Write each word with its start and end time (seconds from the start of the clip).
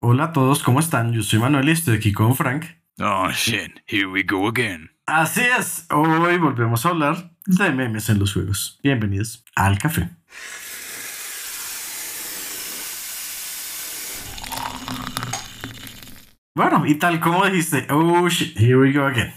Hola 0.00 0.26
a 0.26 0.32
todos, 0.32 0.62
¿cómo 0.62 0.78
están? 0.78 1.12
Yo 1.12 1.24
soy 1.24 1.40
Manuel 1.40 1.68
y 1.68 1.72
estoy 1.72 1.96
aquí 1.96 2.12
con 2.12 2.36
Frank. 2.36 2.66
Oh 3.00 3.28
shit, 3.32 3.80
here 3.88 4.06
we 4.06 4.22
go 4.22 4.46
again. 4.46 4.92
Así 5.06 5.40
es, 5.40 5.88
hoy 5.90 6.38
volvemos 6.38 6.86
a 6.86 6.90
hablar 6.90 7.32
de 7.46 7.72
memes 7.72 8.08
en 8.08 8.20
los 8.20 8.32
juegos. 8.32 8.78
Bienvenidos 8.80 9.44
al 9.56 9.76
café. 9.76 10.08
Bueno, 16.54 16.86
y 16.86 16.94
tal 16.94 17.18
como 17.18 17.44
dijiste, 17.46 17.88
oh 17.90 18.28
shit, 18.28 18.56
here 18.56 18.76
we 18.76 18.92
go 18.92 19.04
again. 19.04 19.34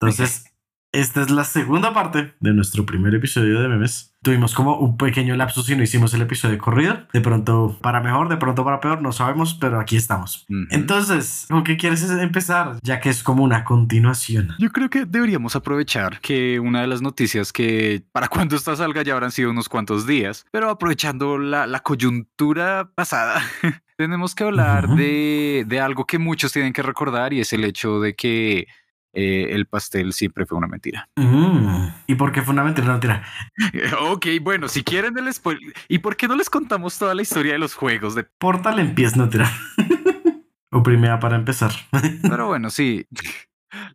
Entonces, 0.00 0.51
esta 0.92 1.22
es 1.22 1.30
la 1.30 1.44
segunda 1.44 1.94
parte 1.94 2.34
de 2.38 2.52
nuestro 2.52 2.84
primer 2.84 3.14
episodio 3.14 3.60
de 3.60 3.68
memes. 3.68 4.14
Tuvimos 4.22 4.54
como 4.54 4.76
un 4.76 4.98
pequeño 4.98 5.34
lapsus 5.34 5.68
y 5.70 5.74
no 5.74 5.82
hicimos 5.82 6.12
el 6.12 6.20
episodio 6.20 6.58
corrido. 6.58 7.06
De 7.12 7.22
pronto 7.22 7.78
para 7.80 8.00
mejor, 8.00 8.28
de 8.28 8.36
pronto 8.36 8.62
para 8.62 8.78
peor, 8.78 9.00
no 9.00 9.10
sabemos, 9.10 9.54
pero 9.54 9.80
aquí 9.80 9.96
estamos. 9.96 10.46
Entonces, 10.70 11.46
¿con 11.48 11.64
qué 11.64 11.76
quieres 11.78 12.08
empezar? 12.08 12.76
Ya 12.82 13.00
que 13.00 13.08
es 13.08 13.22
como 13.22 13.42
una 13.42 13.64
continuación. 13.64 14.54
Yo 14.58 14.70
creo 14.70 14.90
que 14.90 15.06
deberíamos 15.06 15.56
aprovechar 15.56 16.20
que 16.20 16.60
una 16.60 16.82
de 16.82 16.86
las 16.86 17.00
noticias 17.00 17.52
que 17.52 18.04
para 18.12 18.28
cuando 18.28 18.54
esta 18.54 18.76
salga 18.76 19.02
ya 19.02 19.14
habrán 19.14 19.32
sido 19.32 19.50
unos 19.50 19.68
cuantos 19.70 20.06
días, 20.06 20.44
pero 20.52 20.68
aprovechando 20.68 21.38
la, 21.38 21.66
la 21.66 21.80
coyuntura 21.80 22.90
pasada, 22.94 23.40
tenemos 23.96 24.34
que 24.34 24.44
hablar 24.44 24.88
de, 24.88 25.64
de 25.66 25.80
algo 25.80 26.06
que 26.06 26.18
muchos 26.18 26.52
tienen 26.52 26.72
que 26.72 26.82
recordar 26.82 27.32
y 27.32 27.40
es 27.40 27.52
el 27.52 27.64
hecho 27.64 27.98
de 28.00 28.14
que 28.14 28.66
eh, 29.12 29.48
el 29.50 29.66
pastel 29.66 30.12
siempre 30.12 30.46
fue 30.46 30.58
una 30.58 30.66
mentira. 30.66 31.08
Mm, 31.16 31.88
¿Y 32.06 32.14
por 32.14 32.32
qué 32.32 32.42
fue 32.42 32.52
una 32.54 32.64
mentira? 32.64 33.22
Ok, 34.00 34.26
bueno, 34.40 34.68
si 34.68 34.82
quieren 34.82 35.16
el 35.18 35.32
spoiler. 35.32 35.72
¿Y 35.88 35.98
por 35.98 36.16
qué 36.16 36.28
no 36.28 36.36
les 36.36 36.50
contamos 36.50 36.98
toda 36.98 37.14
la 37.14 37.22
historia 37.22 37.52
de 37.52 37.58
los 37.58 37.74
juegos? 37.74 38.14
De... 38.14 38.24
Portal 38.24 38.94
no 39.16 39.28
tira. 39.28 39.50
o 40.70 40.82
primera 40.82 41.20
para 41.20 41.36
empezar. 41.36 41.72
Pero 42.22 42.46
bueno, 42.46 42.70
sí. 42.70 43.06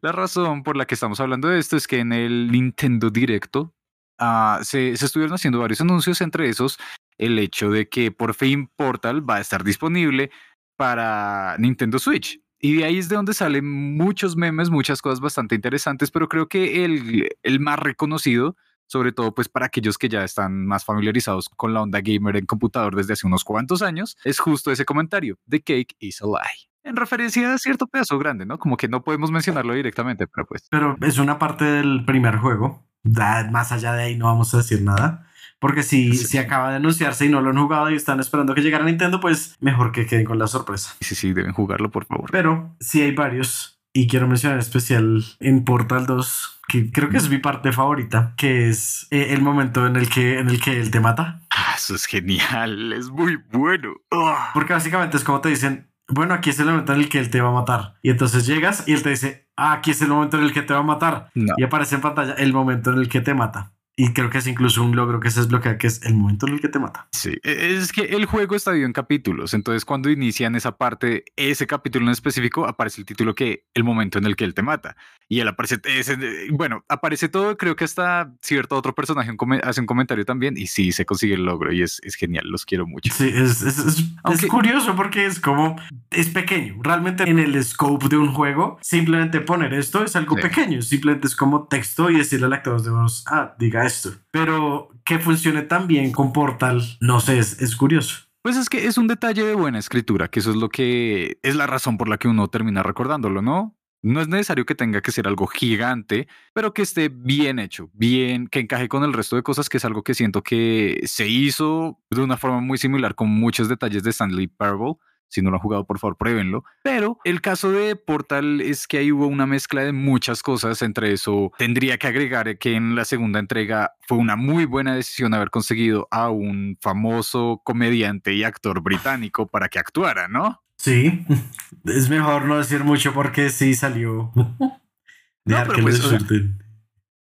La 0.02 0.12
razón 0.12 0.64
por 0.64 0.76
la 0.76 0.86
que 0.86 0.96
estamos 0.96 1.20
hablando 1.20 1.48
de 1.48 1.60
esto 1.60 1.78
es 1.78 1.88
que 1.88 2.00
en 2.00 2.14
el 2.14 2.52
Nintendo 2.52 3.10
Directo 3.10 3.74
ah, 4.20 4.60
se, 4.64 4.98
se 4.98 5.06
estuvieron 5.06 5.36
haciendo 5.36 5.60
varios 5.60 5.82
anuncios, 5.82 6.22
entre 6.22 6.50
esos 6.50 6.80
el 7.18 7.40
hecho 7.40 7.70
de 7.70 7.90
que 7.90 8.12
por 8.12 8.34
fin 8.34 8.70
Portal 8.76 9.28
va 9.28 9.38
a 9.38 9.42
estar 9.42 9.64
disponible 9.64 10.32
para 10.78 11.56
Nintendo 11.58 12.00
Switch. 12.00 12.40
Y 12.60 12.78
de 12.78 12.86
ahí 12.86 12.98
es 12.98 13.10
de 13.10 13.16
donde 13.16 13.34
salen 13.34 13.96
muchos 13.98 14.36
memes, 14.36 14.70
muchas 14.70 15.02
cosas 15.02 15.20
bastante 15.20 15.56
interesantes, 15.56 16.12
pero 16.12 16.28
creo 16.28 16.48
que 16.48 16.86
el, 16.86 17.30
el 17.44 17.60
más 17.60 17.78
reconocido, 17.80 18.56
sobre 18.88 19.12
todo 19.12 19.34
pues 19.36 19.50
para 19.50 19.68
aquellos 19.68 19.98
que 19.98 20.10
ya 20.10 20.24
están 20.24 20.66
más 20.66 20.84
familiarizados 20.84 21.50
con 21.50 21.74
la 21.74 21.82
onda 21.82 22.02
gamer 22.02 22.36
en 22.38 22.46
computador 22.46 22.96
desde 22.96 23.14
hace 23.14 23.28
unos 23.28 23.44
cuantos 23.44 23.82
años, 23.82 24.18
es 24.24 24.40
justo 24.40 24.72
ese 24.72 24.86
comentario, 24.86 25.38
The 25.48 25.62
cake 25.62 25.96
is 26.00 26.22
a 26.22 26.26
lie. 26.26 26.70
En 26.84 26.96
referencia 26.96 27.54
a 27.54 27.58
cierto 27.58 27.88
pedazo 27.88 28.18
grande, 28.18 28.46
¿no? 28.46 28.58
Como 28.58 28.78
que 28.78 28.88
no 28.88 29.04
podemos 29.04 29.30
mencionarlo 29.30 29.74
directamente, 29.74 30.26
pero 30.26 30.48
pues... 30.48 30.68
Pero 30.72 30.96
es 31.02 31.18
una 31.18 31.38
parte 31.38 31.66
del 31.66 32.06
primer 32.06 32.38
juego. 32.38 32.88
Más 33.04 33.72
allá 33.74 33.94
de 33.94 34.04
ahí 34.04 34.18
no 34.18 34.26
vamos 34.26 34.54
a 34.54 34.58
decir 34.58 34.82
nada. 34.82 35.27
Porque 35.60 35.84
si, 35.84 36.14
Sí. 36.16 36.26
si 36.26 36.38
acaba 36.38 36.70
de 36.70 36.76
anunciarse 36.78 37.26
y 37.26 37.30
no 37.30 37.42
lo 37.42 37.50
han 37.50 37.58
jugado 37.58 37.90
y 37.90 37.96
están 37.96 38.20
esperando 38.20 38.54
que 38.54 38.62
llegara 38.62 38.84
a 38.84 38.88
Nintendo, 38.88 39.20
pues 39.20 39.56
mejor 39.60 39.92
que 39.92 40.06
queden 40.06 40.26
con 40.26 40.38
la 40.40 40.48
sorpresa. 40.48 40.94
Sí, 41.02 41.16
sí, 41.16 41.34
deben 41.34 41.52
jugarlo, 41.54 41.90
por 41.92 42.06
favor. 42.06 42.30
Pero 42.32 42.76
sí 42.80 43.02
hay 43.02 43.12
varios. 43.16 43.74
Y 43.94 44.08
quiero 44.08 44.28
mencionar 44.28 44.58
en 44.58 44.62
especial 44.62 45.24
en 45.40 45.64
Portal 45.64 46.06
2, 46.06 46.60
que 46.68 46.92
creo 46.92 47.10
que 47.10 47.18
es 47.18 47.30
mi 47.30 47.40
parte 47.40 47.72
favorita, 47.72 48.36
que 48.38 48.70
es 48.70 49.08
eh, 49.10 49.28
el 49.32 49.42
momento 49.42 49.88
en 49.88 49.96
el 49.96 50.08
que, 50.10 50.38
en 50.38 50.50
el 50.50 50.62
que 50.62 50.80
él 50.80 50.92
te 50.92 51.00
mata. 51.00 51.42
Ah, 51.50 51.74
eso 51.76 51.96
es 51.96 52.06
genial, 52.06 52.94
es 52.94 53.10
muy 53.10 53.38
bueno. 53.52 53.94
Ah. 54.12 54.52
Porque 54.54 54.74
básicamente 54.74 55.18
es 55.18 55.24
como 55.24 55.42
te 55.42 55.50
dicen, 55.50 55.90
bueno, 56.10 56.36
aquí 56.36 56.52
es 56.52 56.60
el 56.60 56.68
momento 56.68 56.94
en 56.94 57.00
el 57.00 57.10
que 57.10 57.18
él 57.18 57.32
te 57.32 57.42
va 57.42 57.50
a 57.50 57.54
matar. 57.54 57.96
Y 58.04 58.12
entonces 58.12 58.46
llegas 58.46 58.84
y 58.88 58.94
él 58.94 59.02
te 59.02 59.10
dice, 59.10 59.50
ah, 59.58 59.72
aquí 59.74 59.90
es 59.90 60.02
el 60.04 60.10
momento 60.10 60.38
en 60.38 60.44
el 60.44 60.54
que 60.54 60.62
te 60.62 60.74
va 60.76 60.82
a 60.82 60.84
matar. 60.84 61.32
No. 61.34 61.56
Y 61.58 61.64
aparece 61.64 61.96
en 61.96 62.02
pantalla 62.02 62.34
el 62.34 62.54
momento 62.54 62.94
en 62.94 63.00
el 63.00 63.10
que 63.10 63.22
te 63.22 63.34
mata. 63.34 63.72
Y 64.00 64.14
creo 64.14 64.30
que 64.30 64.38
es 64.38 64.46
incluso 64.46 64.84
un 64.84 64.96
logro 64.96 65.20
que 65.20 65.32
se 65.32 65.40
desbloquea, 65.40 65.80
que 65.80 65.88
es 65.88 66.04
el 66.04 66.14
momento 66.14 66.46
en 66.46 66.54
el 66.54 66.62
que 66.62 66.70
te 66.70 66.78
mata. 66.78 67.08
Sí, 67.14 67.32
e- 67.44 67.76
es 67.78 67.92
que 67.92 68.02
el 68.04 68.26
juego 68.26 68.56
está 68.56 68.70
dividido 68.72 68.86
en 68.88 68.94
capítulos, 68.94 69.56
entonces 69.56 69.86
cuando 69.86 70.12
inician 70.12 70.56
esa 70.56 70.78
parte, 70.78 71.26
ese 71.36 71.66
capítulo 71.66 72.06
en 72.06 72.12
específico, 72.12 72.68
aparece 72.68 73.02
el 73.02 73.06
título 73.06 73.34
que 73.34 73.66
el 73.74 73.84
momento 73.84 74.20
en 74.20 74.26
el 74.26 74.36
que 74.36 74.44
él 74.44 74.54
te 74.54 74.62
mata. 74.62 74.96
Y 75.30 75.40
él 75.40 75.48
aparece, 75.48 75.82
ese, 75.86 76.16
bueno, 76.52 76.86
aparece 76.88 77.28
todo, 77.28 77.58
creo 77.58 77.76
que 77.76 77.86
hasta 77.86 78.32
cierto 78.42 78.76
otro 78.78 78.94
personaje 78.94 79.32
hace 79.64 79.82
un 79.82 79.88
comentario 79.88 80.24
también 80.26 80.56
y 80.58 80.68
sí, 80.68 80.92
se 80.92 81.06
consigue 81.06 81.34
el 81.34 81.44
logro 81.44 81.74
y 81.74 81.82
es, 81.82 82.00
es 82.04 82.14
genial, 82.16 82.46
los 82.48 82.66
quiero 82.66 82.86
mucho. 82.86 83.12
Sí, 83.14 83.28
es, 83.34 83.64
es, 83.64 83.80
es- 83.80 83.88
es 83.98 84.06
Aunque- 84.24 84.48
curioso 84.48 84.96
porque 84.96 85.26
es 85.26 85.40
como, 85.40 85.76
es 86.12 86.28
pequeño. 86.30 86.76
Realmente 86.84 87.24
en 87.28 87.40
el 87.40 87.62
scope 87.64 88.08
de 88.10 88.18
un 88.18 88.32
juego, 88.32 88.78
simplemente 88.82 89.42
poner 89.42 89.74
esto 89.74 90.04
es 90.04 90.16
algo 90.16 90.36
Sí. 90.36 90.44
pequeño. 90.44 90.82
Simplemente 90.84 91.28
es 91.28 91.36
como 91.36 91.68
texto 91.68 92.12
y 92.12 92.18
decirle 92.18 92.46
al 92.46 92.54
actor 92.54 92.82
de 92.84 92.92
voz, 92.92 93.24
ah, 93.28 93.56
diga 93.58 93.87
esto. 93.88 94.12
Pero 94.32 94.90
que 95.04 95.20
funcione 95.20 95.64
tan 95.64 95.88
bien 95.88 96.12
con 96.12 96.34
Portal, 96.34 96.84
no 97.00 97.20
sé, 97.20 97.40
es, 97.40 97.76
curioso. 97.76 98.28
Pues 98.42 98.56
es 98.56 98.70
que 98.70 98.86
es 98.86 98.98
un 98.98 99.08
detalle 99.08 99.44
de 99.44 99.56
buena 99.56 99.80
escritura, 99.80 100.28
que 100.28 100.40
eso 100.40 100.52
es 100.52 100.56
lo 100.56 100.70
que 100.70 101.40
es 101.42 101.56
la 101.56 101.68
razón 101.68 101.98
por 101.98 102.08
la 102.08 102.18
que 102.18 102.28
uno 102.28 102.48
termina 102.48 102.84
recordándolo, 102.84 103.42
¿no? 103.42 103.76
No 104.04 104.22
es 104.22 104.28
necesario 104.28 104.66
que 104.66 104.76
tenga 104.76 105.02
que 105.02 105.12
ser 105.12 105.28
algo 105.28 105.48
gigante, 105.48 106.28
pero 106.54 106.74
que 106.74 106.84
esté 106.84 107.10
bien 107.10 107.58
hecho, 107.58 107.90
bien, 107.94 108.48
que 108.48 108.60
encaje 108.60 108.88
con 108.88 109.04
el 109.04 109.12
resto 109.12 109.36
de 109.36 109.44
cosas, 109.44 109.70
que 109.70 109.78
es 109.78 109.86
algo 109.86 110.04
que 110.04 110.14
siento 110.14 110.44
que 110.44 111.02
se 111.06 111.28
hizo 111.28 112.00
de 112.12 112.22
una 112.22 112.38
forma 112.38 112.62
muy 112.62 112.78
similar 112.78 113.16
con 113.16 113.30
muchos 113.30 113.68
detalles 113.68 114.04
de 114.04 114.12
Stanley 114.12 114.48
Parable. 114.48 114.96
Si 115.30 115.42
no 115.42 115.50
lo 115.50 115.58
han 115.58 115.62
jugado, 115.62 115.86
por 115.86 116.00
favor, 116.00 116.18
pruébenlo. 116.18 116.64
Pero 116.84 117.20
el 117.24 117.42
caso 117.42 117.72
de 117.72 117.96
Portal 117.96 118.62
es 118.62 118.88
que 118.88 119.00
ahí 119.00 119.12
hubo 119.12 119.28
una 119.28 119.46
mezcla 119.46 119.84
de 119.84 119.92
muchas 119.92 120.42
cosas. 120.42 120.82
Entre 120.82 121.12
eso, 121.12 121.52
tendría 121.58 121.98
que 121.98 122.08
agregar 122.08 122.58
que 122.58 122.76
en 122.76 122.96
la 122.96 123.06
segunda 123.06 123.40
entrega 123.40 123.94
fue 124.08 124.18
una 124.18 124.36
muy 124.36 124.66
buena 124.66 124.96
decisión 124.96 125.34
haber 125.34 125.50
conseguido 125.50 126.08
a 126.12 126.30
un 126.30 126.78
famoso 126.82 127.62
comediante 127.64 128.34
y 128.34 128.44
actor 128.44 128.82
británico 128.82 129.48
para 129.48 129.68
que 129.68 129.80
actuara, 129.80 130.28
¿no? 130.28 130.62
Sí, 130.78 131.26
es 131.86 132.10
mejor 132.10 132.46
no 132.46 132.58
decir 132.58 132.84
mucho 132.84 133.14
porque 133.14 133.50
sí 133.50 133.74
salió. 133.74 134.32
Dejar 135.46 135.68
pero 135.68 135.82
pues, 135.82 136.04
o 136.04 136.10
sea. 136.10 136.20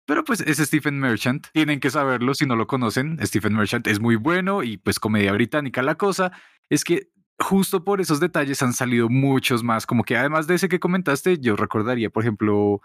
Pero 0.07 0.23
pues 0.23 0.41
es 0.41 0.57
Stephen 0.57 0.99
Merchant. 0.99 1.47
Tienen 1.53 1.79
que 1.79 1.89
saberlo 1.89 2.33
si 2.35 2.45
no 2.45 2.55
lo 2.55 2.67
conocen. 2.67 3.17
Stephen 3.23 3.55
Merchant 3.55 3.87
es 3.87 3.99
muy 3.99 4.15
bueno 4.15 4.63
y 4.63 4.77
pues 4.77 4.99
comedia 4.99 5.31
británica. 5.31 5.81
La 5.81 5.95
cosa 5.95 6.31
es 6.69 6.83
que 6.83 7.09
justo 7.39 7.83
por 7.83 8.01
esos 8.01 8.19
detalles 8.19 8.61
han 8.63 8.73
salido 8.73 9.09
muchos 9.09 9.63
más. 9.63 9.85
Como 9.85 10.03
que 10.03 10.17
además 10.17 10.47
de 10.47 10.55
ese 10.55 10.69
que 10.69 10.79
comentaste, 10.79 11.37
yo 11.39 11.55
recordaría, 11.55 12.09
por 12.09 12.23
ejemplo, 12.23 12.81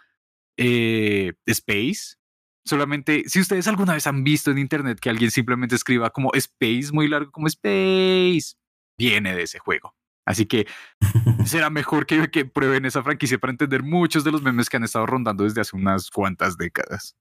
eh, 0.57 1.33
Space. 1.47 2.17
Solamente, 2.65 3.25
si 3.27 3.41
ustedes 3.41 3.67
alguna 3.69 3.95
vez 3.95 4.07
han 4.07 4.23
visto 4.23 4.51
en 4.51 4.59
internet 4.59 5.01
que 5.01 5.11
alguien 5.11 5.31
simplemente 5.31 5.75
escriba 5.75 6.11
como 6.11 6.33
Space 6.35 6.93
muy 6.93 7.09
largo, 7.09 7.31
como 7.33 7.47
Space, 7.47 8.55
viene 8.99 9.35
de 9.35 9.43
ese 9.43 9.59
juego. 9.59 9.95
Así 10.27 10.47
que 10.47 10.67
será 11.47 11.71
mejor 11.71 12.07
que, 12.07 12.31
que 12.31 12.45
prueben 12.45 12.85
esa 12.85 13.03
franquicia 13.03 13.39
para 13.39 13.51
entender 13.53 13.83
muchos 13.83 14.25
de 14.25 14.33
los 14.33 14.43
memes 14.43 14.69
que 14.69 14.77
han 14.77 14.85
estado 14.85 15.07
rondando 15.07 15.45
desde 15.45 15.63
hace 15.63 15.77
unas 15.77 16.11
cuantas 16.11 16.57
décadas. 16.57 17.17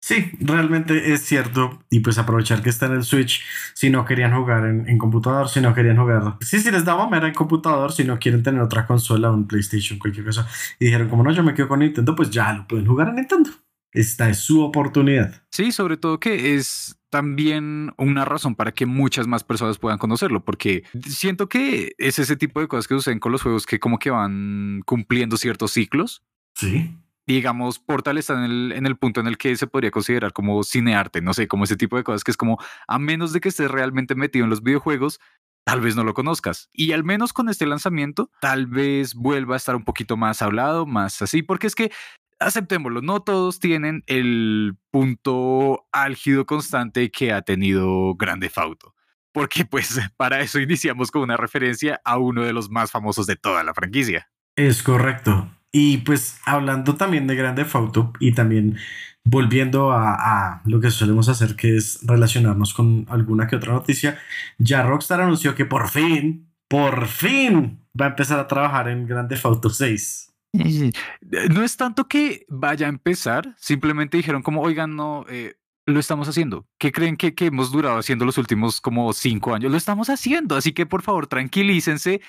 Sí, 0.00 0.30
realmente 0.40 1.12
es 1.12 1.22
cierto. 1.22 1.82
Y 1.90 2.00
pues 2.00 2.18
aprovechar 2.18 2.62
que 2.62 2.70
está 2.70 2.86
en 2.86 2.92
el 2.92 3.02
Switch 3.02 3.44
si 3.74 3.90
no 3.90 4.04
querían 4.04 4.34
jugar 4.34 4.64
en, 4.64 4.88
en 4.88 4.98
computador, 4.98 5.48
si 5.48 5.60
no 5.60 5.74
querían 5.74 5.96
jugar. 5.96 6.36
Sí, 6.40 6.60
sí, 6.60 6.70
les 6.70 6.84
daba 6.84 7.08
mera 7.08 7.26
en 7.26 7.34
computador 7.34 7.92
si 7.92 8.04
no 8.04 8.18
quieren 8.18 8.42
tener 8.42 8.60
otra 8.60 8.86
consola, 8.86 9.30
un 9.30 9.48
PlayStation, 9.48 9.98
cualquier 9.98 10.26
cosa. 10.26 10.46
Y 10.78 10.86
dijeron, 10.86 11.08
como 11.08 11.24
no, 11.24 11.32
yo 11.32 11.42
me 11.42 11.54
quedo 11.54 11.68
con 11.68 11.80
Nintendo, 11.80 12.14
pues 12.14 12.30
ya 12.30 12.52
lo 12.52 12.68
pueden 12.68 12.86
jugar 12.86 13.08
en 13.08 13.16
Nintendo. 13.16 13.50
Esta 13.92 14.28
es 14.28 14.40
su 14.40 14.62
oportunidad. 14.62 15.42
Sí, 15.50 15.72
sobre 15.72 15.96
todo 15.96 16.20
que 16.20 16.54
es 16.54 16.98
también 17.08 17.92
una 17.96 18.26
razón 18.26 18.54
para 18.54 18.72
que 18.72 18.84
muchas 18.84 19.26
más 19.26 19.42
personas 19.42 19.78
puedan 19.78 19.96
conocerlo, 19.96 20.44
porque 20.44 20.84
siento 21.08 21.48
que 21.48 21.94
es 21.96 22.18
ese 22.18 22.36
tipo 22.36 22.60
de 22.60 22.68
cosas 22.68 22.86
que 22.86 22.94
suceden 22.94 23.20
con 23.20 23.32
los 23.32 23.42
juegos 23.42 23.64
que 23.64 23.80
como 23.80 23.98
que 23.98 24.10
van 24.10 24.82
cumpliendo 24.84 25.38
ciertos 25.38 25.72
ciclos. 25.72 26.22
Sí. 26.54 26.94
Digamos, 27.26 27.78
Portal 27.78 28.18
está 28.18 28.34
en 28.34 28.44
el, 28.44 28.72
en 28.72 28.86
el 28.86 28.96
punto 28.96 29.20
en 29.20 29.26
el 29.26 29.36
que 29.36 29.56
se 29.56 29.66
podría 29.66 29.90
considerar 29.90 30.32
como 30.32 30.62
cinearte, 30.62 31.20
no 31.20 31.34
sé, 31.34 31.48
como 31.48 31.64
ese 31.64 31.76
tipo 31.76 31.96
de 31.96 32.04
cosas 32.04 32.22
que 32.22 32.30
es 32.30 32.36
como, 32.36 32.58
a 32.86 32.98
menos 32.98 33.32
de 33.32 33.40
que 33.40 33.48
estés 33.48 33.70
realmente 33.70 34.14
metido 34.14 34.44
en 34.44 34.50
los 34.50 34.62
videojuegos, 34.62 35.18
tal 35.64 35.80
vez 35.80 35.96
no 35.96 36.04
lo 36.04 36.14
conozcas. 36.14 36.70
Y 36.72 36.92
al 36.92 37.02
menos 37.02 37.32
con 37.32 37.48
este 37.48 37.66
lanzamiento, 37.66 38.30
tal 38.40 38.66
vez 38.66 39.14
vuelva 39.14 39.54
a 39.54 39.56
estar 39.56 39.74
un 39.74 39.84
poquito 39.84 40.16
más 40.16 40.40
hablado, 40.40 40.86
más 40.86 41.20
así, 41.20 41.42
porque 41.42 41.66
es 41.66 41.74
que 41.74 41.90
aceptémoslo, 42.38 43.02
no 43.02 43.20
todos 43.20 43.58
tienen 43.58 44.02
el 44.06 44.76
punto 44.90 45.86
álgido 45.92 46.46
constante 46.46 47.10
que 47.10 47.32
ha 47.32 47.42
tenido 47.42 48.14
Grande 48.14 48.50
Fauto. 48.50 48.94
Porque 49.32 49.64
pues 49.64 49.98
para 50.16 50.40
eso 50.40 50.60
iniciamos 50.60 51.10
con 51.10 51.22
una 51.22 51.36
referencia 51.36 52.00
a 52.04 52.18
uno 52.18 52.42
de 52.42 52.52
los 52.52 52.70
más 52.70 52.90
famosos 52.90 53.26
de 53.26 53.36
toda 53.36 53.64
la 53.64 53.74
franquicia. 53.74 54.30
Es 54.56 54.82
correcto. 54.82 55.50
Y 55.78 55.98
pues 55.98 56.40
hablando 56.46 56.94
también 56.94 57.26
de 57.26 57.36
Grande 57.36 57.66
Auto 57.70 58.10
y 58.18 58.32
también 58.32 58.78
volviendo 59.24 59.92
a, 59.92 60.62
lo 60.64 60.80
que 60.80 60.90
solemos 60.90 61.28
hacer, 61.28 61.54
que 61.54 61.76
es 61.76 61.98
relacionarnos 62.02 62.72
con 62.72 63.04
alguna 63.10 63.46
que 63.46 63.56
otra 63.56 63.74
noticia, 63.74 64.18
ya 64.56 64.82
Rockstar 64.82 65.20
anunció 65.20 65.54
que 65.54 65.66
por 65.66 65.90
fin, 65.90 66.50
por 66.66 67.08
fin 67.08 67.86
va 68.00 68.06
a 68.06 68.08
empezar 68.08 68.38
a 68.38 68.48
trabajar 68.48 68.88
en 68.88 69.06
Grand 69.06 69.28
Theft 69.28 69.44
Auto 69.44 69.68
6. 69.68 70.32
No 71.50 71.62
es 71.62 71.76
tanto 71.76 72.08
que 72.08 72.46
vaya 72.48 72.86
a 72.86 72.88
empezar, 72.88 73.54
simplemente 73.58 74.16
dijeron 74.16 74.42
como, 74.42 74.62
oigan, 74.62 74.96
no, 74.96 75.26
eh, 75.28 75.56
lo 75.84 76.00
estamos 76.00 76.26
haciendo. 76.26 76.66
¿Qué 76.78 76.90
creen 76.90 77.18
que, 77.18 77.34
que 77.34 77.46
hemos 77.46 77.70
durado 77.70 77.98
haciendo 77.98 78.24
los 78.24 78.38
últimos 78.38 78.80
como 78.80 79.12
cinco 79.12 79.54
años? 79.54 79.70
Lo 79.70 79.76
estamos 79.76 80.08
haciendo, 80.08 80.56
así 80.56 80.72
que 80.72 80.86
por 80.86 81.02
favor 81.02 81.26
tranquilícense 81.26 82.22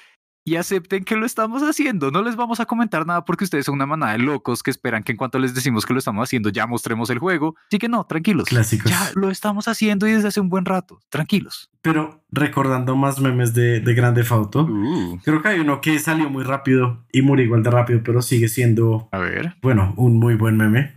y 0.48 0.56
acepten 0.56 1.04
que 1.04 1.18
lo 1.18 1.26
estamos 1.26 1.62
haciendo. 1.62 2.10
No 2.10 2.22
les 2.24 2.38
vamos 2.38 2.62
a 2.62 2.66
comentar 2.66 3.06
nada 3.06 3.26
porque 3.26 3.44
ustedes 3.44 3.66
son 3.66 3.76
una 3.76 3.86
manada 3.86 4.14
de 4.14 4.20
locos 4.20 4.64
que 4.64 4.72
esperan 4.72 5.04
que 5.04 5.12
en 5.12 5.18
cuanto 5.18 5.40
les 5.40 5.54
decimos 5.54 5.86
que 5.86 5.92
lo 5.92 6.00
estamos 6.00 6.24
haciendo 6.24 6.48
ya 6.50 6.66
mostremos 6.66 7.10
el 7.10 7.20
juego. 7.20 7.56
Así 7.68 7.80
que 7.80 7.90
no, 7.90 8.06
tranquilos. 8.06 8.48
Clásicos. 8.48 8.90
Ya 8.90 9.12
lo 9.16 9.30
estamos 9.30 9.68
haciendo 9.68 10.08
y 10.08 10.14
desde 10.14 10.30
hace 10.30 10.40
un 10.40 10.48
buen 10.48 10.64
rato. 10.64 11.02
Tranquilos. 11.10 11.70
Pero 11.82 12.24
recordando 12.32 12.96
más 12.96 13.20
memes 13.20 13.54
de, 13.54 13.82
de 13.82 13.94
Grande 13.94 14.24
Fauto, 14.24 14.66
Uh, 14.68 15.20
creo 15.24 15.42
que 15.42 15.50
hay 15.50 15.60
uno 15.60 15.82
que 15.82 16.00
salió 16.00 16.30
muy 16.30 16.46
rápido 16.46 17.06
y 17.12 17.22
murió 17.22 17.44
igual 17.46 17.64
de 17.64 17.70
rápido, 17.72 18.02
pero 18.04 18.22
sigue 18.22 18.48
siendo, 18.48 19.10
a 19.12 19.18
ver. 19.18 19.58
bueno, 19.62 19.94
un 19.98 20.18
muy 20.18 20.36
buen 20.36 20.56
meme, 20.56 20.94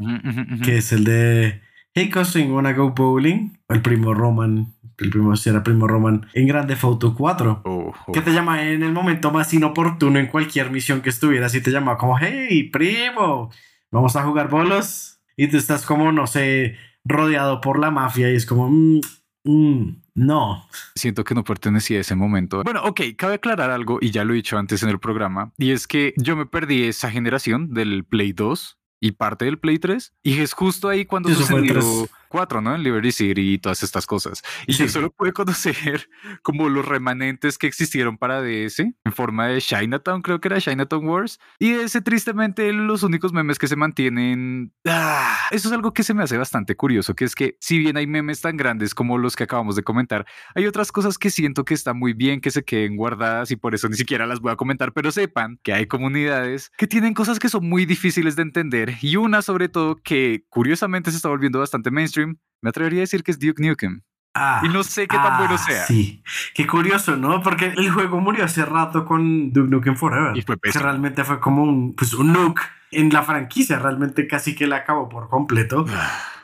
que 0.62 0.79
es 0.79 0.93
el 0.93 1.02
de 1.05 1.61
Hey 1.93 2.08
cousin, 2.08 2.52
wanna 2.52 2.73
go 2.73 2.91
bowling? 2.91 3.58
El 3.69 3.82
primo 3.82 4.14
Roman, 4.14 4.75
el 5.00 5.11
primo, 5.11 5.35
si 5.37 5.49
era 5.50 5.62
primo 5.62 5.87
Roman, 5.87 6.26
en 6.35 6.47
Grande 6.47 6.76
Fauto 6.76 7.14
4. 7.14 7.62
Oh, 7.64 7.93
oh. 8.06 8.12
Que 8.12 8.20
te 8.20 8.32
llama 8.32 8.62
en 8.69 8.82
el 8.82 8.93
momento 8.93 9.31
más 9.31 9.52
inoportuno 9.55 10.19
en 10.19 10.26
cualquier 10.26 10.70
misión 10.70 11.00
que 11.00 11.11
estuvieras 11.11 11.55
y 11.55 11.61
te 11.62 11.70
llama 11.70 11.97
como, 11.97 12.19
hey, 12.19 12.70
primo, 12.70 13.50
vamos 13.91 14.17
a 14.17 14.23
jugar 14.23 14.49
bolos. 14.49 15.20
Y 15.37 15.49
tú 15.49 15.56
estás 15.56 15.87
como, 15.87 16.12
no 16.12 16.26
sé, 16.26 16.76
rodeado 17.05 17.61
por 17.61 17.79
la 17.79 17.91
mafia 17.91 18.31
y 18.31 18.37
es 18.37 18.44
como, 18.44 18.69
"Mm, 18.70 19.00
mm, 19.44 20.02
no. 20.17 20.67
Siento 20.94 21.25
que 21.25 21.35
no 21.35 21.44
pertenecía 21.44 21.99
a 21.99 22.00
ese 22.02 22.14
momento. 22.14 22.62
Bueno, 22.62 22.82
ok, 22.85 23.00
cabe 23.17 23.35
aclarar 23.35 23.70
algo, 23.70 23.99
y 24.00 24.11
ya 24.11 24.25
lo 24.25 24.32
he 24.32 24.37
dicho 24.37 24.58
antes 24.58 24.82
en 24.82 24.91
el 24.91 24.99
programa, 24.99 25.52
y 25.56 25.70
es 25.70 25.87
que 25.87 26.12
yo 26.19 26.37
me 26.37 26.44
perdí 26.47 26.85
esa 26.85 27.11
generación 27.11 27.73
del 27.73 28.05
Play 28.05 28.32
2 28.32 28.80
y 29.00 29.12
parte 29.12 29.47
del 29.47 29.58
Play 29.58 29.79
3, 29.79 30.12
y 30.23 30.41
es 30.41 30.52
justo 30.52 30.88
ahí 30.88 31.06
cuando 31.06 31.31
Eso 31.31 31.41
sucedió 31.41 31.73
3. 31.73 31.85
4, 32.29 32.61
¿no? 32.61 32.76
En 32.76 32.85
Liberty 32.85 33.11
City 33.11 33.55
y 33.55 33.58
todas 33.58 33.82
estas 33.82 34.06
cosas. 34.06 34.43
Y 34.69 34.75
yo 34.75 34.85
Sí. 34.87 34.93
solo 34.93 35.11
pude 35.11 35.32
conocer 35.32 35.75
como 36.43 36.69
los 36.69 36.87
remanentes 36.87 37.58
que 37.58 37.67
existieron 37.67 38.19
para 38.19 38.41
DS 38.41 38.79
en 39.05 39.12
forma 39.12 39.49
de 39.49 39.61
Chinatown, 39.61 40.23
creo 40.23 40.41
que 40.41 40.47
era 40.47 40.61
Chinatown 40.61 41.08
Wars. 41.08 41.41
Y 41.58 41.70
ese, 41.73 42.00
tristemente, 42.02 42.73
los 42.73 43.02
únicos 43.02 43.32
memes 43.32 43.58
que 43.58 43.67
se 43.67 43.75
mantienen. 43.75 44.73
Ah, 44.87 45.37
eso 45.50 45.69
es 45.69 45.75
algo 45.75 45.93
que 45.93 46.05
se 46.05 46.14
me 46.14 46.23
hace 46.23 46.37
bastante 46.38 46.76
curioso, 46.76 47.14
que 47.17 47.25
es 47.25 47.35
que 47.35 47.56
si 47.61 47.79
bien 47.79 47.97
hay 47.97 48.06
memes 48.06 48.41
tan 48.41 48.56
grandes 48.56 48.94
como 48.94 49.19
los 49.19 49.35
que 49.35 49.44
acabamos 49.44 49.75
de 49.75 49.82
comentar, 49.82 50.25
hay 50.55 50.67
otras 50.67 50.93
cosas 50.93 51.19
que 51.19 51.31
siento 51.31 51.64
que 51.64 51.75
están 51.75 51.99
muy 51.99 52.12
bien 52.12 52.41
que 52.41 52.52
se 52.52 52.62
queden 52.62 52.97
guardadas 52.97 53.50
y 53.50 53.56
por 53.56 53.75
eso 53.75 53.88
ni 53.88 53.97
siquiera 53.97 54.26
las 54.29 54.38
voy 54.41 54.52
a 54.52 54.56
comentar, 54.56 54.93
pero 54.93 55.11
sepan 55.11 55.58
que 55.64 55.73
hay 55.73 55.87
comunidades 55.87 56.70
que 56.79 56.87
tienen 56.87 57.14
cosas 57.14 57.38
que 57.41 57.49
son 57.49 57.69
muy 57.69 57.87
difíciles 57.87 58.37
de 58.37 58.43
entender 58.43 58.89
y 59.00 59.16
una 59.16 59.42
sobre 59.42 59.69
todo 59.69 59.96
que 60.02 60.44
curiosamente 60.48 61.10
se 61.10 61.16
está 61.16 61.28
volviendo 61.28 61.58
bastante 61.58 61.90
mainstream, 61.90 62.38
me 62.62 62.70
atrevería 62.70 63.00
a 63.00 63.02
decir 63.02 63.22
que 63.22 63.31
es 63.31 63.38
Duke 63.38 63.62
Nukem. 63.62 64.02
Ah, 64.34 64.62
Y 64.64 64.69
no 64.69 64.84
sé 64.84 65.08
qué 65.08 65.16
tan 65.16 65.38
bueno 65.38 65.54
ah, 65.54 65.58
sea. 65.58 65.87
Sí, 65.87 66.22
qué 66.54 66.66
curioso, 66.66 67.16
¿no? 67.16 67.42
Porque 67.42 67.66
el 67.76 67.90
juego 67.90 68.20
murió 68.20 68.44
hace 68.44 68.64
rato 68.64 69.04
con 69.04 69.52
Duke 69.52 69.69
Nukem 69.69 69.96
Forever. 69.96 70.37
Y 70.37 70.42
fue 70.42 70.56
que 70.58 70.78
realmente 70.78 71.25
fue 71.25 71.40
como 71.40 71.64
un, 71.64 71.94
pues, 71.96 72.14
un 72.14 72.32
nuke 72.32 72.62
en 72.92 73.10
la 73.10 73.22
franquicia. 73.22 73.78
Realmente 73.81 74.28
casi 74.28 74.54
que 74.54 74.69
la 74.69 74.76
acabó 74.76 75.08
por 75.08 75.28
completo. 75.28 75.84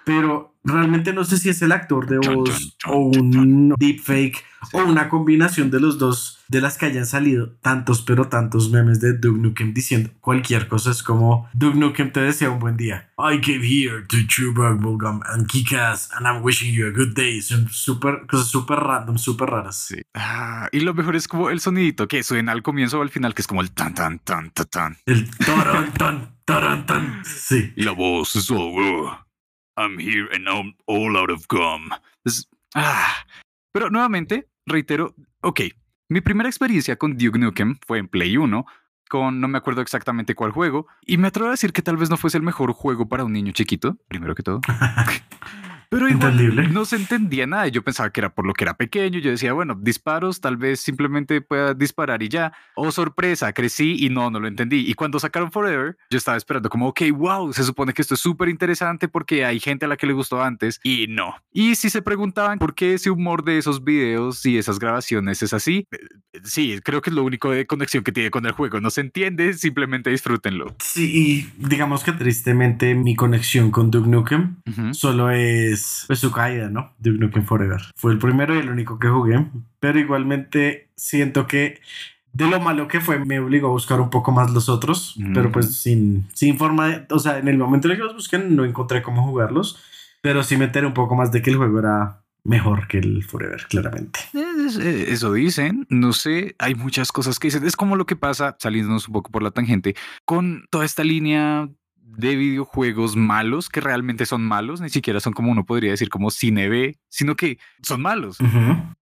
Pero 0.05 0.57
realmente 0.65 1.13
no 1.13 1.25
sé 1.25 1.39
si 1.39 1.49
es 1.49 1.63
el 1.63 1.73
actor 1.73 2.07
de 2.07 2.19
voz 2.19 2.77
o 2.87 2.99
un 2.99 3.75
deepfake 3.79 4.45
o 4.73 4.79
una 4.85 5.09
combinación 5.09 5.71
de 5.71 5.81
los 5.81 5.99
dos 5.99 6.36
de 6.49 6.61
las 6.61 6.79
que 6.79 6.87
hayan 6.87 7.07
salido 7.07 7.51
tantos 7.63 8.03
pero 8.03 8.29
tantos 8.29 8.71
memes 8.71 9.01
de 9.01 9.13
Duke 9.17 9.39
Nukem 9.41 9.75
diciendo 9.75 10.11
cualquier 10.21 10.69
cosa 10.69 10.91
es 10.91 11.03
como 11.03 11.49
Duke 11.55 11.77
Nukem 11.79 12.13
te 12.13 12.21
desea 12.21 12.51
un 12.51 12.59
buen 12.59 12.77
día 12.77 13.11
I 13.19 13.41
came 13.41 13.63
here 13.65 14.03
to 14.09 14.17
chew 14.29 14.53
bubblegum 14.53 15.21
and 15.27 15.47
kick 15.49 15.73
ass 15.73 16.09
and 16.13 16.27
I'm 16.27 16.43
wishing 16.43 16.73
you 16.75 16.87
a 16.87 16.91
good 16.91 17.15
day 17.15 17.41
son 17.41 17.69
súper 17.71 18.27
cosas 18.27 18.49
súper 18.49 18.79
random 18.79 19.19
súper 19.19 19.49
raras 19.51 19.77
Sí. 19.89 20.03
Ah, 20.15 20.69
y 20.73 20.81
lo 20.81 20.95
mejor 20.95 21.17
es 21.17 21.29
como 21.29 21.51
el 21.51 21.61
sonidito 21.61 22.09
que 22.09 22.23
suena 22.23 22.53
al 22.53 22.63
comienzo 22.63 22.99
o 22.99 23.03
al 23.03 23.11
final, 23.11 23.35
que 23.35 23.43
es 23.43 23.47
como 23.49 23.61
el 23.61 23.71
tan 23.73 23.95
tan 23.95 24.19
tan 24.21 24.51
tan 24.51 24.67
tan. 24.69 24.97
el 25.07 25.29
taran 25.37 25.93
tan 25.95 26.37
taran 26.45 26.87
tan 26.87 27.25
sí 27.25 27.73
la 27.77 27.93
voz 27.93 28.37
es 28.37 28.51
"Uh, 28.51 29.11
I'm 29.77 29.99
here 29.99 30.29
and 30.35 30.47
I'm 30.49 30.75
all 30.87 31.17
out 31.17 31.31
of 31.31 31.47
gum. 31.49 31.91
Es- 32.25 32.49
ah. 32.75 33.13
Pero 33.73 33.91
nuevamente, 33.91 34.49
reitero, 34.65 35.15
ok, 35.43 35.61
mi 36.09 36.21
primera 36.21 36.49
experiencia 36.49 36.97
con 36.97 37.17
Duke 37.17 37.39
Nukem 37.39 37.79
fue 37.87 37.99
en 37.99 38.09
Play 38.09 38.37
1, 38.37 38.65
con 39.09 39.41
no 39.41 39.49
me 39.49 39.59
acuerdo 39.59 39.81
exactamente 39.81 40.35
cuál 40.35 40.53
juego, 40.53 40.87
y 41.05 41.19
me 41.19 41.29
atrevo 41.29 41.49
a 41.49 41.53
decir 41.53 41.73
que 41.73 41.83
tal 41.83 41.97
vez 41.97 42.11
no 42.11 42.17
fuese 42.17 42.37
el 42.37 42.43
mejor 42.43 42.73
juego 42.73 43.09
para 43.09 43.25
un 43.25 43.33
niño 43.33 43.53
chiquito, 43.53 43.97
primero 44.09 44.35
que 44.35 44.43
todo. 44.43 44.61
Pero 45.91 46.09
igual 46.09 46.33
Entendible. 46.33 46.69
no 46.69 46.85
se 46.85 46.97
entendía 46.97 47.47
nada. 47.47 47.69
Yo 47.69 47.83
pensaba 47.83 48.11
que 48.11 48.21
era 48.21 48.35
por 48.35 48.47
lo 48.47 48.53
que 48.55 48.65
era 48.65 48.77
pequeño. 48.77 49.19
Yo 49.19 49.31
decía, 49.31 49.53
bueno, 49.53 49.75
disparos, 49.81 50.41
tal 50.41 50.57
vez 50.57 50.81
simplemente 50.81 51.41
pueda 51.41 51.75
disparar 51.75 52.23
y 52.23 52.29
ya. 52.29 52.53
Oh, 52.75 52.91
sorpresa, 52.93 53.53
crecí 53.53 53.97
y 54.05 54.09
no, 54.11 54.31
no 54.31 54.41
lo 54.41 54.49
entendí. 54.49 54.85
Y 54.89 54.95
cuando 54.95 55.19
sacaron 55.21 55.51
Forever, 55.53 55.97
yo 56.11 56.19
estaba 56.19 56.37
esperando 56.37 56.69
como, 56.69 56.89
ok, 56.89 57.03
wow, 57.15 57.53
se 57.53 57.65
supone 57.65 57.93
que 57.93 58.03
esto 58.03 58.15
es 58.15 58.21
súper 58.21 58.49
interesante 58.49 59.09
porque 59.09 59.45
hay 59.45 59.61
gente 59.61 59.85
a 59.85 59.89
la 59.89 59.97
que 59.97 60.07
le 60.07 60.13
gustó 60.13 60.43
antes 60.43 60.81
y 60.83 61.07
no. 61.09 61.35
Y 61.53 61.75
si 61.77 61.91
se 61.91 62.03
preguntaban 62.03 62.59
por 62.59 62.75
qué 62.75 62.95
ese 62.95 63.11
humor 63.11 63.45
de 63.45 63.59
esos 63.59 63.85
videos 63.85 64.45
y 64.47 64.59
esas 64.59 64.79
grabaciones 64.79 65.43
es 65.43 65.53
así, 65.53 65.87
eh, 65.93 65.99
sí, 66.45 66.79
creo 66.85 67.01
que 67.03 67.11
es 67.11 67.17
lo 67.17 67.23
único 67.25 67.51
de 67.51 67.67
conexión 67.67 68.03
que 68.05 68.13
tiene 68.13 68.31
con 68.31 68.45
el 68.47 68.53
juego. 68.53 68.81
No 68.81 68.91
se 68.91 69.01
entiende, 69.03 69.55
simplemente 69.55 70.11
disfrútenlo. 70.11 70.75
sí 70.81 71.07
y 71.17 71.53
digamos 71.67 72.03
que 72.05 72.13
tristemente 72.13 72.95
mi 72.95 73.15
conexión 73.17 73.71
con 73.71 73.91
Duke 73.91 74.09
Nukem 74.09 74.57
Ujú. 74.67 74.95
solo 74.95 75.31
es 75.31 75.76
pues, 76.07 76.19
su 76.19 76.31
caída, 76.33 76.69
¿no? 76.71 76.93
Duke 76.99 77.19
Nukem 77.19 77.45
Forever. 77.45 77.81
Fue 77.97 78.13
el 78.13 78.19
primero 78.19 78.55
y 78.55 78.59
el 78.59 78.69
único 78.71 78.99
que 78.99 79.09
jugué, 79.09 79.47
pero 79.81 79.99
igualmente 79.99 80.91
siento 80.97 81.47
que 81.47 81.81
de 82.33 82.47
lo 82.49 82.61
malo 82.61 82.87
que 82.89 83.01
fue 83.01 83.25
me 83.25 83.41
obligó 83.41 83.69
a 83.69 83.71
buscar 83.71 84.01
un 84.01 84.11
poco 84.11 84.31
más 84.33 84.51
los 84.53 84.69
otros, 84.69 85.17
pero 85.33 85.51
pues 85.53 85.75
sin, 85.77 86.27
sin 86.35 86.59
forma 86.59 86.89
de, 86.89 87.07
o 87.11 87.19
sea, 87.19 87.39
en 87.39 87.49
el 87.49 87.57
momento 87.59 87.89
en 87.89 87.93
el 87.93 87.97
que 87.99 88.05
los 88.05 88.15
busqué 88.15 88.39
no 88.39 88.65
encontré 88.65 89.03
cómo 89.03 89.25
jugarlos, 89.25 89.79
pero 90.23 90.43
sí 90.43 90.57
me 90.57 90.67
enteré 90.67 90.87
un 90.87 90.93
poco 90.95 91.15
más 91.17 91.33
de 91.33 91.41
que 91.41 91.51
el 91.51 91.57
juego 91.57 91.79
era 91.79 92.23
mejor 92.45 92.87
que 92.89 92.99
el 92.99 93.25
Forever, 93.25 93.67
claramente. 93.69 94.21
Es- 94.67 94.77
eh, 94.79 95.07
Eso 95.13 95.33
dicen, 95.33 95.87
no 95.89 96.13
sé, 96.13 96.55
hay 96.59 96.75
muchas 96.75 97.11
cosas 97.11 97.39
que 97.39 97.49
dicen. 97.49 97.67
Es 97.67 97.75
como 97.75 97.97
lo 97.97 98.07
que 98.07 98.17
pasa, 98.17 98.55
saliéndonos 98.61 99.09
un 99.09 99.15
poco 99.15 99.31
por 99.33 99.43
la 99.43 99.51
tangente, 99.51 99.97
con 100.25 100.65
toda 100.71 100.85
esta 100.85 101.03
línea 101.05 101.69
de 102.07 102.37
videojuegos 102.37 103.17
malos 103.17 103.69
que 103.69 103.81
realmente 103.81 104.27
son 104.27 104.45
malos, 104.45 104.81
ni 104.81 104.89
siquiera 104.89 105.21
son 105.21 105.33
como 105.33 105.51
uno 105.51 105.65
podría 105.65 105.91
decir 105.91 106.09
como 106.09 106.31
cine 106.31 106.69
B, 106.69 106.99
sino 107.09 107.37
que 107.37 107.59
son 107.83 108.03
malos. 108.03 108.39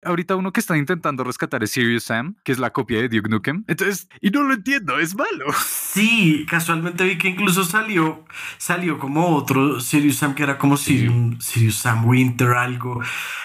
Ahorita 0.06 0.36
uno 0.36 0.52
que 0.52 0.60
está 0.60 0.78
intentando 0.78 1.24
rescatar 1.24 1.64
es 1.64 1.72
Serious 1.72 2.04
Sam, 2.04 2.36
que 2.44 2.52
es 2.52 2.60
la 2.60 2.72
copia 2.72 3.02
de 3.02 3.08
Duke 3.08 3.30
Nukem. 3.30 3.64
Entonces, 3.68 4.10
y 4.20 4.32
no 4.32 4.44
lo 4.44 4.54
entiendo, 4.54 5.00
es 5.00 5.16
malo. 5.16 5.46
Sí, 5.66 6.46
casualmente 6.50 7.06
vi 7.06 7.18
que 7.18 7.30
incluso 7.30 7.64
salió, 7.64 8.26
salió 8.58 9.00
como 9.00 9.36
otro 9.36 9.80
Sirius 9.80 10.18
Sam 10.18 10.36
que 10.36 10.44
era 10.44 10.58
como 10.58 10.76
Sí. 10.76 10.98
Sirius, 10.98 11.44
Sirius 11.46 11.76
Sam 11.76 12.06
Winter 12.06 12.50
algo, 12.50 13.02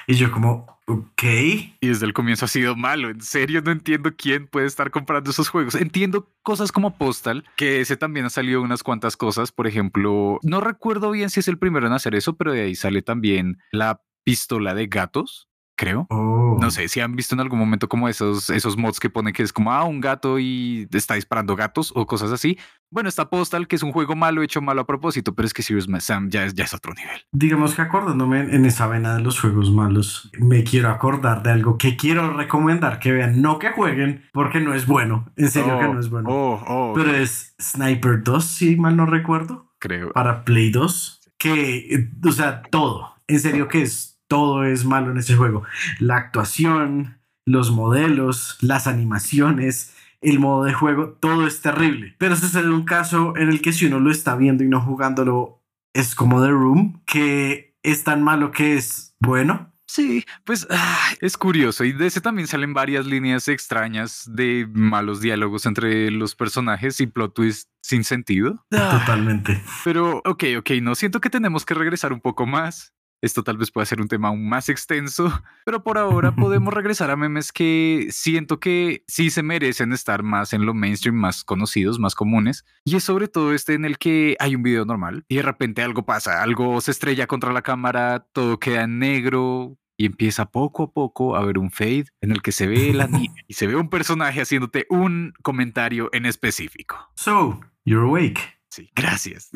y 0.06 0.14
yo 0.14 0.32
como, 0.32 0.77
ok. 0.88 1.22
Y 1.22 1.86
desde 1.86 2.06
el 2.06 2.12
comienzo 2.12 2.46
ha 2.46 2.48
sido 2.48 2.74
malo. 2.74 3.10
En 3.10 3.20
serio, 3.20 3.60
no 3.62 3.70
entiendo 3.70 4.10
quién 4.16 4.48
puede 4.48 4.66
estar 4.66 4.90
comprando 4.90 5.30
esos 5.30 5.48
juegos. 5.48 5.74
Entiendo 5.74 6.32
cosas 6.42 6.72
como 6.72 6.96
Postal, 6.96 7.44
que 7.56 7.80
ese 7.80 7.96
también 7.96 8.26
ha 8.26 8.30
salido 8.30 8.62
unas 8.62 8.82
cuantas 8.82 9.16
cosas. 9.16 9.52
Por 9.52 9.66
ejemplo, 9.66 10.38
no 10.42 10.60
recuerdo 10.60 11.10
bien 11.10 11.30
si 11.30 11.40
es 11.40 11.48
el 11.48 11.58
primero 11.58 11.86
en 11.86 11.92
hacer 11.92 12.14
eso, 12.14 12.36
pero 12.36 12.52
de 12.52 12.62
ahí 12.62 12.74
sale 12.74 13.02
también 13.02 13.58
la 13.70 14.02
pistola 14.24 14.74
de 14.74 14.86
gatos, 14.88 15.47
creo. 15.78 16.06
Oh. 16.10 16.58
No 16.60 16.70
sé 16.70 16.88
si 16.88 17.00
han 17.00 17.14
visto 17.16 17.34
en 17.34 17.40
algún 17.40 17.58
momento 17.58 17.88
como 17.88 18.08
esos, 18.08 18.50
esos 18.50 18.76
mods 18.76 18.98
que 19.00 19.08
ponen 19.08 19.32
que 19.32 19.44
es 19.44 19.52
como, 19.52 19.72
ah, 19.72 19.84
un 19.84 20.00
gato 20.00 20.38
y 20.38 20.88
está 20.92 21.14
disparando 21.14 21.56
gatos 21.56 21.92
o 21.94 22.04
cosas 22.04 22.32
así. 22.32 22.58
Bueno, 22.90 23.08
está 23.08 23.30
Postal, 23.30 23.68
que 23.68 23.76
es 23.76 23.82
un 23.82 23.92
juego 23.92 24.16
malo 24.16 24.42
hecho 24.42 24.60
malo 24.60 24.80
a 24.80 24.86
propósito, 24.86 25.34
pero 25.34 25.46
es 25.46 25.54
que 25.54 25.62
Serious 25.62 25.86
Sam 26.00 26.30
ya 26.30 26.44
es, 26.44 26.54
ya 26.54 26.64
es 26.64 26.74
otro 26.74 26.92
nivel. 26.94 27.20
Digamos 27.32 27.74
que 27.74 27.82
acordándome 27.82 28.40
en 28.40 28.64
esa 28.64 28.86
vena 28.86 29.14
de 29.14 29.22
los 29.22 29.40
juegos 29.40 29.70
malos, 29.70 30.30
me 30.38 30.64
quiero 30.64 30.88
acordar 30.90 31.42
de 31.42 31.50
algo 31.50 31.78
que 31.78 31.96
quiero 31.96 32.32
recomendar 32.32 32.98
que 32.98 33.12
vean, 33.12 33.40
no 33.40 33.58
que 33.58 33.70
jueguen, 33.70 34.24
porque 34.32 34.60
no 34.60 34.74
es 34.74 34.86
bueno, 34.86 35.30
en 35.36 35.50
serio 35.50 35.78
que 35.78 35.86
no 35.86 36.00
es 36.00 36.10
bueno. 36.10 36.28
Oh, 36.30 36.62
oh, 36.66 36.92
Pero 36.94 37.14
es 37.14 37.54
Sniper 37.60 38.22
2, 38.22 38.44
si 38.44 38.76
mal 38.76 38.96
no 38.96 39.06
recuerdo, 39.06 39.70
creo. 39.78 40.12
para 40.12 40.44
Play 40.44 40.70
2, 40.70 41.20
que, 41.38 42.10
o 42.24 42.32
sea, 42.32 42.62
todo, 42.62 43.14
en 43.28 43.38
serio 43.38 43.68
que 43.68 43.82
es, 43.82 44.07
todo 44.28 44.64
es 44.64 44.84
malo 44.84 45.10
en 45.10 45.18
ese 45.18 45.34
juego. 45.34 45.64
La 45.98 46.16
actuación, 46.16 47.18
los 47.46 47.70
modelos, 47.70 48.58
las 48.60 48.86
animaciones, 48.86 49.94
el 50.20 50.38
modo 50.38 50.64
de 50.64 50.74
juego, 50.74 51.16
todo 51.20 51.46
es 51.46 51.60
terrible. 51.60 52.14
Pero 52.18 52.36
sucede 52.36 52.70
un 52.70 52.84
caso 52.84 53.36
en 53.36 53.48
el 53.48 53.62
que 53.62 53.72
si 53.72 53.86
uno 53.86 54.00
lo 54.00 54.10
está 54.10 54.36
viendo 54.36 54.64
y 54.64 54.68
no 54.68 54.80
jugándolo, 54.80 55.62
es 55.94 56.14
como 56.14 56.42
The 56.42 56.50
Room, 56.50 57.02
que 57.06 57.76
es 57.82 58.04
tan 58.04 58.22
malo 58.22 58.50
que 58.50 58.76
es 58.76 59.16
bueno. 59.20 59.72
Sí, 59.90 60.26
pues 60.44 60.66
ah, 60.70 61.12
es 61.22 61.38
curioso 61.38 61.82
y 61.82 61.92
de 61.92 62.06
ese 62.06 62.20
también 62.20 62.46
salen 62.46 62.74
varias 62.74 63.06
líneas 63.06 63.48
extrañas 63.48 64.28
de 64.30 64.68
malos 64.70 65.22
diálogos 65.22 65.64
entre 65.64 66.10
los 66.10 66.34
personajes 66.34 67.00
y 67.00 67.06
plot 67.06 67.34
twist 67.34 67.70
sin 67.82 68.04
sentido. 68.04 68.66
Totalmente. 68.68 69.62
Pero 69.84 70.20
ok, 70.26 70.44
ok, 70.58 70.70
no 70.82 70.94
siento 70.94 71.22
que 71.22 71.30
tenemos 71.30 71.64
que 71.64 71.72
regresar 71.72 72.12
un 72.12 72.20
poco 72.20 72.44
más. 72.44 72.92
Esto 73.20 73.42
tal 73.42 73.58
vez 73.58 73.70
pueda 73.70 73.84
ser 73.84 74.00
un 74.00 74.08
tema 74.08 74.28
aún 74.28 74.48
más 74.48 74.68
extenso, 74.68 75.30
pero 75.64 75.82
por 75.82 75.98
ahora 75.98 76.32
podemos 76.36 76.72
regresar 76.72 77.10
a 77.10 77.16
memes 77.16 77.52
que 77.52 78.08
siento 78.10 78.60
que 78.60 79.04
sí 79.08 79.30
se 79.30 79.42
merecen 79.42 79.92
estar 79.92 80.22
más 80.22 80.52
en 80.52 80.66
lo 80.66 80.74
mainstream, 80.74 81.16
más 81.16 81.44
conocidos, 81.44 81.98
más 81.98 82.14
comunes. 82.14 82.64
Y 82.84 82.96
es 82.96 83.04
sobre 83.04 83.28
todo 83.28 83.52
este 83.52 83.74
en 83.74 83.84
el 83.84 83.98
que 83.98 84.36
hay 84.38 84.54
un 84.54 84.62
video 84.62 84.84
normal 84.84 85.24
y 85.28 85.36
de 85.36 85.42
repente 85.42 85.82
algo 85.82 86.04
pasa, 86.04 86.42
algo 86.42 86.80
se 86.80 86.92
estrella 86.92 87.26
contra 87.26 87.52
la 87.52 87.62
cámara, 87.62 88.26
todo 88.32 88.58
queda 88.58 88.84
en 88.84 88.98
negro, 88.98 89.76
y 89.98 90.06
empieza 90.06 90.46
poco 90.46 90.84
a 90.84 90.92
poco 90.92 91.36
a 91.36 91.44
ver 91.44 91.58
un 91.58 91.70
fade 91.70 92.06
en 92.20 92.30
el 92.30 92.40
que 92.40 92.52
se 92.52 92.68
ve 92.68 92.94
la 92.94 93.08
niña 93.08 93.34
y 93.48 93.54
se 93.54 93.66
ve 93.66 93.74
un 93.74 93.90
personaje 93.90 94.40
haciéndote 94.40 94.86
un 94.88 95.34
comentario 95.42 96.08
en 96.12 96.24
específico. 96.24 97.10
So, 97.16 97.60
you're 97.84 98.06
awake. 98.06 98.40
Sí, 98.70 98.90
gracias. 98.94 99.50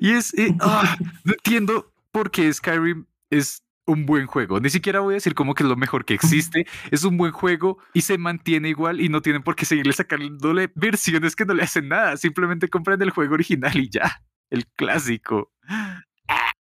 y 0.00 0.12
es, 0.12 0.32
eh, 0.34 0.54
ah, 0.60 0.96
no 1.24 1.32
entiendo 1.32 1.92
por 2.12 2.30
qué 2.30 2.52
Skyrim 2.52 3.06
es 3.30 3.62
un 3.86 4.04
buen 4.04 4.26
juego. 4.26 4.60
Ni 4.60 4.68
siquiera 4.70 5.00
voy 5.00 5.14
a 5.14 5.16
decir 5.16 5.34
como 5.34 5.54
que 5.54 5.62
es 5.62 5.68
lo 5.68 5.76
mejor 5.76 6.04
que 6.04 6.12
existe. 6.14 6.66
Es 6.90 7.04
un 7.04 7.16
buen 7.16 7.32
juego 7.32 7.78
y 7.94 8.02
se 8.02 8.18
mantiene 8.18 8.68
igual 8.68 9.00
y 9.00 9.08
no 9.08 9.22
tienen 9.22 9.42
por 9.42 9.56
qué 9.56 9.64
seguirle 9.64 9.92
sacándole 9.94 10.70
versiones 10.74 11.34
que 11.34 11.46
no 11.46 11.54
le 11.54 11.62
hacen 11.62 11.88
nada. 11.88 12.16
Simplemente 12.18 12.68
compran 12.68 13.00
el 13.00 13.10
juego 13.10 13.34
original 13.34 13.76
y 13.76 13.88
ya. 13.88 14.22
El 14.50 14.66
clásico. 14.66 15.52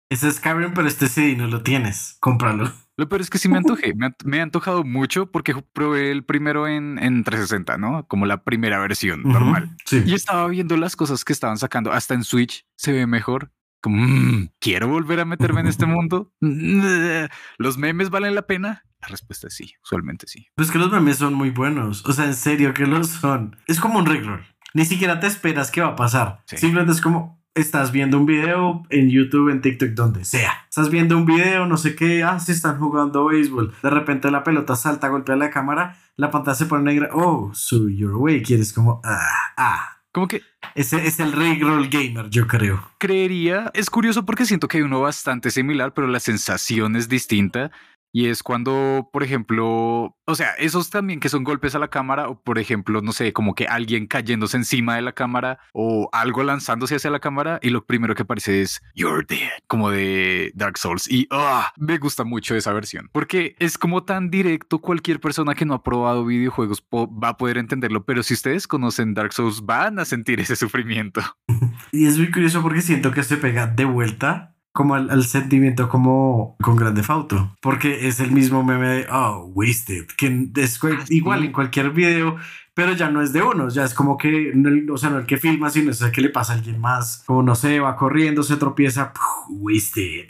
Ese 0.09 0.27
es 0.27 0.35
Skyrim, 0.35 0.73
pero 0.73 0.87
este 0.87 1.07
sí 1.07 1.35
no 1.35 1.47
lo 1.47 1.63
tienes. 1.63 2.17
Cómpralo. 2.19 2.71
Lo 2.97 3.09
peor 3.09 3.21
es 3.21 3.29
que 3.31 3.39
sí 3.39 3.49
me 3.49 3.57
antojé, 3.57 3.93
me, 3.95 4.05
ha- 4.07 4.15
me 4.23 4.39
ha 4.39 4.43
antojado 4.43 4.83
mucho 4.83 5.31
porque 5.31 5.55
probé 5.73 6.11
el 6.11 6.23
primero 6.23 6.67
en, 6.67 6.99
en 6.99 7.23
360, 7.23 7.77
¿no? 7.77 8.07
Como 8.07 8.25
la 8.27 8.43
primera 8.43 8.79
versión 8.79 9.23
normal. 9.23 9.75
Sí. 9.85 10.03
Y 10.05 10.13
estaba 10.13 10.47
viendo 10.47 10.77
las 10.77 10.95
cosas 10.95 11.25
que 11.25 11.33
estaban 11.33 11.57
sacando, 11.57 11.91
hasta 11.91 12.13
en 12.13 12.23
Switch 12.23 12.65
se 12.77 12.91
ve 12.93 13.07
mejor. 13.07 13.51
Como, 13.85 14.01
mm, 14.01 14.49
¿quiero 14.59 14.87
volver 14.87 15.19
a 15.19 15.25
meterme 15.25 15.61
en 15.61 15.67
este 15.67 15.85
mundo? 15.85 16.33
¿Los 17.59 17.77
memes 17.77 18.09
valen 18.09 18.33
la 18.33 18.47
pena? 18.47 18.83
La 18.99 19.09
respuesta 19.09 19.45
es 19.45 19.53
sí, 19.53 19.75
usualmente 19.83 20.25
sí. 20.25 20.47
Pues 20.55 20.71
que 20.71 20.79
los 20.79 20.91
memes 20.91 21.17
son 21.17 21.35
muy 21.35 21.51
buenos. 21.51 22.03
O 22.07 22.11
sea, 22.11 22.25
en 22.25 22.33
serio 22.33 22.73
que 22.73 22.87
los 22.87 23.09
son. 23.09 23.57
Es 23.67 23.79
como 23.79 23.99
un 23.99 24.07
rickroll. 24.07 24.43
Ni 24.73 24.85
siquiera 24.85 25.19
te 25.19 25.27
esperas 25.27 25.69
qué 25.69 25.81
va 25.81 25.89
a 25.89 25.95
pasar. 25.95 26.41
Sí. 26.47 26.57
Simplemente 26.57 26.93
es 26.93 27.01
como 27.01 27.45
estás 27.53 27.91
viendo 27.91 28.17
un 28.17 28.25
video 28.25 28.81
en 28.89 29.11
YouTube, 29.11 29.51
en 29.51 29.61
TikTok, 29.61 29.89
donde 29.89 30.25
sea. 30.25 30.65
Estás 30.67 30.89
viendo 30.89 31.15
un 31.15 31.27
video, 31.27 31.67
no 31.67 31.77
sé 31.77 31.95
qué. 31.95 32.23
Ah, 32.23 32.39
sí 32.39 32.53
están 32.53 32.79
jugando 32.79 33.25
béisbol. 33.25 33.71
De 33.83 33.89
repente 33.91 34.31
la 34.31 34.43
pelota 34.43 34.75
salta, 34.75 35.09
golpea 35.09 35.35
la 35.35 35.51
cámara. 35.51 35.95
La 36.15 36.31
pantalla 36.31 36.55
se 36.55 36.65
pone 36.65 36.85
negra. 36.85 37.09
Oh, 37.13 37.51
so 37.53 37.87
you're 37.87 38.15
awake. 38.15 38.49
Y 38.49 38.55
eres 38.55 38.73
como, 38.73 38.99
ah, 39.03 39.53
ah. 39.57 39.94
Como 40.15 40.29
que 40.29 40.43
Ese 40.75 41.05
es 41.07 41.19
el 41.19 41.33
rickroll 41.33 41.89
gamer, 41.89 42.29
yo 42.29 42.47
creo. 42.47 42.81
creería, 42.99 43.69
es 43.73 43.89
curioso 43.89 44.23
porque 44.23 44.45
siento 44.45 44.69
que 44.69 44.77
hay 44.77 44.83
uno 44.83 45.01
bastante 45.01 45.51
similar, 45.51 45.93
pero 45.93 46.07
la 46.07 46.21
sensación 46.21 46.95
es 46.95 47.09
distinta. 47.09 47.69
Y 48.15 48.29
es 48.29 48.43
cuando, 48.43 49.09
por 49.11 49.23
ejemplo, 49.23 50.15
o 50.25 50.35
sea, 50.35 50.51
esos 50.57 50.89
también 50.89 51.19
que 51.19 51.27
son 51.27 51.43
golpes 51.43 51.75
a 51.75 51.79
la 51.79 51.89
cámara, 51.89 52.29
o 52.29 52.41
por 52.41 52.59
ejemplo, 52.59 53.01
no 53.01 53.11
sé, 53.11 53.33
como 53.33 53.55
que 53.55 53.67
alguien 53.67 54.07
cayéndose 54.07 54.55
encima 54.55 54.95
de 54.95 55.01
la 55.01 55.11
cámara 55.11 55.59
o 55.73 56.07
algo 56.13 56.41
lanzándose 56.41 56.95
hacia 56.95 57.11
la 57.11 57.19
cámara 57.19 57.59
y 57.61 57.71
lo 57.71 57.85
primero 57.85 58.15
que 58.15 58.23
aparece 58.23 58.61
es 58.61 58.81
You're 58.95 59.25
dead, 59.27 59.49
como 59.67 59.89
de 59.89 60.53
Dark 60.55 60.77
Souls. 60.77 61.11
Y 61.11 61.27
ah, 61.29 61.73
me 61.75 61.97
gusta 61.97 62.23
mucho 62.23 62.55
esa 62.55 62.71
versión 62.71 63.09
porque 63.11 63.57
es 63.59 63.77
como 63.77 64.05
tan 64.05 64.29
directo. 64.29 64.79
Cualquier 64.79 65.19
persona 65.19 65.53
que 65.53 65.65
no 65.65 65.73
ha 65.73 65.83
probado 65.83 66.23
videojuegos 66.23 66.81
va 66.93 67.27
a 67.27 67.35
poder 67.35 67.57
entenderlo, 67.57 68.05
pero 68.05 68.23
si 68.23 68.33
ustedes 68.33 68.65
conocen 68.65 69.13
Dark 69.13 69.33
Souls, 69.33 69.65
van 69.65 69.99
a 69.99 70.05
sentir 70.05 70.39
ese 70.39 70.55
sufrimiento. 70.55 71.19
Y 71.91 72.07
es 72.07 72.17
muy 72.17 72.31
curioso 72.31 72.61
porque 72.61 72.81
siento 72.81 73.11
que 73.11 73.23
se 73.23 73.37
pega 73.37 73.67
de 73.67 73.85
vuelta 73.85 74.54
como 74.75 74.93
al, 74.95 75.09
al 75.09 75.23
sentimiento 75.23 75.87
como 75.87 76.57
con 76.61 76.75
Grande 76.75 77.01
Fauto. 77.01 77.55
Porque 77.61 78.07
es 78.09 78.19
el 78.19 78.31
mismo 78.31 78.61
meme 78.61 78.87
de, 78.89 79.07
oh, 79.09 79.49
wasted. 79.55 80.05
Que 80.17 80.49
es 80.57 80.79
Ah, 80.83 81.05
igual 81.09 81.45
en 81.45 81.53
cualquier 81.53 81.91
video, 81.91 82.35
pero 82.73 82.91
ya 82.91 83.09
no 83.09 83.21
es 83.21 83.31
de 83.31 83.41
uno. 83.41 83.69
Ya 83.69 83.85
es 83.85 83.93
como 83.93 84.17
que, 84.17 84.51
no 84.53 84.93
o 84.93 84.97
sea, 84.97 85.09
no 85.09 85.17
el 85.19 85.25
que 85.25 85.37
filma, 85.37 85.69
sino 85.69 85.91
es 85.91 86.01
el 86.01 86.11
que 86.11 86.19
le 86.19 86.29
pasa 86.29 86.51
a 86.51 86.57
alguien 86.57 86.79
más. 86.81 87.23
Como 87.25 87.41
no 87.41 87.55
sé, 87.55 87.79
va 87.79 87.95
corriendo, 87.95 88.43
se 88.43 88.57
tropieza, 88.57 89.13
wasted. 89.49 90.27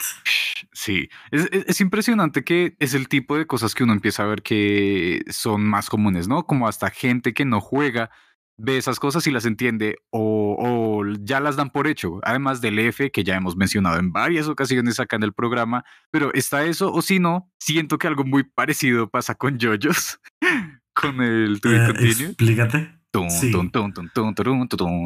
Sí, 0.72 1.10
es, 1.32 1.50
es- 1.52 1.66
es 1.68 1.82
impresionante 1.82 2.44
que 2.44 2.76
es 2.80 2.94
el 2.94 3.08
tipo 3.08 3.38
de 3.38 3.48
cosas 3.48 3.74
que 3.74 3.84
uno 3.84 3.94
empieza 3.94 4.24
a 4.24 4.28
ver 4.28 4.44
que 4.44 5.24
son 5.30 5.64
más 5.66 5.90
comunes, 5.90 6.28
¿no? 6.28 6.46
Como 6.46 6.68
hasta 6.68 6.92
gente 6.92 7.34
que 7.34 7.46
no 7.46 7.62
juega 7.62 8.12
ve 8.58 8.78
esas 8.78 9.00
cosas 9.00 9.26
y 9.28 9.32
las 9.32 9.46
entiende 9.46 9.98
o, 10.12 10.56
o 10.58 11.04
ya 11.22 11.40
las 11.40 11.56
dan 11.56 11.70
por 11.72 11.88
hecho, 11.88 12.20
además 12.24 12.62
del 12.62 12.80
F 12.80 13.12
que 13.12 13.24
ya 13.24 13.36
hemos 13.36 13.56
mencionado 13.58 14.00
en 14.00 14.12
varias 14.12 14.48
ocasiones 14.48 15.00
acá 15.00 15.16
en 15.18 15.24
el 15.24 15.34
programa, 15.34 15.84
pero 16.12 16.34
está 16.34 16.64
eso 16.66 16.92
o 16.94 17.02
si 17.02 17.20
no, 17.20 17.52
siento 17.60 17.98
que 17.98 18.08
algo 18.08 18.24
muy 18.24 18.44
parecido 18.44 19.10
pasa 19.10 19.36
con 19.36 19.58
JoJo's, 19.60 20.20
con 20.94 21.22
el 21.22 21.60
Be 21.62 21.76
Eh, 21.76 21.86
Continued. 21.88 22.22
explícate. 22.30 22.96
Tun, 23.12 23.32
Sí. 23.32 23.50
tun, 23.52 23.72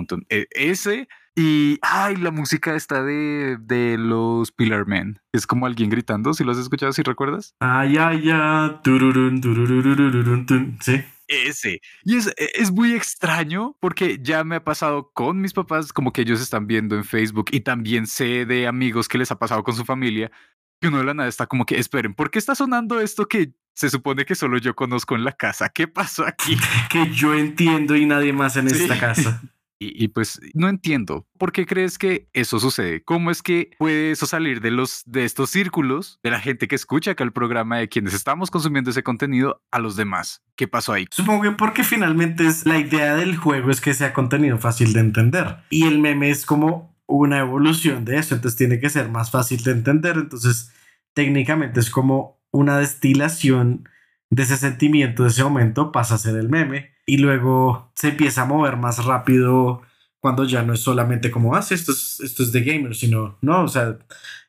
tun. 0.07 0.25
E- 0.29 0.47
Ese 0.51 1.07
y 1.35 1.77
ay, 1.83 2.15
la 2.17 2.31
música 2.31 2.75
está 2.75 3.03
de, 3.03 3.57
de 3.61 3.97
los 3.99 4.51
Pillar 4.51 4.87
Men. 4.87 5.19
Es 5.31 5.45
como 5.45 5.67
alguien 5.67 5.89
gritando, 5.91 6.33
si 6.33 6.43
lo 6.43 6.51
has 6.51 6.57
escuchado, 6.57 6.91
si 6.91 7.03
recuerdas. 7.03 7.53
Ay, 7.59 7.97
ay, 7.97 8.29
ay. 8.31 8.79
Sí. 10.81 11.01
Ese. 11.29 11.79
Y 12.03 12.17
es, 12.17 12.27
e- 12.37 12.51
es 12.55 12.71
muy 12.71 12.93
extraño 12.95 13.77
porque 13.79 14.17
ya 14.21 14.43
me 14.43 14.55
ha 14.55 14.63
pasado 14.63 15.11
con 15.13 15.39
mis 15.39 15.53
papás, 15.53 15.93
como 15.93 16.11
que 16.11 16.21
ellos 16.21 16.41
están 16.41 16.65
viendo 16.67 16.95
en 16.95 17.03
Facebook 17.05 17.45
y 17.51 17.61
también 17.61 18.07
sé 18.07 18.45
de 18.45 18.67
amigos 18.67 19.07
que 19.07 19.17
les 19.19 19.31
ha 19.31 19.37
pasado 19.39 19.63
con 19.63 19.75
su 19.75 19.85
familia, 19.85 20.31
que 20.81 20.87
uno 20.87 20.97
de 20.97 21.03
la 21.03 21.13
nada 21.13 21.29
está 21.29 21.45
como 21.45 21.65
que, 21.65 21.77
esperen, 21.77 22.13
¿por 22.15 22.31
qué 22.31 22.39
está 22.39 22.55
sonando 22.55 22.99
esto 22.99 23.27
que 23.27 23.53
se 23.75 23.89
supone 23.89 24.25
que 24.25 24.33
solo 24.35 24.57
yo 24.57 24.75
conozco 24.75 25.15
en 25.15 25.23
la 25.23 25.31
casa? 25.33 25.69
¿Qué 25.69 25.87
pasó 25.87 26.25
aquí? 26.25 26.57
Que 26.89 27.11
yo 27.11 27.35
entiendo 27.35 27.95
y 27.95 28.05
nadie 28.05 28.33
más 28.33 28.57
en 28.57 28.69
Sí. 28.69 28.81
esta 28.83 28.99
casa. 28.99 29.41
Y, 29.81 30.09
pues 30.09 30.41
no 30.53 30.67
entiendo 30.67 31.25
por 31.37 31.53
qué 31.53 31.65
crees 31.65 31.97
que 31.97 32.27
eso 32.33 32.59
sucede. 32.59 33.01
¿Cómo 33.01 33.31
es 33.31 33.41
que 33.41 33.71
puede 33.77 34.11
eso 34.11 34.25
salir 34.25 34.59
de 34.59 34.71
los 34.71 35.03
de 35.05 35.23
estos 35.23 35.51
círculos 35.51 36.19
de 36.21 36.31
la 36.31 36.41
gente 36.41 36.67
que 36.67 36.75
escucha 36.75 37.11
acá 37.11 37.23
el 37.23 37.31
programa 37.31 37.77
de 37.77 37.87
quienes 37.87 38.13
estamos 38.13 38.51
consumiendo 38.51 38.89
ese 38.89 39.03
contenido 39.03 39.63
a 39.71 39.79
los 39.79 39.95
demás? 39.95 40.43
¿Qué 40.57 40.67
pasó 40.67 40.91
ahí? 40.91 41.07
Supongo 41.11 41.43
que 41.43 41.51
porque 41.51 41.85
finalmente 41.85 42.45
es 42.45 42.65
la 42.65 42.77
idea 42.77 43.15
del 43.15 43.37
juego 43.37 43.71
es 43.71 43.79
que 43.79 43.93
sea 43.93 44.11
contenido 44.11 44.57
fácil 44.57 44.91
de 44.91 44.99
entender. 44.99 45.59
Y 45.69 45.87
el 45.87 45.99
meme 45.99 46.29
es 46.29 46.45
como 46.45 46.99
una 47.07 47.39
evolución 47.39 48.03
de 48.03 48.17
eso, 48.17 48.35
entonces 48.35 48.57
tiene 48.57 48.81
que 48.81 48.89
ser 48.89 49.09
más 49.09 49.31
fácil 49.31 49.63
de 49.63 49.71
entender. 49.71 50.17
Entonces, 50.17 50.73
técnicamente 51.13 51.79
es 51.79 51.89
como 51.89 52.41
una 52.51 52.77
destilación 52.77 53.87
de 54.29 54.43
ese 54.43 54.57
sentimiento, 54.57 55.23
de 55.23 55.29
ese 55.29 55.43
momento, 55.43 55.91
pasa 55.91 56.15
a 56.15 56.19
ser 56.19 56.35
el 56.35 56.49
meme. 56.49 56.91
Y 57.09 57.17
luego 57.17 57.91
se 57.95 58.09
empieza 58.09 58.43
a 58.43 58.45
mover 58.45 58.77
más 58.77 59.03
rápido 59.03 59.81
cuando 60.19 60.43
ya 60.43 60.61
no 60.61 60.73
es 60.73 60.81
solamente 60.81 61.31
como, 61.31 61.55
ah, 61.55 61.59
esto 61.59 61.91
es, 61.91 62.19
esto 62.19 62.43
es 62.43 62.51
de 62.51 62.61
gamer, 62.61 62.95
sino, 62.95 63.39
no, 63.41 63.63
o 63.63 63.67
sea, 63.67 63.97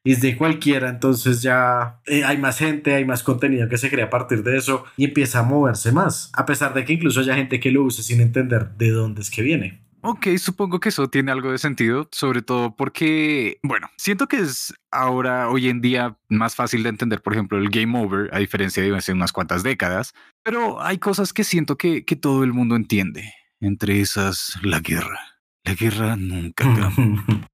es 0.04 0.20
de 0.20 0.36
cualquiera, 0.36 0.90
entonces 0.90 1.40
ya 1.40 2.00
eh, 2.04 2.22
hay 2.22 2.36
más 2.36 2.58
gente, 2.58 2.94
hay 2.94 3.06
más 3.06 3.22
contenido 3.22 3.66
que 3.66 3.78
se 3.78 3.88
crea 3.88 4.06
a 4.06 4.10
partir 4.10 4.42
de 4.42 4.58
eso 4.58 4.84
y 4.98 5.06
empieza 5.06 5.38
a 5.38 5.42
moverse 5.42 5.90
más, 5.90 6.30
a 6.34 6.44
pesar 6.44 6.74
de 6.74 6.84
que 6.84 6.92
incluso 6.92 7.20
haya 7.20 7.34
gente 7.34 7.60
que 7.60 7.70
lo 7.70 7.82
use 7.82 8.02
sin 8.02 8.20
entender 8.20 8.72
de 8.76 8.90
dónde 8.90 9.22
es 9.22 9.30
que 9.30 9.40
viene. 9.40 9.80
Ok, 10.02 10.28
supongo 10.38 10.80
que 10.80 10.88
eso 10.88 11.08
tiene 11.10 11.30
algo 11.30 11.52
de 11.52 11.58
sentido, 11.58 12.08
sobre 12.12 12.40
todo 12.40 12.74
porque, 12.74 13.58
bueno, 13.62 13.90
siento 13.98 14.28
que 14.28 14.38
es 14.38 14.72
ahora, 14.90 15.50
hoy 15.50 15.68
en 15.68 15.82
día, 15.82 16.16
más 16.28 16.54
fácil 16.54 16.82
de 16.82 16.88
entender, 16.88 17.20
por 17.20 17.34
ejemplo, 17.34 17.58
el 17.58 17.68
game 17.68 17.98
over, 17.98 18.30
a 18.34 18.38
diferencia 18.38 18.82
de 18.82 18.96
hace 18.96 19.12
unas 19.12 19.32
cuantas 19.32 19.62
décadas, 19.62 20.14
pero 20.42 20.82
hay 20.82 20.98
cosas 20.98 21.32
que 21.34 21.44
siento 21.44 21.76
que, 21.76 22.04
que 22.04 22.16
todo 22.16 22.44
el 22.44 22.52
mundo 22.54 22.76
entiende, 22.76 23.34
entre 23.60 24.00
esas 24.00 24.58
la 24.62 24.80
guerra. 24.80 25.20
La 25.64 25.74
guerra 25.74 26.16
nunca 26.16 26.64
cambia. 26.74 27.48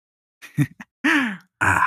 ah, 1.60 1.86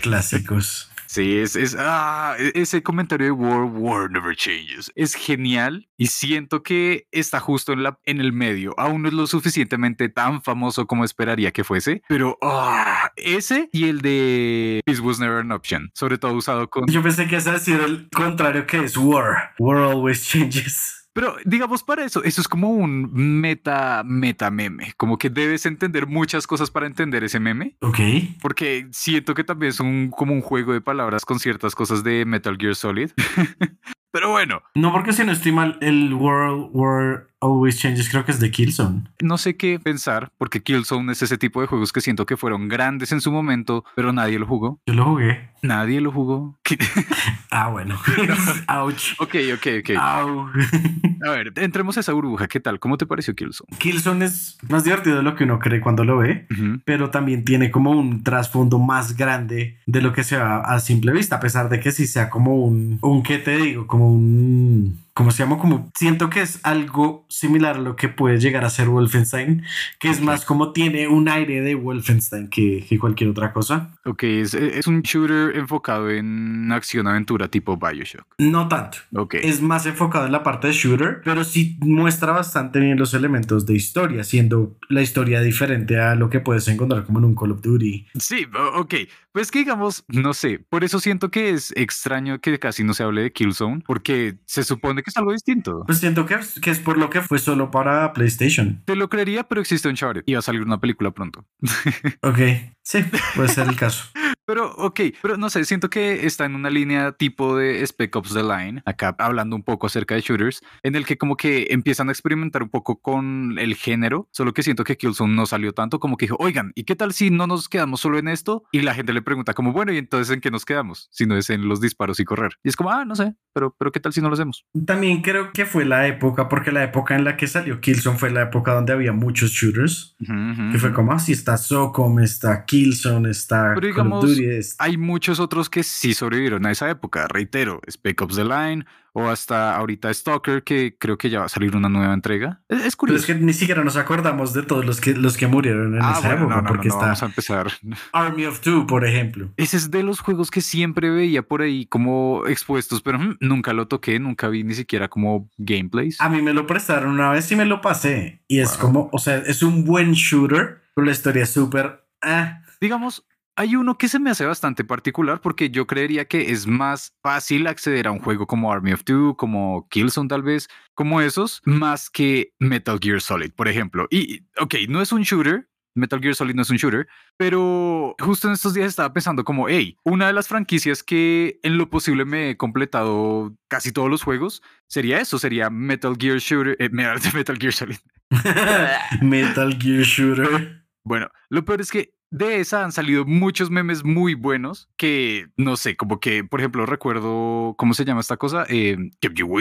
clásicos. 0.00 0.91
Sí, 1.12 1.36
es, 1.36 1.76
ah, 1.78 2.36
e- 2.38 2.52
ese 2.54 2.82
comentario 2.82 3.26
de 3.26 3.32
War, 3.32 3.64
War 3.64 4.10
never 4.10 4.34
changes. 4.34 4.90
Es 4.94 5.14
genial 5.14 5.86
y 5.98 6.06
siento 6.06 6.62
que 6.62 7.06
está 7.12 7.38
justo 7.38 7.74
en, 7.74 7.82
la, 7.82 7.98
en 8.04 8.18
el 8.18 8.32
medio. 8.32 8.74
Aún 8.78 9.02
no 9.02 9.08
es 9.08 9.14
lo 9.14 9.26
suficientemente 9.26 10.08
tan 10.08 10.42
famoso 10.42 10.86
como 10.86 11.04
esperaría 11.04 11.50
que 11.50 11.64
fuese, 11.64 12.02
pero 12.08 12.38
ah, 12.40 13.12
ese 13.16 13.68
y 13.72 13.90
el 13.90 14.00
de 14.00 14.80
Peace 14.86 15.02
was 15.02 15.20
never 15.20 15.40
an 15.40 15.52
option, 15.52 15.90
sobre 15.92 16.16
todo 16.16 16.32
usado 16.32 16.70
con... 16.70 16.86
Yo 16.86 17.02
pensé 17.02 17.26
que 17.26 17.36
ese 17.36 17.52
decir 17.52 17.78
el 17.80 18.08
contrario 18.08 18.66
que 18.66 18.82
es 18.82 18.96
war. 18.96 19.50
War 19.58 19.82
always 19.82 20.26
changes. 20.26 21.01
Pero 21.14 21.36
digamos 21.44 21.82
para 21.82 22.04
eso, 22.04 22.24
eso 22.24 22.40
es 22.40 22.48
como 22.48 22.70
un 22.70 23.10
meta, 23.12 24.02
meta 24.04 24.50
meme, 24.50 24.94
como 24.96 25.18
que 25.18 25.28
debes 25.28 25.66
entender 25.66 26.06
muchas 26.06 26.46
cosas 26.46 26.70
para 26.70 26.86
entender 26.86 27.22
ese 27.24 27.38
meme. 27.38 27.76
Ok. 27.80 27.98
Porque 28.40 28.88
siento 28.92 29.34
que 29.34 29.44
también 29.44 29.70
es 29.70 29.80
un, 29.80 30.10
como 30.10 30.32
un 30.32 30.40
juego 30.40 30.72
de 30.72 30.80
palabras 30.80 31.24
con 31.24 31.38
ciertas 31.38 31.74
cosas 31.74 32.02
de 32.02 32.24
Metal 32.24 32.56
Gear 32.58 32.74
Solid. 32.74 33.10
Pero 34.10 34.30
bueno. 34.30 34.62
No, 34.74 34.92
porque 34.92 35.12
si 35.12 35.24
no 35.24 35.32
estoy 35.32 35.52
mal, 35.52 35.78
el 35.80 36.12
World 36.14 36.70
War 36.72 37.31
Always 37.42 37.76
Changes 37.78 38.08
creo 38.08 38.24
que 38.24 38.30
es 38.30 38.38
de 38.38 38.52
Killzone. 38.52 39.02
No 39.20 39.36
sé 39.36 39.56
qué 39.56 39.80
pensar, 39.80 40.30
porque 40.38 40.62
Killzone 40.62 41.10
es 41.10 41.22
ese 41.22 41.36
tipo 41.36 41.60
de 41.60 41.66
juegos 41.66 41.92
que 41.92 42.00
siento 42.00 42.24
que 42.24 42.36
fueron 42.36 42.68
grandes 42.68 43.10
en 43.10 43.20
su 43.20 43.32
momento, 43.32 43.84
pero 43.96 44.12
nadie 44.12 44.38
lo 44.38 44.46
jugó. 44.46 44.80
Yo 44.86 44.94
lo 44.94 45.04
jugué. 45.04 45.50
Nadie 45.60 46.00
lo 46.00 46.12
jugó. 46.12 46.56
ah, 47.50 47.68
bueno. 47.68 47.96
Ouch. 48.68 49.14
Ok, 49.18 49.34
ok, 49.54 49.66
ok. 49.80 49.96
a 49.98 51.30
ver, 51.30 51.52
entremos 51.56 51.96
a 51.96 52.00
esa 52.00 52.12
burbuja. 52.12 52.46
¿Qué 52.46 52.60
tal? 52.60 52.78
¿Cómo 52.78 52.96
te 52.96 53.06
pareció 53.06 53.34
Killzone? 53.34 53.76
Killzone 53.76 54.24
es 54.24 54.58
más 54.68 54.84
divertido 54.84 55.16
de 55.16 55.22
lo 55.24 55.34
que 55.34 55.44
uno 55.44 55.58
cree 55.58 55.80
cuando 55.80 56.04
lo 56.04 56.18
ve, 56.18 56.46
pero 56.84 57.10
también 57.10 57.44
tiene 57.44 57.72
como 57.72 57.90
un 57.90 58.22
trasfondo 58.22 58.78
más 58.78 59.16
grande 59.16 59.78
de 59.86 60.00
lo 60.00 60.12
que 60.12 60.22
se 60.22 60.36
ve 60.36 60.42
a 60.42 60.78
simple 60.78 61.12
vista, 61.12 61.36
a 61.36 61.40
pesar 61.40 61.68
de 61.68 61.80
que 61.80 61.90
sí 61.90 62.06
sea 62.06 62.30
como 62.30 62.54
un, 62.56 62.98
un 63.02 63.22
¿qué 63.24 63.38
te 63.38 63.56
digo? 63.56 63.86
Como 63.88 64.12
un 64.12 65.01
como 65.14 65.30
se 65.30 65.42
llama, 65.42 65.58
como 65.58 65.90
siento 65.94 66.30
que 66.30 66.40
es 66.40 66.60
algo 66.62 67.26
similar 67.28 67.76
a 67.76 67.80
lo 67.80 67.96
que 67.96 68.08
puede 68.08 68.38
llegar 68.38 68.64
a 68.64 68.70
ser 68.70 68.88
Wolfenstein, 68.88 69.62
que 69.98 70.08
es 70.08 70.20
más 70.20 70.44
como 70.44 70.72
tiene 70.72 71.06
un 71.08 71.28
aire 71.28 71.60
de 71.60 71.74
Wolfenstein 71.74 72.48
que, 72.48 72.84
que 72.88 72.98
cualquier 72.98 73.30
otra 73.30 73.52
cosa. 73.52 73.90
Ok, 74.04 74.22
es, 74.24 74.54
es, 74.54 74.86
un 74.86 75.02
shooter 75.02 75.56
enfocado 75.56 76.10
en 76.10 76.72
acción-aventura 76.72 77.48
tipo 77.48 77.76
Bioshock. 77.76 78.26
No 78.38 78.68
tanto. 78.68 78.98
Ok. 79.14 79.34
Es 79.34 79.60
más 79.60 79.84
enfocado 79.86 80.26
en 80.26 80.32
la 80.32 80.42
parte 80.42 80.68
de 80.68 80.72
shooter, 80.72 81.20
pero 81.24 81.44
sí 81.44 81.76
muestra 81.80 82.32
bastante 82.32 82.80
bien 82.80 82.98
los 82.98 83.12
elementos 83.12 83.66
de 83.66 83.74
historia, 83.74 84.24
siendo 84.24 84.78
la 84.88 85.02
historia 85.02 85.40
diferente 85.40 86.00
a 86.00 86.14
lo 86.14 86.30
que 86.30 86.40
puedes 86.40 86.66
encontrar 86.68 87.04
como 87.04 87.18
en 87.18 87.26
un 87.26 87.34
Call 87.34 87.52
of 87.52 87.60
Duty. 87.60 88.06
Sí, 88.18 88.46
ok. 88.74 88.94
Pues 89.32 89.50
que 89.50 89.60
digamos, 89.60 90.04
no 90.08 90.34
sé, 90.34 90.58
por 90.58 90.84
eso 90.84 91.00
siento 91.00 91.30
que 91.30 91.50
es 91.50 91.72
extraño 91.74 92.38
que 92.40 92.58
casi 92.58 92.84
no 92.84 92.92
se 92.92 93.02
hable 93.02 93.22
de 93.22 93.32
Killzone, 93.32 93.82
porque 93.86 94.36
se 94.44 94.62
supone 94.62 95.01
que 95.02 95.10
es 95.10 95.16
algo 95.16 95.32
distinto. 95.32 95.84
Pues 95.86 95.98
siento 95.98 96.26
que, 96.26 96.38
que 96.60 96.70
es 96.70 96.78
por 96.78 96.98
lo 96.98 97.10
que 97.10 97.20
fue 97.20 97.38
solo 97.38 97.70
para 97.70 98.12
PlayStation. 98.12 98.82
Te 98.84 98.96
lo 98.96 99.08
creería, 99.08 99.44
pero 99.44 99.60
existe 99.60 99.88
un 99.88 99.92
Uncharted 99.92 100.22
y 100.26 100.32
va 100.34 100.38
a 100.40 100.42
salir 100.42 100.62
una 100.62 100.80
película 100.80 101.10
pronto. 101.10 101.44
ok, 102.22 102.38
sí, 102.82 103.04
puede 103.34 103.48
ser 103.48 103.68
el 103.68 103.76
caso. 103.76 104.04
Pero, 104.44 104.72
ok, 104.76 105.00
pero 105.22 105.36
no 105.36 105.50
sé, 105.50 105.64
siento 105.64 105.88
que 105.88 106.26
está 106.26 106.44
en 106.44 106.54
una 106.54 106.70
línea 106.70 107.12
tipo 107.12 107.56
de 107.56 107.86
Spec 107.86 108.14
Ops 108.16 108.34
The 108.34 108.42
Line, 108.42 108.82
acá 108.84 109.14
hablando 109.18 109.54
un 109.54 109.62
poco 109.62 109.86
acerca 109.86 110.14
de 110.14 110.20
shooters, 110.20 110.62
en 110.82 110.96
el 110.96 111.06
que 111.06 111.16
como 111.16 111.36
que 111.36 111.68
empiezan 111.70 112.08
a 112.08 112.12
experimentar 112.12 112.62
un 112.62 112.68
poco 112.68 113.00
con 113.00 113.58
el 113.58 113.76
género, 113.76 114.28
solo 114.32 114.52
que 114.52 114.62
siento 114.62 114.84
que 114.84 114.96
Killzone 114.96 115.34
no 115.34 115.46
salió 115.46 115.72
tanto, 115.72 116.00
como 116.00 116.16
que 116.16 116.26
dijo, 116.26 116.36
oigan, 116.40 116.72
¿y 116.74 116.84
qué 116.84 116.96
tal 116.96 117.12
si 117.12 117.30
no 117.30 117.46
nos 117.46 117.68
quedamos 117.68 118.00
solo 118.00 118.18
en 118.18 118.28
esto? 118.28 118.64
Y 118.72 118.80
la 118.80 118.94
gente 118.94 119.12
le 119.12 119.22
pregunta 119.22 119.54
como, 119.54 119.72
bueno, 119.72 119.92
¿y 119.92 119.98
entonces 119.98 120.34
en 120.34 120.40
qué 120.40 120.50
nos 120.50 120.64
quedamos? 120.64 121.08
Si 121.12 121.24
no 121.26 121.36
es 121.36 121.48
en 121.50 121.68
los 121.68 121.80
disparos 121.80 122.18
y 122.18 122.24
correr. 122.24 122.52
Y 122.64 122.68
es 122.68 122.76
como, 122.76 122.90
ah, 122.90 123.04
no 123.04 123.14
sé, 123.14 123.34
pero, 123.52 123.76
pero 123.78 123.92
¿qué 123.92 124.00
tal 124.00 124.12
si 124.12 124.20
no 124.20 124.28
lo 124.28 124.34
hacemos? 124.34 124.66
También 124.86 125.22
creo 125.22 125.52
que 125.52 125.66
fue 125.66 125.84
la 125.84 126.08
época, 126.08 126.48
porque 126.48 126.72
la 126.72 126.82
época 126.82 127.14
en 127.14 127.24
la 127.24 127.36
que 127.36 127.46
salió 127.46 127.80
Killzone 127.80 128.18
fue 128.18 128.30
la 128.30 128.42
época 128.42 128.74
donde 128.74 128.92
había 128.92 129.12
muchos 129.12 129.52
shooters, 129.52 130.16
que 130.18 130.78
fue 130.78 130.92
como, 130.92 131.12
así 131.12 131.32
ah, 131.32 131.34
está 131.34 131.56
SOCOM, 131.56 132.18
está 132.20 132.64
Killzone, 132.64 133.30
está 133.30 133.74
of 134.12 134.31
Duty, 134.36 134.60
hay 134.78 134.96
muchos 134.96 135.40
otros 135.40 135.70
que 135.70 135.82
sí 135.82 136.14
sobrevivieron 136.14 136.66
a 136.66 136.70
esa 136.70 136.90
época. 136.90 137.28
Reitero, 137.28 137.80
Spec 137.88 138.20
Ops 138.20 138.36
The 138.36 138.44
Line 138.44 138.84
o 139.14 139.28
hasta 139.28 139.76
ahorita 139.76 140.12
Stalker, 140.12 140.62
que 140.62 140.96
creo 140.98 141.18
que 141.18 141.28
ya 141.28 141.40
va 141.40 141.44
a 141.46 141.48
salir 141.48 141.76
una 141.76 141.88
nueva 141.88 142.14
entrega. 142.14 142.62
Es, 142.68 142.96
curioso. 142.96 143.24
Pero 143.26 143.34
es 143.34 143.40
que 143.40 143.44
ni 143.44 143.52
siquiera 143.52 143.84
nos 143.84 143.96
acordamos 143.96 144.54
de 144.54 144.62
todos 144.62 144.86
los 144.86 145.00
que, 145.00 145.14
los 145.14 145.36
que 145.36 145.46
murieron 145.46 145.94
en 145.94 146.02
ah, 146.02 146.14
esa 146.18 146.34
época, 146.34 146.64
porque 146.66 146.88
está 146.88 147.00
vamos 147.00 147.22
a 147.22 147.26
empezar. 147.26 147.66
Army 148.12 148.46
of 148.46 148.60
Two, 148.60 148.86
por 148.86 149.06
ejemplo. 149.06 149.50
Ese 149.56 149.76
es 149.76 149.90
de 149.90 150.02
los 150.02 150.20
juegos 150.20 150.50
que 150.50 150.62
siempre 150.62 151.10
veía 151.10 151.42
por 151.42 151.60
ahí 151.60 151.86
como 151.86 152.46
expuestos, 152.46 153.02
pero 153.02 153.18
mm, 153.18 153.36
nunca 153.40 153.72
lo 153.72 153.86
toqué, 153.86 154.18
nunca 154.18 154.48
vi 154.48 154.64
ni 154.64 154.74
siquiera 154.74 155.08
como 155.08 155.50
gameplays. 155.58 156.20
A 156.20 156.28
mí 156.28 156.40
me 156.40 156.54
lo 156.54 156.66
prestaron 156.66 157.12
una 157.12 157.30
vez 157.30 157.50
y 157.52 157.56
me 157.56 157.66
lo 157.66 157.80
pasé. 157.82 158.40
Y 158.48 158.60
es 158.60 158.72
como, 158.78 159.10
o 159.12 159.18
sea, 159.18 159.38
es 159.38 159.62
un 159.62 159.84
buen 159.84 160.12
shooter, 160.12 160.80
pero 160.94 161.04
la 161.04 161.12
historia 161.12 161.42
es 161.42 161.50
súper... 161.50 162.02
Ah. 162.22 162.62
Digamos, 162.80 163.26
hay 163.56 163.76
uno 163.76 163.98
que 163.98 164.08
se 164.08 164.18
me 164.18 164.30
hace 164.30 164.46
bastante 164.46 164.84
particular 164.84 165.40
porque 165.40 165.70
yo 165.70 165.86
creería 165.86 166.24
que 166.24 166.50
es 166.52 166.66
más 166.66 167.14
fácil 167.22 167.66
acceder 167.66 168.06
a 168.06 168.12
un 168.12 168.18
juego 168.18 168.46
como 168.46 168.72
Army 168.72 168.92
of 168.92 169.04
Two, 169.04 169.36
como 169.36 169.88
Killzone 169.90 170.28
tal 170.28 170.42
vez, 170.42 170.68
como 170.94 171.20
esos, 171.20 171.60
más 171.64 172.08
que 172.08 172.54
Metal 172.58 172.98
Gear 173.00 173.20
Solid, 173.20 173.52
por 173.52 173.68
ejemplo. 173.68 174.06
Y, 174.10 174.46
ok, 174.58 174.74
no 174.88 175.02
es 175.02 175.12
un 175.12 175.22
shooter, 175.22 175.68
Metal 175.94 176.20
Gear 176.20 176.34
Solid 176.34 176.54
no 176.54 176.62
es 176.62 176.70
un 176.70 176.78
shooter, 176.78 177.06
pero 177.36 178.14
justo 178.18 178.48
en 178.48 178.54
estos 178.54 178.72
días 178.74 178.88
estaba 178.88 179.12
pensando 179.12 179.44
como, 179.44 179.68
hey, 179.68 179.96
una 180.04 180.26
de 180.26 180.32
las 180.32 180.48
franquicias 180.48 181.02
que 181.02 181.60
en 181.62 181.76
lo 181.76 181.90
posible 181.90 182.24
me 182.24 182.50
he 182.50 182.56
completado 182.56 183.54
casi 183.68 183.92
todos 183.92 184.08
los 184.08 184.22
juegos 184.22 184.62
sería 184.86 185.20
eso, 185.20 185.38
sería 185.38 185.68
Metal 185.68 186.16
Gear 186.18 186.38
Shooter, 186.38 186.76
eh, 186.78 186.88
Metal 186.90 187.58
Gear 187.58 187.72
Solid. 187.72 187.98
Metal 189.20 189.78
Gear 189.78 190.04
Shooter. 190.04 190.86
Bueno, 191.04 191.28
lo 191.50 191.64
peor 191.64 191.80
es 191.80 191.90
que 191.90 192.14
de 192.32 192.60
esa 192.60 192.84
han 192.84 192.92
salido 192.92 193.24
muchos 193.24 193.70
memes 193.70 194.04
muy 194.04 194.34
buenos 194.34 194.88
que, 194.96 195.46
no 195.56 195.76
sé, 195.76 195.96
como 195.96 196.18
que, 196.18 196.42
por 196.42 196.60
ejemplo, 196.60 196.86
recuerdo, 196.86 197.74
¿cómo 197.78 197.94
se 197.94 198.04
llama 198.04 198.20
esta 198.20 198.36
cosa? 198.36 198.64
Eh, 198.68 198.96
kept 199.20 199.36
you. 199.36 199.52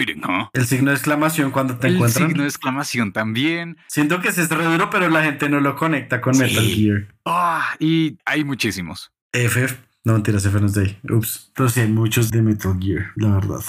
El 0.53 0.65
signo 0.65 0.91
de 0.91 0.95
exclamación 0.95 1.51
cuando 1.51 1.77
te 1.77 1.89
encuentran. 1.89 2.23
El 2.23 2.29
signo 2.29 2.43
de 2.43 2.49
exclamación 2.49 3.12
también. 3.12 3.77
Siento 3.88 4.21
que 4.21 4.29
ese 4.29 4.41
es 4.41 4.49
re 4.49 4.63
duro, 4.63 4.89
pero 4.89 5.10
la 5.10 5.23
gente 5.23 5.49
no 5.49 5.60
lo 5.60 5.75
conecta 5.75 6.21
con 6.21 6.38
Metal 6.38 6.63
Gear. 6.63 7.07
Ah, 7.25 7.75
y 7.77 8.17
hay 8.25 8.45
muchísimos. 8.45 9.12
FF. 9.34 9.77
No 10.03 10.13
mentiras, 10.13 10.45
F 10.45 10.60
no 10.60 10.65
es 10.65 10.73
de 10.73 10.97
Ups. 11.10 11.51
Pero 11.53 11.69
sí 11.69 11.81
hay 11.81 11.89
muchos 11.89 12.31
de 12.31 12.41
Metal 12.41 12.75
Gear, 12.79 13.12
la 13.17 13.36
verdad. 13.36 13.62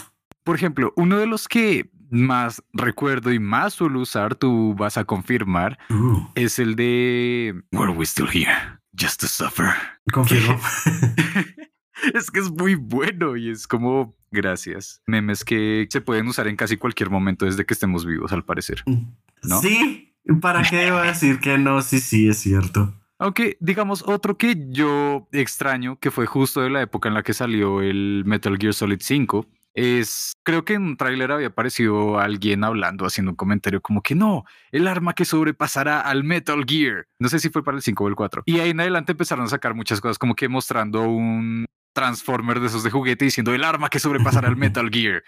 Por 0.45 0.57
ejemplo, 0.57 0.93
uno 0.97 1.19
de 1.19 1.27
los 1.27 1.49
que 1.49 1.91
más 2.13 2.63
recuerdo 2.73 3.33
y 3.33 3.39
más 3.39 3.75
suelo 3.75 4.01
usar, 4.01 4.35
tú 4.35 4.75
vas 4.75 4.97
a 4.97 5.05
confirmar, 5.05 5.79
uh. 5.91 6.27
es 6.35 6.59
el 6.59 6.77
de 6.77 7.63
Were 7.73 7.93
We 7.93 8.07
Still 8.07 8.29
Here? 8.33 8.72
Just 8.99 9.21
to 9.21 9.27
Suffer. 9.27 9.73
Confirmo. 10.13 10.61
es 12.15 12.31
que 12.31 12.41
es 12.41 12.51
muy 12.51 12.75
bueno 12.75 13.37
y 13.37 13.51
es 13.51 13.67
como 13.67 14.17
gracias. 14.31 15.03
Memes 15.07 15.45
que 15.45 15.87
se 15.91 16.01
pueden 16.01 16.27
usar 16.29 16.49
en 16.49 16.57
casi 16.57 16.77
cualquier 16.77 17.11
momento 17.11 17.45
desde 17.45 17.65
que 17.65 17.75
estemos 17.75 18.05
vivos, 18.05 18.33
al 18.33 18.45
parecer. 18.45 18.83
¿No? 19.43 19.61
Sí, 19.61 20.15
¿para 20.41 20.63
qué 20.63 20.87
iba 20.87 21.03
a 21.03 21.07
decir 21.07 21.41
que 21.41 21.59
no? 21.59 21.83
Sí, 21.83 22.01
sí, 22.01 22.29
es 22.29 22.39
cierto. 22.39 22.95
Aunque, 23.19 23.57
digamos, 23.61 24.03
otro 24.07 24.37
que 24.37 24.67
yo 24.71 25.29
extraño, 25.31 25.97
que 25.99 26.11
fue 26.11 26.27
justo 26.27 26.61
de 26.61 26.71
la 26.71 26.83
época 26.83 27.09
en 27.09 27.15
la 27.15 27.23
que 27.23 27.35
salió 27.35 27.81
el 27.81 28.25
Metal 28.27 28.59
Gear 28.59 28.75
Solid 28.75 28.99
5, 29.01 29.47
es, 29.75 30.35
creo 30.43 30.65
que 30.65 30.75
en 30.75 30.83
un 30.83 30.97
tráiler 30.97 31.33
había 31.33 31.49
aparecido 31.49 32.19
alguien 32.19 32.65
hablando, 32.65 33.07
haciendo 33.07 33.33
un 33.33 33.37
comentario 33.37 33.81
como 33.81 34.03
que 34.03 34.15
no, 34.15 34.45
el 34.71 34.87
arma 34.87 35.15
que 35.15 35.25
sobrepasará 35.25 36.01
al 36.01 36.25
Metal 36.25 36.65
Gear. 36.67 37.07
No 37.19 37.29
sé 37.29 37.39
si 37.39 37.49
fue 37.49 37.65
para 37.65 37.77
el 37.77 37.83
5 37.83 38.05
o 38.05 38.09
el 38.09 38.17
4. 38.17 38.43
Y 38.47 38.61
ahí 38.61 38.71
en 38.71 38.81
adelante 38.81 39.13
empezaron 39.13 39.47
a 39.47 39.49
sacar 39.49 39.75
muchas 39.75 40.01
cosas, 40.01 40.19
como 40.19 40.35
que 40.35 40.49
mostrando 40.49 41.03
un 41.03 41.67
Transformer 41.95 42.61
de 42.61 42.69
esos 42.69 42.83
de 42.83 42.91
juguete 42.91 43.27
diciendo 43.27 43.53
el 43.53 43.65
arma 43.65 43.91
que 43.91 43.99
sobrepasará 43.99 44.49
al 44.49 44.57
Metal 44.57 44.89
Gear. 44.91 45.23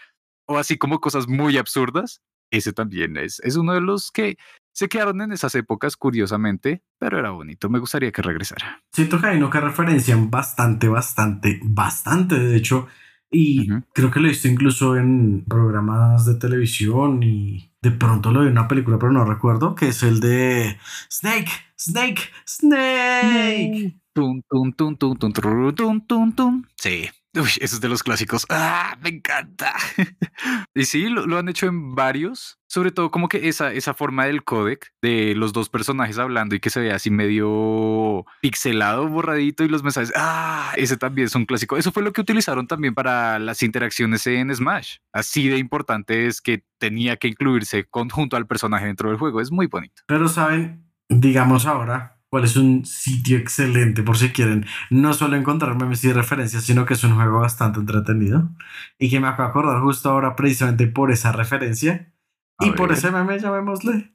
O 0.46 0.58
así 0.58 0.78
como 0.78 1.00
cosas 1.00 1.28
muy 1.28 1.56
absurdas. 1.56 2.20
Ese 2.50 2.72
también 2.72 3.16
es, 3.16 3.40
es 3.40 3.56
uno 3.56 3.72
de 3.72 3.80
los 3.80 4.10
que 4.10 4.36
se 4.72 4.88
quedaron 4.88 5.20
en 5.22 5.32
esas 5.32 5.54
épocas, 5.54 5.96
curiosamente, 5.96 6.82
pero 6.98 7.18
era 7.18 7.30
bonito. 7.30 7.68
Me 7.68 7.78
gustaría 7.78 8.12
que 8.12 8.22
regresara. 8.22 8.82
Siento 8.92 9.20
que 9.20 9.28
hay 9.28 9.40
no 9.40 9.50
que 9.50 9.60
referencian 9.60 10.30
bastante, 10.30 10.88
bastante, 10.88 11.60
bastante. 11.62 12.38
De 12.38 12.56
hecho, 12.56 12.88
y 13.34 13.68
creo 13.92 14.10
que 14.10 14.20
lo 14.20 14.26
he 14.26 14.30
visto 14.30 14.48
incluso 14.48 14.96
en 14.96 15.44
programas 15.44 16.24
de 16.24 16.36
televisión 16.36 17.22
y 17.22 17.70
de 17.82 17.90
pronto 17.90 18.30
lo 18.30 18.40
vi 18.40 18.46
en 18.46 18.52
una 18.52 18.68
película, 18.68 18.98
pero 18.98 19.12
no 19.12 19.24
recuerdo, 19.24 19.74
que 19.74 19.88
es 19.88 20.02
el 20.02 20.20
de 20.20 20.78
Snake, 21.10 21.50
Snake, 21.76 22.22
Snake. 22.46 24.00
Tum, 24.14 24.42
tum, 24.48 24.72
tum, 24.72 24.96
tum, 24.96 25.16
tum, 25.16 25.32
tum, 25.74 26.00
tum, 26.06 26.32
tum. 26.32 26.64
Sí, 26.76 27.08
Uy, 27.36 27.50
eso 27.60 27.76
es 27.76 27.80
de 27.80 27.88
los 27.88 28.02
clásicos. 28.02 28.46
¡Ah! 28.48 28.96
Me 29.02 29.08
encanta. 29.08 29.74
y 30.74 30.84
sí, 30.84 31.08
lo, 31.08 31.36
han 31.36 31.48
hecho 31.48 31.66
en 31.66 31.94
varios. 31.94 32.58
Sobre 32.68 32.92
todo 32.92 33.10
como 33.10 33.28
que 33.28 33.48
esa, 33.48 33.72
esa 33.72 33.94
forma 33.94 34.26
del 34.26 34.44
codec 34.44 34.92
de 35.02 35.34
los 35.34 35.52
dos 35.52 35.68
personajes 35.68 36.18
hablando 36.18 36.54
y 36.54 36.60
que 36.60 36.70
se 36.70 36.80
ve 36.80 36.92
así 36.92 37.10
medio 37.10 38.24
pixelado, 38.40 39.08
borradito 39.08 39.64
y 39.64 39.68
los 39.68 39.82
mensajes. 39.82 40.12
¡Ah! 40.16 40.72
Ese 40.76 40.96
también 40.96 41.26
es 41.26 41.34
un 41.34 41.44
clásico. 41.44 41.76
Eso 41.76 41.90
fue 41.90 42.04
lo 42.04 42.12
que 42.12 42.20
utilizaron 42.20 42.68
también 42.68 42.94
para 42.94 43.38
las 43.40 43.62
interacciones 43.62 44.26
en 44.28 44.54
Smash. 44.54 44.98
Así 45.12 45.48
de 45.48 45.58
importante 45.58 46.26
es 46.26 46.40
que 46.40 46.62
tenía 46.78 47.16
que 47.16 47.28
incluirse 47.28 47.84
conjunto 47.84 48.36
al 48.36 48.46
personaje 48.46 48.86
dentro 48.86 49.08
del 49.08 49.18
juego. 49.18 49.40
Es 49.40 49.50
muy 49.50 49.66
bonito. 49.66 50.02
Pero 50.06 50.28
saben, 50.28 50.84
digamos 51.08 51.66
ahora, 51.66 52.13
cuál 52.34 52.42
es 52.44 52.56
un 52.56 52.84
sitio 52.84 53.38
excelente 53.38 54.02
por 54.02 54.18
si 54.18 54.30
quieren 54.30 54.66
no 54.90 55.14
solo 55.14 55.36
encontrar 55.36 55.76
memes 55.76 56.02
y 56.02 56.12
referencias, 56.12 56.64
sino 56.64 56.84
que 56.84 56.94
es 56.94 57.04
un 57.04 57.14
juego 57.14 57.38
bastante 57.38 57.78
entretenido 57.78 58.50
y 58.98 59.08
que 59.08 59.20
me 59.20 59.28
acabo 59.28 59.44
de 59.44 59.50
acordar 59.50 59.80
justo 59.82 60.10
ahora 60.10 60.34
precisamente 60.34 60.88
por 60.88 61.12
esa 61.12 61.30
referencia. 61.30 62.12
y 62.58 62.72
por 62.72 62.88
ver. 62.88 62.98
ese 62.98 63.12
meme 63.12 63.38
llamémosle. 63.38 64.12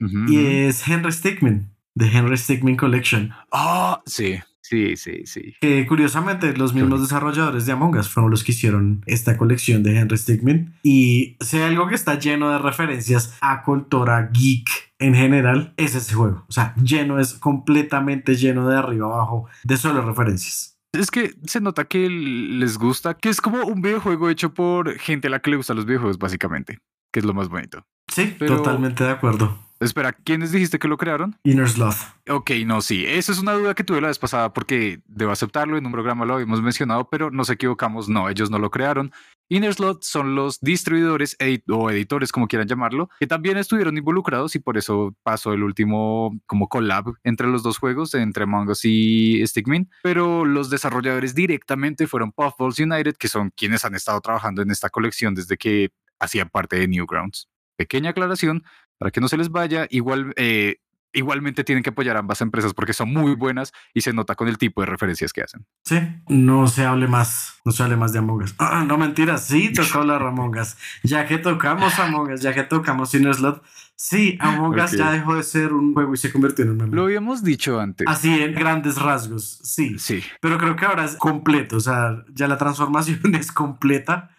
Ujú, 0.00 0.16
Y 0.28 0.36
ujú. 0.36 0.46
es 0.46 0.86
Henry 0.86 1.10
Stickmin, 1.10 1.70
de 1.96 2.06
Henry 2.06 2.36
Stickmin 2.36 2.76
Collection. 2.76 3.32
Ah, 3.50 4.00
sí, 4.06 4.38
sí, 4.60 4.96
sí, 4.96 5.22
sí. 5.26 5.54
Que 5.60 5.84
curiosamente 5.88 6.56
los 6.56 6.72
mismos 6.72 7.00
desarrolladores 7.00 7.66
de 7.66 7.72
Among 7.72 7.96
Us 7.96 8.08
fueron 8.08 8.30
los 8.30 8.44
que 8.44 8.52
hicieron 8.52 9.02
esta 9.06 9.36
colección 9.36 9.82
de 9.82 9.98
Henry 9.98 10.18
Stickmin. 10.18 10.74
Y 10.84 11.36
hay 11.52 11.62
algo 11.62 11.88
que 11.88 11.96
está 11.96 12.16
lleno 12.16 12.48
de 12.50 12.58
referencias 12.58 13.36
a 13.40 13.62
cultura 13.64 14.30
geek 14.32 14.68
en 14.98 15.14
general, 15.14 15.74
es 15.76 15.94
ese 15.94 16.14
juego. 16.14 16.44
O 16.48 16.52
sea, 16.52 16.74
lleno, 16.76 17.18
es 17.18 17.34
completamente 17.34 18.34
lleno 18.36 18.68
de 18.68 18.76
arriba 18.76 19.06
abajo 19.06 19.46
de 19.64 19.76
solo 19.76 20.02
referencias. 20.02 20.78
Es 20.92 21.10
que 21.10 21.34
se 21.44 21.60
nota 21.60 21.84
que 21.84 22.08
les 22.08 22.78
gusta, 22.78 23.14
que 23.14 23.28
es 23.28 23.40
como 23.40 23.64
un 23.66 23.82
videojuego 23.82 24.30
hecho 24.30 24.54
por 24.54 24.98
gente 24.98 25.28
a 25.28 25.30
la 25.30 25.40
que 25.40 25.50
le 25.50 25.56
gustan 25.56 25.76
los 25.76 25.84
videojuegos, 25.84 26.18
básicamente, 26.18 26.78
que 27.12 27.20
es 27.20 27.26
lo 27.26 27.34
más 27.34 27.48
bonito. 27.48 27.84
Sí, 28.10 28.34
Pero- 28.38 28.56
totalmente 28.58 29.04
de 29.04 29.10
acuerdo. 29.10 29.58
Espera, 29.78 30.12
¿quiénes 30.12 30.52
dijiste 30.52 30.78
que 30.78 30.88
lo 30.88 30.96
crearon? 30.96 31.36
Inner 31.44 31.68
Sloth. 31.68 31.96
Ok, 32.30 32.50
no, 32.64 32.80
sí, 32.80 33.04
esa 33.06 33.32
es 33.32 33.38
una 33.38 33.52
duda 33.52 33.74
que 33.74 33.84
tuve 33.84 34.00
la 34.00 34.08
vez 34.08 34.18
pasada 34.18 34.52
porque 34.52 35.00
debo 35.06 35.32
aceptarlo, 35.32 35.76
en 35.76 35.84
un 35.84 35.92
programa 35.92 36.24
lo 36.24 36.34
habíamos 36.34 36.62
mencionado, 36.62 37.08
pero 37.10 37.30
nos 37.30 37.50
equivocamos, 37.50 38.08
no, 38.08 38.28
ellos 38.28 38.50
no 38.50 38.58
lo 38.58 38.70
crearon. 38.70 39.12
Innerslot 39.48 40.02
son 40.02 40.34
los 40.34 40.58
distribuidores 40.60 41.36
edit- 41.38 41.62
o 41.70 41.88
editores, 41.90 42.32
como 42.32 42.48
quieran 42.48 42.66
llamarlo, 42.66 43.10
que 43.20 43.26
también 43.28 43.58
estuvieron 43.58 43.96
involucrados 43.96 44.56
y 44.56 44.58
por 44.58 44.76
eso 44.76 45.14
pasó 45.22 45.52
el 45.52 45.62
último 45.62 46.36
como 46.46 46.68
collab 46.68 47.04
entre 47.22 47.46
los 47.46 47.62
dos 47.62 47.78
juegos, 47.78 48.12
entre 48.14 48.42
Among 48.42 48.70
Us 48.70 48.84
y 48.84 49.46
Stickmin. 49.46 49.88
Pero 50.02 50.44
los 50.44 50.68
desarrolladores 50.68 51.34
directamente 51.34 52.06
fueron 52.08 52.32
Puffballs 52.32 52.80
United, 52.80 53.14
que 53.16 53.28
son 53.28 53.50
quienes 53.54 53.84
han 53.84 53.94
estado 53.94 54.20
trabajando 54.20 54.62
en 54.62 54.70
esta 54.72 54.88
colección 54.90 55.34
desde 55.34 55.56
que 55.56 55.90
hacían 56.18 56.48
parte 56.48 56.76
de 56.76 56.88
Newgrounds. 56.88 57.48
Pequeña 57.76 58.10
aclaración, 58.10 58.64
para 58.98 59.10
que 59.10 59.20
no 59.20 59.28
se 59.28 59.36
les 59.36 59.50
vaya, 59.50 59.86
igual, 59.90 60.32
eh, 60.36 60.76
igualmente 61.16 61.64
tienen 61.64 61.82
que 61.82 61.90
apoyar 61.90 62.16
a 62.16 62.20
ambas 62.20 62.40
empresas 62.42 62.74
porque 62.74 62.92
son 62.92 63.12
muy 63.12 63.34
buenas 63.34 63.72
y 63.94 64.02
se 64.02 64.12
nota 64.12 64.34
con 64.34 64.48
el 64.48 64.58
tipo 64.58 64.82
de 64.82 64.86
referencias 64.86 65.32
que 65.32 65.42
hacen. 65.42 65.66
Sí, 65.82 65.98
no 66.28 66.68
se 66.68 66.84
hable 66.84 67.08
más, 67.08 67.54
no 67.64 67.72
se 67.72 67.82
hable 67.82 67.96
más 67.96 68.12
de 68.12 68.18
Among 68.18 68.42
Us. 68.42 68.54
Ah, 68.58 68.84
no 68.86 68.98
mentiras, 68.98 69.46
sí 69.46 69.72
tocó 69.72 70.00
hablar 70.00 70.22
de 70.22 70.28
Among 70.28 70.58
Us. 70.58 70.76
Ya 71.02 71.26
que 71.26 71.38
tocamos 71.38 71.98
Among 71.98 72.32
Us, 72.32 72.42
ya 72.42 72.52
que 72.52 72.64
tocamos 72.64 73.14
Inner 73.14 73.34
Slot, 73.34 73.62
sí, 73.96 74.36
Among 74.40 74.78
Us 74.78 74.92
ya 74.92 75.10
dejó 75.10 75.36
de 75.36 75.42
ser 75.42 75.72
un 75.72 75.94
juego 75.94 76.12
y 76.12 76.18
se 76.18 76.30
convirtió 76.30 76.64
en 76.64 76.72
un 76.72 76.76
meme. 76.76 76.94
Lo 76.94 77.04
habíamos 77.04 77.42
dicho 77.42 77.80
antes. 77.80 78.06
Así 78.06 78.42
en 78.42 78.54
grandes 78.54 78.96
rasgos, 78.96 79.60
sí. 79.62 79.98
Sí. 79.98 80.22
Pero 80.40 80.58
creo 80.58 80.76
que 80.76 80.84
ahora 80.84 81.04
es 81.04 81.16
completo, 81.16 81.76
o 81.78 81.80
sea, 81.80 82.24
ya 82.34 82.46
la 82.46 82.58
transformación 82.58 83.20
es 83.34 83.52
completa. 83.52 84.30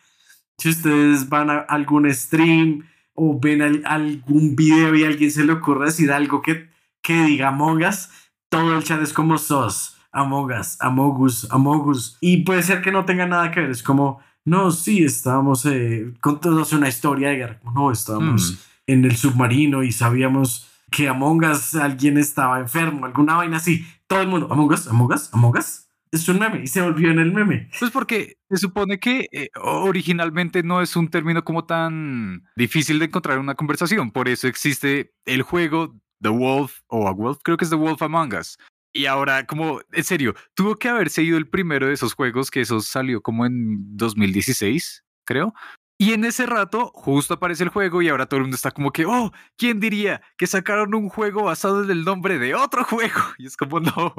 Si 0.60 0.70
ustedes 0.70 1.30
van 1.30 1.50
a 1.50 1.58
algún 1.60 2.12
stream 2.13 2.84
o 3.19 3.39
ven 3.39 3.62
al- 3.63 3.82
algún 3.86 4.56
video 4.56 4.93
y 4.95 5.03
a 5.03 5.08
alguien 5.08 5.32
se 5.32 5.43
le 5.43 5.53
ocurre 5.53 5.86
decir 5.86 6.12
algo 6.12 6.41
que, 6.41 6.69
que 7.01 7.23
diga 7.23 7.47
Among 7.49 7.84
Us, 7.84 8.10
todo 8.49 8.77
el 8.77 8.84
chat 8.84 9.01
es 9.01 9.12
como 9.12 9.38
sos, 9.39 9.97
Among 10.12 10.51
Us, 10.51 10.77
Among 10.80 11.19
Us, 11.21 11.47
Among 11.51 11.88
Us. 11.89 12.17
Y 12.21 12.43
puede 12.43 12.62
ser 12.63 12.82
que 12.82 12.91
no 12.91 13.06
tenga 13.06 13.25
nada 13.25 13.49
que 13.51 13.60
ver, 13.62 13.71
es 13.71 13.82
como, 13.82 14.19
no, 14.45 14.69
sí, 14.71 15.03
estábamos 15.03 15.65
eh, 15.65 16.13
contándonos 16.21 16.71
una 16.73 16.88
historia 16.88 17.30
de 17.30 17.36
guerra. 17.38 17.60
No, 17.75 17.91
estábamos 17.91 18.53
Mm. 18.53 18.58
en 18.91 19.06
el 19.06 19.17
submarino 19.17 19.84
y 19.84 19.91
sabíamos 19.91 20.67
que 20.91 21.10
Among 21.10 21.43
Us 21.43 21.75
alguien 21.75 22.17
estaba 22.17 22.60
enfermo, 22.60 23.06
alguna 23.06 23.36
vaina 23.36 23.58
así. 23.58 23.86
Todo 24.08 24.21
el 24.21 24.27
mundo, 24.30 24.47
Among 24.51 24.71
Us, 24.71 24.88
Among 24.88 25.12
Us, 25.12 25.30
Among 25.34 25.58
Us. 25.58 25.87
Es 26.12 26.28
un 26.30 26.39
meme 26.39 26.62
y 26.63 26.67
se 26.67 26.82
volvió 26.82 27.12
en 27.12 27.20
el 27.20 27.34
meme. 27.34 27.70
Pues 27.80 27.91
porque 27.91 28.38
se 28.50 28.58
supone 28.58 29.00
que 29.00 29.28
eh, 29.32 29.50
originalmente 29.62 30.63
no 30.63 30.82
es 30.82 30.96
un 30.96 31.10
término 31.10 31.43
como 31.43 31.65
tan 31.65 32.43
difícil 32.56 33.00
de 33.00 33.06
encontrar 33.06 33.36
en 33.36 33.43
una 33.43 33.56
conversación. 33.56 34.12
Por 34.12 34.30
eso 34.30 34.48
existe 34.48 35.13
el 35.26 35.41
juego 35.41 35.96
The 36.22 36.30
Wolf 36.30 36.80
o 36.88 37.08
A 37.08 37.12
Wolf, 37.12 37.39
creo 37.43 37.58
que 37.58 37.65
es 37.65 37.70
The 37.70 37.76
Wolf 37.76 38.02
Among 38.02 38.34
Us. 38.34 38.58
Y 38.93 39.06
ahora, 39.06 39.46
como, 39.46 39.82
en 39.91 40.04
serio, 40.04 40.34
tuvo 40.56 40.76
que 40.76 40.89
haberse 40.89 41.22
ido 41.22 41.38
el 41.38 41.48
primero 41.48 41.88
de 41.88 41.93
esos 41.93 42.13
juegos, 42.13 42.50
que 42.50 42.62
eso 42.62 42.80
salió 42.80 43.22
como 43.22 43.46
en 43.46 43.96
2016, 43.96 45.04
creo. 45.24 45.54
Y 46.00 46.13
en 46.13 46.26
ese 46.26 46.46
rato 46.46 46.91
justo 46.93 47.36
aparece 47.36 47.63
el 47.63 47.70
juego 47.70 48.02
y 48.02 48.10
ahora 48.10 48.28
todo 48.28 48.38
el 48.38 48.43
mundo 48.43 48.56
está 48.56 48.72
como 48.72 48.91
que, 48.91 49.06
oh, 49.06 49.32
¿quién 49.58 49.80
diría 49.80 50.22
que 50.38 50.46
sacaron 50.46 50.93
un 50.93 51.10
juego 51.10 51.43
basado 51.43 51.84
en 51.84 51.89
el 51.89 52.04
nombre 52.04 52.38
de 52.38 52.56
otro 52.56 52.84
juego? 52.84 53.20
Y 53.39 53.48
es 53.48 53.58
como, 53.58 53.80
no, 53.80 54.13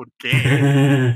¿por 0.00 0.10
qué? 0.18 1.14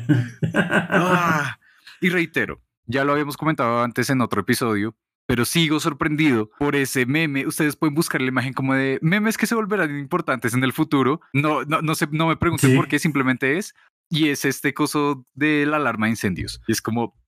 Ah, 0.53 1.59
y 2.03 2.11
reitero, 2.11 2.61
ya 2.85 3.03
lo 3.05 3.12
habíamos 3.12 3.38
comentado 3.38 3.83
antes 3.83 4.11
en 4.11 4.20
otro 4.20 4.42
episodio, 4.42 4.94
pero 5.27 5.47
sigo 5.47 5.81
sorprendido 5.81 6.51
por 6.59 6.77
ese 6.77 7.07
meme. 7.07 7.47
Ustedes 7.47 7.77
pueden 7.77 7.94
buscar 7.94 8.20
la 8.20 8.29
imagen 8.29 8.53
como 8.53 8.75
de 8.75 8.99
memes 9.01 9.38
que 9.38 9.47
se 9.47 9.55
volverán 9.55 9.99
importantes 9.99 10.53
en 10.53 10.62
el 10.64 10.75
futuro. 10.75 11.23
No, 11.33 11.64
no, 11.64 11.81
no, 11.81 11.94
sé, 11.94 12.09
no 12.11 12.29
me 12.29 12.37
pregunten 12.37 12.73
Sí. 12.73 12.77
por 12.77 12.88
qué, 12.88 12.99
simplemente 12.99 13.57
es. 13.57 13.75
Y 14.11 14.29
es 14.29 14.44
este 14.44 14.75
coso 14.75 15.27
de 15.33 15.64
la 15.64 15.79
alarma 15.79 16.05
de 16.07 16.11
incendios. 16.11 16.61
Y 16.68 16.73
es 16.73 16.83
como, 16.83 17.18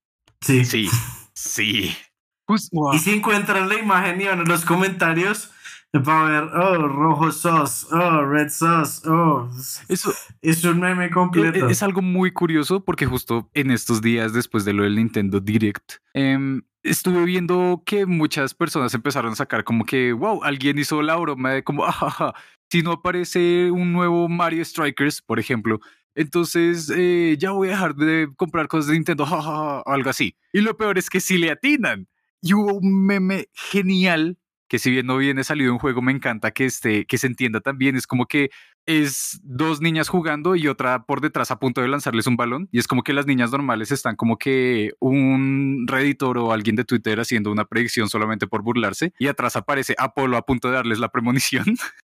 Sí. 0.41 0.63
sí, 0.63 0.87
sí. 1.33 1.97
Pues, 2.45 2.69
Y 2.93 2.99
si 2.99 3.13
encuentran 3.15 3.67
la 3.67 3.79
imagen 3.79 4.21
y 4.21 4.25
van 4.27 4.41
en 4.41 4.47
los 4.47 4.63
comentarios, 4.63 5.51
va 5.99 6.27
a 6.27 6.29
ver, 6.29 6.43
oh, 6.53 6.87
rojo 6.87 7.31
sos, 7.31 7.87
oh, 7.91 8.23
red 8.25 8.49
sos, 8.49 9.05
oh. 9.05 9.49
eso, 9.87 10.13
Es 10.41 10.63
un 10.63 10.79
meme 10.79 11.09
completo. 11.09 11.67
E- 11.67 11.71
Es 11.71 11.83
algo 11.83 12.01
muy 12.01 12.31
curioso 12.31 12.83
porque 12.83 13.05
justo 13.05 13.49
en 13.53 13.71
estos 13.71 14.01
días 14.01 14.33
después 14.33 14.65
de 14.65 14.73
lo 14.73 14.83
del 14.83 14.95
Nintendo 14.95 15.39
Direct, 15.39 15.93
em, 16.13 16.61
estuve 16.83 17.25
viendo 17.25 17.83
que 17.85 18.05
muchas 18.05 18.53
personas 18.53 18.93
empezaron 18.93 19.33
a 19.33 19.35
sacar 19.35 19.63
como 19.63 19.85
que, 19.85 20.13
wow, 20.13 20.43
alguien 20.43 20.77
hizo 20.79 21.01
la 21.01 21.15
broma 21.15 21.51
de 21.51 21.63
como, 21.63 21.85
ajaja, 21.85 22.33
si 22.69 22.81
no 22.81 22.91
aparece 22.93 23.71
un 23.71 23.93
nuevo 23.93 24.27
Mario 24.27 24.63
Strikers, 24.65 25.21
por 25.21 25.39
ejemplo, 25.39 25.79
entonces 26.15 26.91
eh, 26.95 27.35
ya 27.39 27.51
voy 27.51 27.67
a 27.67 27.71
dejar 27.71 27.95
de 27.95 28.27
comprar 28.35 28.67
cosas 28.67 28.87
de 28.87 28.93
Nintendo, 28.93 29.25
jajaja, 29.25 29.81
o 29.81 29.89
algo 29.91 30.09
así. 30.09 30.35
Y 30.51 30.61
lo 30.61 30.75
peor 30.75 30.97
es 30.97 31.09
que 31.09 31.19
sí 31.19 31.37
le 31.37 31.51
atinan. 31.51 32.07
Y 32.41 32.53
hubo 32.53 32.73
un 32.73 33.05
meme 33.05 33.49
genial 33.53 34.37
que 34.67 34.79
si 34.79 34.91
bien 34.91 35.05
no 35.05 35.17
viene 35.17 35.43
salido 35.43 35.71
un 35.71 35.79
juego, 35.79 36.01
me 36.01 36.11
encanta 36.11 36.51
que, 36.51 36.65
esté, 36.65 37.05
que 37.05 37.17
se 37.17 37.27
entienda 37.27 37.61
también. 37.61 37.95
Es 37.95 38.07
como 38.07 38.25
que 38.25 38.49
es 38.85 39.39
dos 39.43 39.81
niñas 39.81 40.07
jugando 40.07 40.55
y 40.55 40.67
otra 40.67 41.03
por 41.03 41.21
detrás 41.21 41.51
a 41.51 41.59
punto 41.59 41.81
de 41.81 41.87
lanzarles 41.87 42.27
un 42.27 42.37
balón. 42.37 42.69
Y 42.71 42.79
es 42.79 42.87
como 42.87 43.03
que 43.03 43.13
las 43.13 43.27
niñas 43.27 43.51
normales 43.51 43.91
están 43.91 44.15
como 44.15 44.37
que 44.37 44.91
un 44.99 45.85
redditor 45.87 46.37
o 46.37 46.51
alguien 46.51 46.75
de 46.75 46.85
Twitter 46.85 47.19
haciendo 47.19 47.51
una 47.51 47.65
predicción 47.65 48.09
solamente 48.09 48.47
por 48.47 48.63
burlarse. 48.63 49.13
Y 49.19 49.27
atrás 49.27 49.55
aparece 49.55 49.95
Apolo 49.97 50.37
a 50.37 50.43
punto 50.43 50.69
de 50.69 50.75
darles 50.75 50.99
la 50.99 51.09
premonición. 51.09 51.65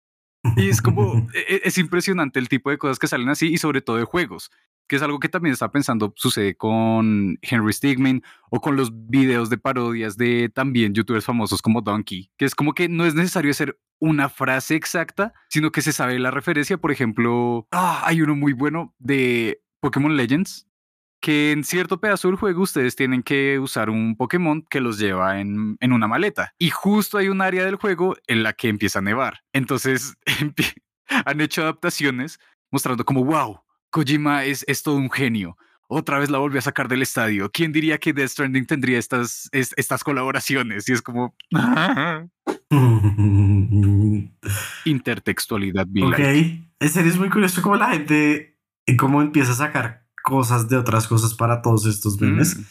y 0.56 0.68
es 0.68 0.80
como, 0.82 1.26
e- 1.34 1.62
es 1.64 1.78
impresionante 1.78 2.38
el 2.38 2.48
tipo 2.48 2.70
de 2.70 2.78
cosas 2.78 2.98
que 2.98 3.06
salen 3.08 3.28
así 3.28 3.48
y 3.48 3.58
sobre 3.58 3.80
todo 3.80 3.96
de 3.96 4.04
juegos. 4.04 4.50
Que 4.88 4.96
es 4.96 5.02
algo 5.02 5.18
que 5.20 5.28
también 5.28 5.52
está 5.52 5.70
pensando 5.70 6.14
sucede 6.16 6.56
con 6.56 7.38
Henry 7.42 7.72
Stigman 7.74 8.22
o 8.50 8.60
con 8.60 8.76
los 8.76 8.90
videos 9.08 9.50
de 9.50 9.58
parodias 9.58 10.16
de 10.16 10.48
también 10.48 10.94
youtubers 10.94 11.26
famosos 11.26 11.60
como 11.60 11.82
Donkey, 11.82 12.30
que 12.38 12.46
es 12.46 12.54
como 12.54 12.72
que 12.72 12.88
no 12.88 13.04
es 13.04 13.14
necesario 13.14 13.50
hacer 13.50 13.78
una 13.98 14.28
frase 14.30 14.76
exacta, 14.76 15.34
sino 15.50 15.72
que 15.72 15.82
se 15.82 15.92
sabe 15.92 16.18
la 16.18 16.30
referencia. 16.30 16.78
Por 16.78 16.90
ejemplo, 16.90 17.66
ah, 17.70 18.02
hay 18.06 18.22
uno 18.22 18.34
muy 18.34 18.54
bueno 18.54 18.94
de 18.98 19.60
Pokémon 19.80 20.16
Legends, 20.16 20.67
que 21.20 21.52
en 21.52 21.64
cierto 21.64 22.00
pedazo 22.00 22.28
del 22.28 22.36
juego 22.36 22.62
ustedes 22.62 22.96
tienen 22.96 23.22
que 23.22 23.58
usar 23.58 23.90
un 23.90 24.16
Pokémon 24.16 24.62
que 24.70 24.80
los 24.80 24.98
lleva 24.98 25.40
en, 25.40 25.76
en 25.80 25.92
una 25.92 26.06
maleta. 26.08 26.52
Y 26.58 26.70
justo 26.70 27.18
hay 27.18 27.28
un 27.28 27.40
área 27.40 27.64
del 27.64 27.76
juego 27.76 28.16
en 28.26 28.42
la 28.42 28.52
que 28.52 28.68
empieza 28.68 29.00
a 29.00 29.02
nevar. 29.02 29.40
Entonces 29.52 30.16
han 31.08 31.40
hecho 31.40 31.62
adaptaciones 31.62 32.38
mostrando 32.70 33.04
como, 33.04 33.24
wow, 33.24 33.60
Kojima 33.90 34.44
es, 34.44 34.64
es 34.68 34.82
todo 34.82 34.96
un 34.96 35.10
genio. 35.10 35.56
Otra 35.90 36.18
vez 36.18 36.28
la 36.28 36.36
volvió 36.38 36.58
a 36.58 36.62
sacar 36.62 36.86
del 36.86 37.00
estadio. 37.00 37.50
¿Quién 37.50 37.72
diría 37.72 37.96
que 37.98 38.12
Death 38.12 38.28
Stranding 38.28 38.66
tendría 38.66 38.98
estas, 38.98 39.48
es- 39.52 39.72
estas 39.78 40.04
colaboraciones? 40.04 40.86
Y 40.88 40.92
es 40.92 41.00
como 41.00 41.34
intertextualidad. 44.84 45.86
be 45.88 46.02
ok. 46.04 46.18
like. 46.18 46.62
En 46.80 46.88
serio 46.90 47.10
es 47.10 47.18
muy 47.18 47.30
curioso 47.30 47.62
cómo 47.62 47.76
la 47.76 47.90
gente, 47.90 48.58
y 48.86 48.96
cómo 48.96 49.22
empieza 49.22 49.52
a 49.52 49.56
sacar 49.56 50.06
cosas 50.28 50.68
de 50.68 50.76
otras 50.76 51.08
cosas 51.08 51.32
para 51.32 51.62
todos 51.62 51.86
estos 51.86 52.20
memes. 52.20 52.58
Mm. 52.58 52.62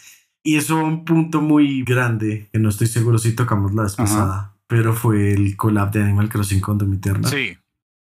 Y 0.43 0.55
eso 0.57 0.77
un 0.77 1.03
punto 1.03 1.41
muy 1.41 1.83
grande, 1.83 2.49
que 2.53 2.59
no 2.59 2.69
estoy 2.69 2.85
seguro 2.85 3.17
si 3.17 3.33
tocamos 3.33 3.73
la 3.73 3.83
vez 3.83 3.93
Ajá. 3.93 4.03
pasada, 4.03 4.57
pero 4.67 4.93
fue 4.93 5.33
el 5.33 5.57
collab 5.57 5.91
de 5.91 6.03
Animal 6.03 6.29
Crossing 6.29 6.61
con 6.61 6.77
Doom 6.77 6.93
Eternal. 6.93 7.31
Sí. 7.31 7.57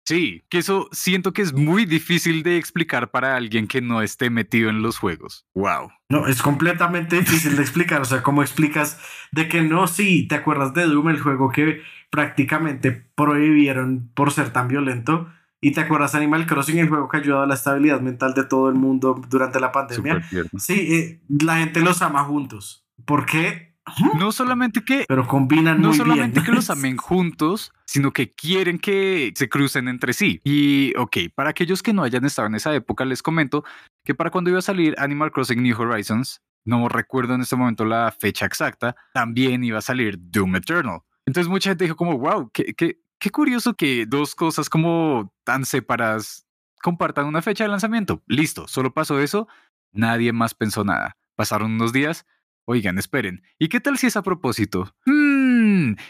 Sí, 0.06 0.44
que 0.50 0.58
eso 0.58 0.90
siento 0.92 1.32
que 1.32 1.42
es 1.42 1.54
muy 1.54 1.86
difícil 1.86 2.44
de 2.44 2.58
explicar 2.58 3.10
para 3.12 3.38
alguien 3.38 3.68
que 3.68 3.80
no 3.80 4.02
esté 4.02 4.30
metido 4.30 4.70
en 4.70 4.82
los 4.82 4.98
juegos. 4.98 5.46
Wow. 5.54 5.92
No, 6.10 6.28
es 6.28 6.42
completamente 6.42 7.20
difícil 7.20 7.56
de 7.56 7.62
explicar. 7.62 8.02
O 8.02 8.06
sea, 8.06 8.22
¿cómo 8.22 8.42
explicas 8.42 9.00
de 9.32 9.48
que 9.48 9.62
no? 9.62 9.88
Sí, 9.88 10.28
¿te 10.28 10.36
acuerdas 10.36 10.74
de 10.74 10.88
Doom, 10.88 11.08
el 11.08 11.22
juego 11.22 11.52
que 11.52 11.82
prácticamente 12.10 12.92
prohibieron 12.92 14.12
por 14.14 14.34
ser 14.34 14.52
tan 14.52 14.68
violento? 14.68 15.30
¿Y 15.64 15.72
te 15.72 15.80
acuerdas 15.80 16.12
de 16.12 16.18
Animal 16.18 16.46
Crossing, 16.46 16.78
el 16.78 16.90
juego 16.90 17.08
que 17.08 17.18
ayudó 17.18 17.42
a 17.42 17.48
la 17.48 17.54
estabilidad 17.54 18.02
mental 18.02 18.34
de 18.34 18.44
todo 18.44 18.68
el 18.68 18.76
mundo 18.76 19.20
durante 19.30 19.62
la 19.62 19.72
pandemia? 19.72 20.22
Sí, 20.58 20.74
eh, 20.94 21.22
la 21.30 21.58
gente 21.60 21.80
los 21.80 22.02
ama 22.02 22.26
juntos. 22.26 22.86
¿Por 23.06 23.26
qué? 23.26 23.74
no 24.18 24.32
solamente 24.32 24.84
que 24.86 25.04
pero 25.10 25.28
combinan 25.28 25.82
no 25.82 25.90
muy 25.90 25.98
solamente 25.98 26.40
bien. 26.40 26.46
que 26.46 26.52
los 26.54 26.70
amen 26.70 26.96
juntos, 26.96 27.74
sino 27.86 28.12
que 28.12 28.34
quieren 28.34 28.80
que 28.80 29.34
se 29.36 29.50
crucen 29.50 29.88
entre 29.88 30.14
sí. 30.14 30.42
Y 30.44 30.94
ok, 30.98 31.18
para 31.34 31.52
aquellos 31.52 31.82
que 31.82 31.94
no 31.94 32.04
hayan 32.04 32.26
estado 32.26 32.48
en 32.48 32.56
esa 32.56 32.74
época, 32.74 33.06
les 33.06 33.22
comento 33.22 33.64
que 34.04 34.16
para 34.16 34.32
cuando 34.32 34.50
iba 34.50 34.60
a 34.60 34.64
salir 34.64 34.96
Animal 34.98 35.32
Crossing 35.32 35.62
New 35.62 35.80
Horizons, 35.80 36.42
no 36.66 36.88
recuerdo 36.90 37.36
en 37.36 37.42
este 37.42 37.56
momento 37.56 37.86
la 37.86 38.14
fecha 38.18 38.46
exacta, 38.46 38.96
también 39.14 39.64
iba 39.64 39.80
a 39.80 39.82
salir 39.82 40.18
Doom 40.20 40.58
Eternal. 40.58 41.00
Entonces 41.26 41.50
mucha 41.50 41.70
gente 41.72 41.86
dijo 41.86 41.96
como, 41.96 42.18
wow, 42.18 42.50
qué, 42.54 42.74
qué, 42.74 43.00
qué 43.24 43.30
curioso 43.30 43.76
que 43.76 44.06
dos 44.06 44.36
cosas 44.36 44.70
como 44.70 45.34
tan 45.46 45.64
separadas 45.64 46.46
compartan 46.82 47.26
una 47.26 47.42
fecha 47.42 47.64
de 47.64 47.70
lanzamiento. 47.70 48.22
Listo, 48.28 48.68
solo 48.68 48.94
pasó 48.94 49.22
eso, 49.22 49.48
nadie 49.94 50.34
más 50.34 50.54
pensó 50.54 50.84
nada. 50.84 51.16
Pasaron 51.36 51.72
unos 51.72 51.94
días, 51.94 52.26
oigan, 52.66 52.98
esperen, 52.98 53.42
¿y 53.58 53.70
qué 53.70 53.80
tal 53.80 53.98
si 53.98 54.08
es 54.08 54.18
a 54.18 54.24
propósito? 54.24 54.94
Hmm, 55.06 55.33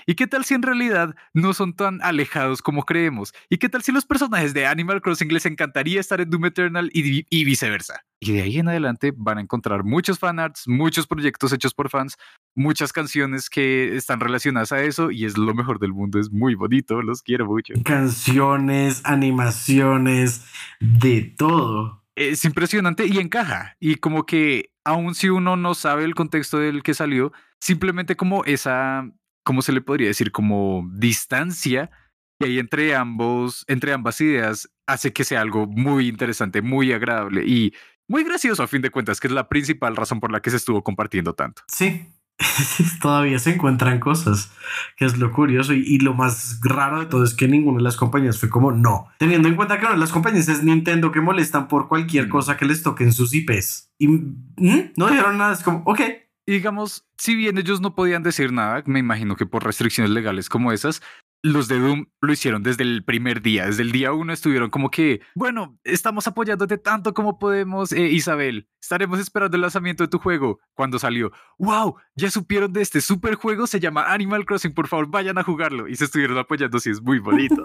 ¿y 0.06 0.16
qué 0.16 0.28
tal 0.28 0.46
si 0.46 0.54
en 0.54 0.62
realidad 0.62 1.16
no 1.34 1.54
son 1.54 1.76
tan 1.76 2.02
alejados 2.02 2.62
como 2.62 2.84
creemos? 2.84 3.34
¿Y 3.50 3.58
qué 3.58 3.70
tal 3.70 3.84
si 3.84 3.92
los 3.92 4.06
personajes 4.06 4.54
de 4.54 4.66
Animal 4.66 5.02
Crossing 5.02 5.32
les 5.32 5.46
encantaría 5.46 6.00
estar 6.00 6.22
en 6.22 6.30
Doom 6.30 6.46
Eternal 6.46 6.90
y, 6.94 7.26
y 7.30 7.44
viceversa? 7.44 8.04
Y 8.20 8.32
de 8.32 8.42
ahí 8.42 8.60
en 8.60 8.70
adelante 8.70 9.14
van 9.16 9.38
a 9.38 9.42
encontrar 9.42 9.84
muchos 9.84 10.20
fanarts, 10.20 10.68
muchos 10.68 11.08
proyectos 11.08 11.52
hechos 11.52 11.74
por 11.74 11.90
fans, 11.90 12.18
muchas 12.56 12.94
canciones 12.94 13.50
que 13.50 13.96
están 13.96 14.20
relacionadas 14.20 14.72
a 14.72 14.82
eso 14.82 15.12
y 15.12 15.26
es 15.26 15.38
lo 15.38 15.54
mejor 15.54 15.80
del 15.80 15.94
mundo, 15.94 16.20
es 16.20 16.32
muy 16.32 16.56
bonito, 16.56 17.02
los 17.02 17.22
quiero 17.22 17.46
mucho. 17.46 17.74
Canciones, 17.84 19.02
animaciones, 19.04 20.46
de 20.80 21.22
todo. 21.22 22.04
Es 22.16 22.46
impresionante 22.46 23.08
y 23.08 23.18
encaja. 23.18 23.76
Y 23.80 23.96
como 23.96 24.26
que 24.26 24.72
aun 24.86 25.16
si 25.16 25.30
uno 25.30 25.56
no 25.56 25.74
sabe 25.74 26.04
el 26.04 26.16
contexto 26.16 26.60
del 26.60 26.84
que 26.84 26.94
salió, 26.94 27.32
simplemente 27.60 28.16
como 28.16 28.44
esa, 28.46 29.10
¿cómo 29.44 29.62
se 29.62 29.72
le 29.74 29.82
podría 29.82 30.08
decir? 30.08 30.32
Como 30.32 30.90
distancia 30.94 31.92
que 32.40 32.48
hay 32.48 32.60
entre 32.60 32.96
ambos, 32.96 33.64
entre 33.68 33.94
ambas 33.94 34.20
ideas, 34.22 34.70
hace 34.88 35.14
que 35.14 35.24
sea 35.24 35.42
algo 35.42 35.68
muy 35.68 36.08
interesante, 36.08 36.62
muy 36.62 36.92
agradable 36.92 37.46
y 37.46 37.74
muy 38.08 38.24
gracioso 38.24 38.64
a 38.64 38.68
fin 38.68 38.82
de 38.82 38.90
cuentas, 38.90 39.20
que 39.20 39.28
es 39.28 39.34
la 39.34 39.48
principal 39.48 39.96
razón 39.96 40.20
por 40.20 40.32
la 40.32 40.42
que 40.42 40.50
se 40.50 40.58
estuvo 40.58 40.84
compartiendo 40.84 41.34
tanto. 41.34 41.62
Sí, 41.68 42.08
todavía 43.02 43.40
se 43.40 43.54
encuentran 43.54 44.00
cosas, 44.00 44.52
que 44.98 45.06
es 45.06 45.18
lo 45.18 45.32
curioso 45.32 45.74
y, 45.74 45.84
y, 45.86 46.00
lo 46.00 46.14
más 46.14 46.60
raro 46.64 47.00
de 47.00 47.06
todo 47.06 47.24
es 47.24 47.34
que 47.34 47.48
ninguna 47.48 47.78
de 47.78 47.84
las 47.84 47.96
compañías 47.96 48.40
fue 48.40 48.50
como 48.50 48.72
no, 48.72 49.08
teniendo 49.20 49.48
en 49.48 49.56
cuenta 49.56 49.80
que 49.80 49.86
una 49.86 49.94
de 49.94 50.00
las 50.00 50.12
compañías 50.12 50.48
es 50.50 50.64
Nintendo 50.64 51.12
que 51.12 51.22
molestan 51.22 51.68
por 51.68 51.88
cualquier 51.88 52.30
cosa 52.30 52.58
que 52.58 52.66
les 52.66 52.84
toquen 52.84 53.14
sus 53.14 53.34
IPs 53.34 53.92
y 54.00 54.08
¿mm? 54.08 54.94
no 54.98 55.08
dijeron 55.08 55.38
nada, 55.38 55.54
es 55.54 55.64
como 55.64 55.84
ok. 55.86 56.02
Y 56.46 56.54
digamos, 56.54 57.06
si 57.18 57.36
bien 57.36 57.58
ellos 57.58 57.80
no 57.80 57.96
podían 57.96 58.24
decir 58.24 58.52
nada, 58.52 58.84
me 58.86 59.00
imagino 59.00 59.36
que 59.36 59.46
por 59.46 59.64
restricciones 59.64 60.12
legales 60.12 60.50
como 60.50 60.74
esas, 60.74 61.02
los 61.42 61.68
de 61.68 61.80
Doom 61.80 62.06
lo 62.22 62.34
hicieron 62.34 62.64
desde 62.64 62.84
el 62.84 63.04
primer 63.04 63.42
día, 63.42 63.66
desde 63.66 63.84
el 63.84 63.92
día 63.92 64.14
uno 64.14 64.34
estuvieron 64.34 64.70
como 64.70 64.90
que, 64.90 65.22
bueno, 65.36 65.78
estamos 65.84 66.28
apoyándote 66.28 66.78
tanto 66.78 67.14
como 67.14 67.40
podemos, 67.40 67.92
eh, 67.92 68.08
Isabel, 68.08 68.70
estaremos 68.82 69.20
esperando 69.20 69.56
el 69.56 69.62
lanzamiento 69.62 70.04
de 70.04 70.10
tu 70.10 70.20
juego 70.20 70.60
cuando 70.74 71.00
salió. 71.00 71.32
¡Wow! 71.60 71.96
Ya 72.16 72.30
supieron 72.30 72.74
de 72.74 72.82
este 72.82 73.02
super 73.02 73.36
juego, 73.36 73.68
se 73.68 73.80
llama 73.80 74.12
Animal 74.12 74.46
Crossing, 74.46 74.74
por 74.74 74.88
favor 74.88 75.08
vayan 75.08 75.38
a 75.38 75.44
jugarlo. 75.44 75.88
Y 75.88 75.96
se 75.96 76.06
estuvieron 76.06 76.38
apoyando, 76.38 76.80
sí, 76.80 76.90
es 76.90 77.02
muy 77.02 77.20
bonito. 77.20 77.64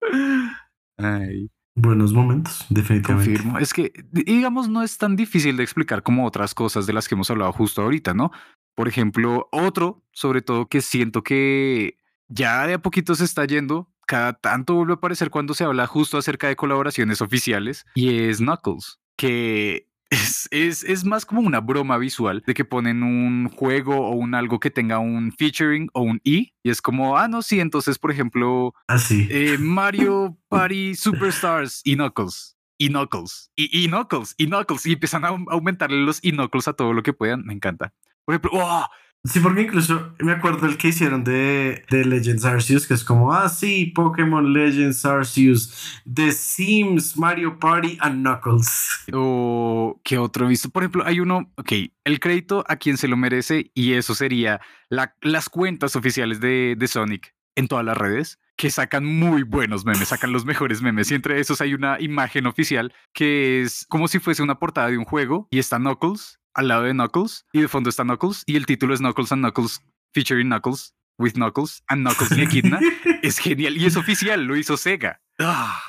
Ay. 0.98 1.50
Buenos 1.78 2.14
momentos, 2.14 2.64
definitivamente. 2.70 3.32
Confirmo. 3.34 3.58
Es 3.58 3.74
que, 3.74 3.92
digamos, 4.10 4.70
no 4.70 4.82
es 4.82 4.96
tan 4.96 5.14
difícil 5.14 5.58
de 5.58 5.62
explicar 5.62 6.02
como 6.02 6.26
otras 6.26 6.54
cosas 6.54 6.86
de 6.86 6.94
las 6.94 7.06
que 7.06 7.14
hemos 7.14 7.30
hablado 7.30 7.52
justo 7.52 7.82
ahorita, 7.82 8.14
¿no? 8.14 8.32
Por 8.74 8.88
ejemplo, 8.88 9.46
otro, 9.52 10.02
sobre 10.10 10.40
todo 10.40 10.68
que 10.68 10.80
siento 10.80 11.22
que 11.22 11.98
ya 12.28 12.66
de 12.66 12.74
a 12.74 12.78
poquito 12.78 13.14
se 13.14 13.24
está 13.24 13.44
yendo. 13.44 13.90
Cada 14.06 14.32
tanto 14.32 14.74
vuelve 14.74 14.94
a 14.94 14.96
aparecer 14.96 15.28
cuando 15.28 15.52
se 15.52 15.64
habla 15.64 15.86
justo 15.86 16.16
acerca 16.16 16.48
de 16.48 16.56
colaboraciones 16.56 17.20
oficiales 17.20 17.84
y 17.94 18.20
es 18.20 18.38
Knuckles, 18.38 18.98
que 19.16 19.88
es, 20.10 20.48
es, 20.50 20.84
es, 20.84 21.04
más 21.04 21.26
como 21.26 21.40
una 21.40 21.60
broma 21.60 21.98
visual 21.98 22.42
de 22.46 22.54
que 22.54 22.64
ponen 22.64 23.02
un 23.02 23.48
juego 23.48 23.96
o 23.96 24.12
un 24.12 24.34
algo 24.34 24.60
que 24.60 24.70
tenga 24.70 24.98
un 24.98 25.32
featuring 25.32 25.88
o 25.92 26.02
un 26.02 26.20
i 26.24 26.52
y 26.62 26.70
es 26.70 26.80
como, 26.80 27.18
ah, 27.18 27.28
no, 27.28 27.42
sí, 27.42 27.60
entonces, 27.60 27.98
por 27.98 28.10
ejemplo, 28.10 28.74
así 28.86 29.26
eh, 29.30 29.56
Mario 29.58 30.38
Party 30.48 30.94
Superstars 30.94 31.80
y 31.84 31.96
Knuckles. 31.96 32.56
Y 32.78 32.88
Knuckles, 32.88 33.50
y, 33.56 33.84
y 33.84 33.88
Knuckles, 33.88 34.34
y 34.36 34.46
Knuckles, 34.46 34.84
y 34.84 34.92
empiezan 34.92 35.24
a 35.24 35.28
aumentarle 35.28 36.04
los 36.04 36.22
y 36.22 36.32
Knuckles 36.32 36.68
a 36.68 36.74
todo 36.74 36.92
lo 36.92 37.02
que 37.02 37.14
puedan. 37.14 37.42
Me 37.46 37.54
encanta. 37.54 37.94
Por 38.26 38.34
ejemplo, 38.34 38.50
¡oh! 38.52 38.86
Sí, 39.26 39.40
porque 39.40 39.62
incluso 39.62 40.14
me 40.18 40.32
acuerdo 40.32 40.66
el 40.66 40.76
que 40.76 40.88
hicieron 40.88 41.24
de, 41.24 41.84
de 41.90 42.04
Legends 42.04 42.44
Arceus, 42.44 42.86
que 42.86 42.94
es 42.94 43.04
como, 43.04 43.32
ah, 43.32 43.48
sí, 43.48 43.86
Pokémon 43.94 44.52
Legends 44.52 45.04
Arceus, 45.04 46.02
The 46.12 46.32
Sims, 46.32 47.16
Mario 47.16 47.58
Party 47.58 47.98
and 48.00 48.20
Knuckles. 48.20 49.04
O 49.12 50.00
qué 50.04 50.18
otro 50.18 50.46
he 50.46 50.48
visto. 50.48 50.70
Por 50.70 50.82
ejemplo, 50.82 51.04
hay 51.04 51.20
uno, 51.20 51.52
ok, 51.56 51.72
el 52.04 52.20
crédito 52.20 52.64
a 52.68 52.76
quien 52.76 52.96
se 52.96 53.08
lo 53.08 53.16
merece, 53.16 53.70
y 53.74 53.92
eso 53.94 54.14
sería 54.14 54.60
la, 54.88 55.14
las 55.20 55.48
cuentas 55.48 55.96
oficiales 55.96 56.40
de, 56.40 56.74
de 56.78 56.88
Sonic 56.88 57.34
en 57.56 57.68
todas 57.68 57.84
las 57.84 57.96
redes 57.96 58.38
que 58.56 58.70
sacan 58.70 59.04
muy 59.04 59.42
buenos 59.42 59.84
memes, 59.84 60.08
sacan 60.08 60.32
los 60.32 60.46
mejores 60.46 60.80
memes 60.80 61.10
y 61.10 61.14
entre 61.14 61.40
esos 61.40 61.60
hay 61.60 61.74
una 61.74 62.00
imagen 62.00 62.46
oficial 62.46 62.92
que 63.12 63.62
es 63.62 63.84
como 63.88 64.08
si 64.08 64.18
fuese 64.18 64.42
una 64.42 64.58
portada 64.58 64.88
de 64.88 64.96
un 64.96 65.04
juego 65.04 65.46
y 65.50 65.58
está 65.58 65.76
Knuckles 65.76 66.38
al 66.56 66.68
lado 66.68 66.82
de 66.82 66.92
Knuckles 66.92 67.46
y 67.52 67.60
de 67.60 67.68
fondo 67.68 67.90
está 67.90 68.02
Knuckles 68.02 68.42
y 68.46 68.56
el 68.56 68.66
título 68.66 68.94
es 68.94 69.00
Knuckles 69.00 69.30
and 69.30 69.42
Knuckles 69.42 69.82
featuring 70.12 70.48
Knuckles 70.48 70.94
with 71.18 71.34
Knuckles 71.34 71.82
and 71.88 72.06
Knuckles 72.06 72.36
y 72.36 72.42
Echidna. 72.42 72.80
es 73.22 73.38
genial 73.38 73.76
y 73.76 73.86
es 73.86 73.96
oficial, 73.96 74.42
lo 74.44 74.56
hizo 74.56 74.76
Sega. 74.76 75.20
Ah. 75.38 75.80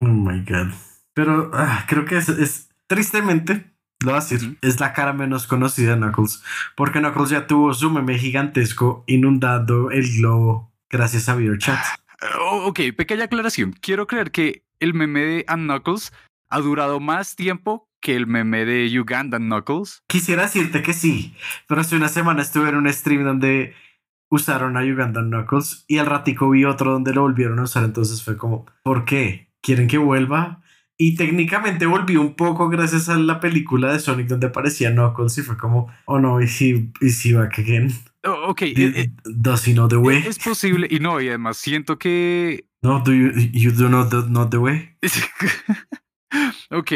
Oh 0.00 0.08
my 0.08 0.40
god. 0.40 0.72
Pero 1.14 1.50
ah, 1.52 1.84
creo 1.86 2.06
que 2.06 2.16
es, 2.16 2.28
es, 2.30 2.70
tristemente, 2.86 3.70
lo 4.00 4.12
voy 4.12 4.18
a 4.18 4.20
decir, 4.20 4.38
uh 4.38 4.52
-huh. 4.52 4.58
es 4.62 4.80
la 4.80 4.94
cara 4.94 5.12
menos 5.12 5.46
conocida 5.46 5.90
de 5.90 5.98
Knuckles, 5.98 6.42
porque 6.74 6.98
Knuckles 6.98 7.30
ya 7.30 7.46
tuvo 7.46 7.74
su 7.74 7.90
meme 7.90 8.18
gigantesco 8.18 9.04
inundando 9.06 9.90
el 9.90 10.10
globo 10.18 10.72
gracias 10.88 11.28
a 11.28 11.34
VideoChat. 11.34 11.78
Oh, 12.40 12.66
ok, 12.66 12.80
pequeña 12.96 13.24
aclaración. 13.24 13.72
Quiero 13.72 14.06
creer 14.06 14.30
que 14.30 14.64
el 14.80 14.94
meme 14.94 15.20
de 15.20 15.44
Knuckles 15.44 16.12
ha 16.48 16.60
durado 16.60 16.98
más 16.98 17.36
tiempo 17.36 17.91
que 18.02 18.16
el 18.16 18.26
meme 18.26 18.66
de 18.66 19.00
Uganda 19.00 19.38
Knuckles. 19.38 20.02
Quisiera 20.08 20.42
decirte 20.42 20.82
que 20.82 20.92
sí, 20.92 21.34
pero 21.66 21.80
hace 21.80 21.96
una 21.96 22.08
semana 22.08 22.42
estuve 22.42 22.68
en 22.68 22.74
un 22.74 22.92
stream 22.92 23.24
donde 23.24 23.74
usaron 24.28 24.76
a 24.76 24.82
Uganda 24.82 25.22
Knuckles 25.22 25.84
y 25.88 25.98
al 25.98 26.06
ratico 26.06 26.50
vi 26.50 26.64
otro 26.64 26.92
donde 26.92 27.14
lo 27.14 27.22
volvieron 27.22 27.58
a 27.60 27.62
usar, 27.64 27.84
entonces 27.84 28.22
fue 28.22 28.36
como, 28.36 28.66
¿por 28.82 29.04
qué? 29.04 29.50
¿Quieren 29.62 29.86
que 29.86 29.98
vuelva? 29.98 30.62
Y 30.98 31.16
técnicamente 31.16 31.86
volvió 31.86 32.20
un 32.20 32.34
poco 32.34 32.68
gracias 32.68 33.08
a 33.08 33.16
la 33.16 33.40
película 33.40 33.92
de 33.92 34.00
Sonic 34.00 34.28
donde 34.28 34.48
aparecía 34.48 34.90
Knuckles 34.90 35.38
y 35.38 35.42
fue 35.42 35.56
como, 35.56 35.90
oh 36.06 36.18
no, 36.18 36.40
y 36.40 36.48
si, 36.48 36.92
y 37.00 37.32
back 37.32 37.58
again. 37.58 37.92
Oh, 38.24 38.50
ok. 38.50 38.62
Eh, 38.62 39.10
Does 39.24 39.66
he 39.66 39.72
know 39.72 39.88
the 39.88 39.96
way? 39.96 40.22
Es 40.26 40.38
posible, 40.38 40.86
y 40.90 41.00
no, 41.00 41.20
y 41.20 41.28
además 41.28 41.56
siento 41.56 41.98
que... 41.98 42.66
No, 42.82 43.00
do 43.00 43.12
you, 43.12 43.30
you 43.52 43.70
do 43.70 43.88
not, 43.88 44.12
not 44.28 44.50
the 44.50 44.58
way? 44.58 44.96
ok, 46.70 46.92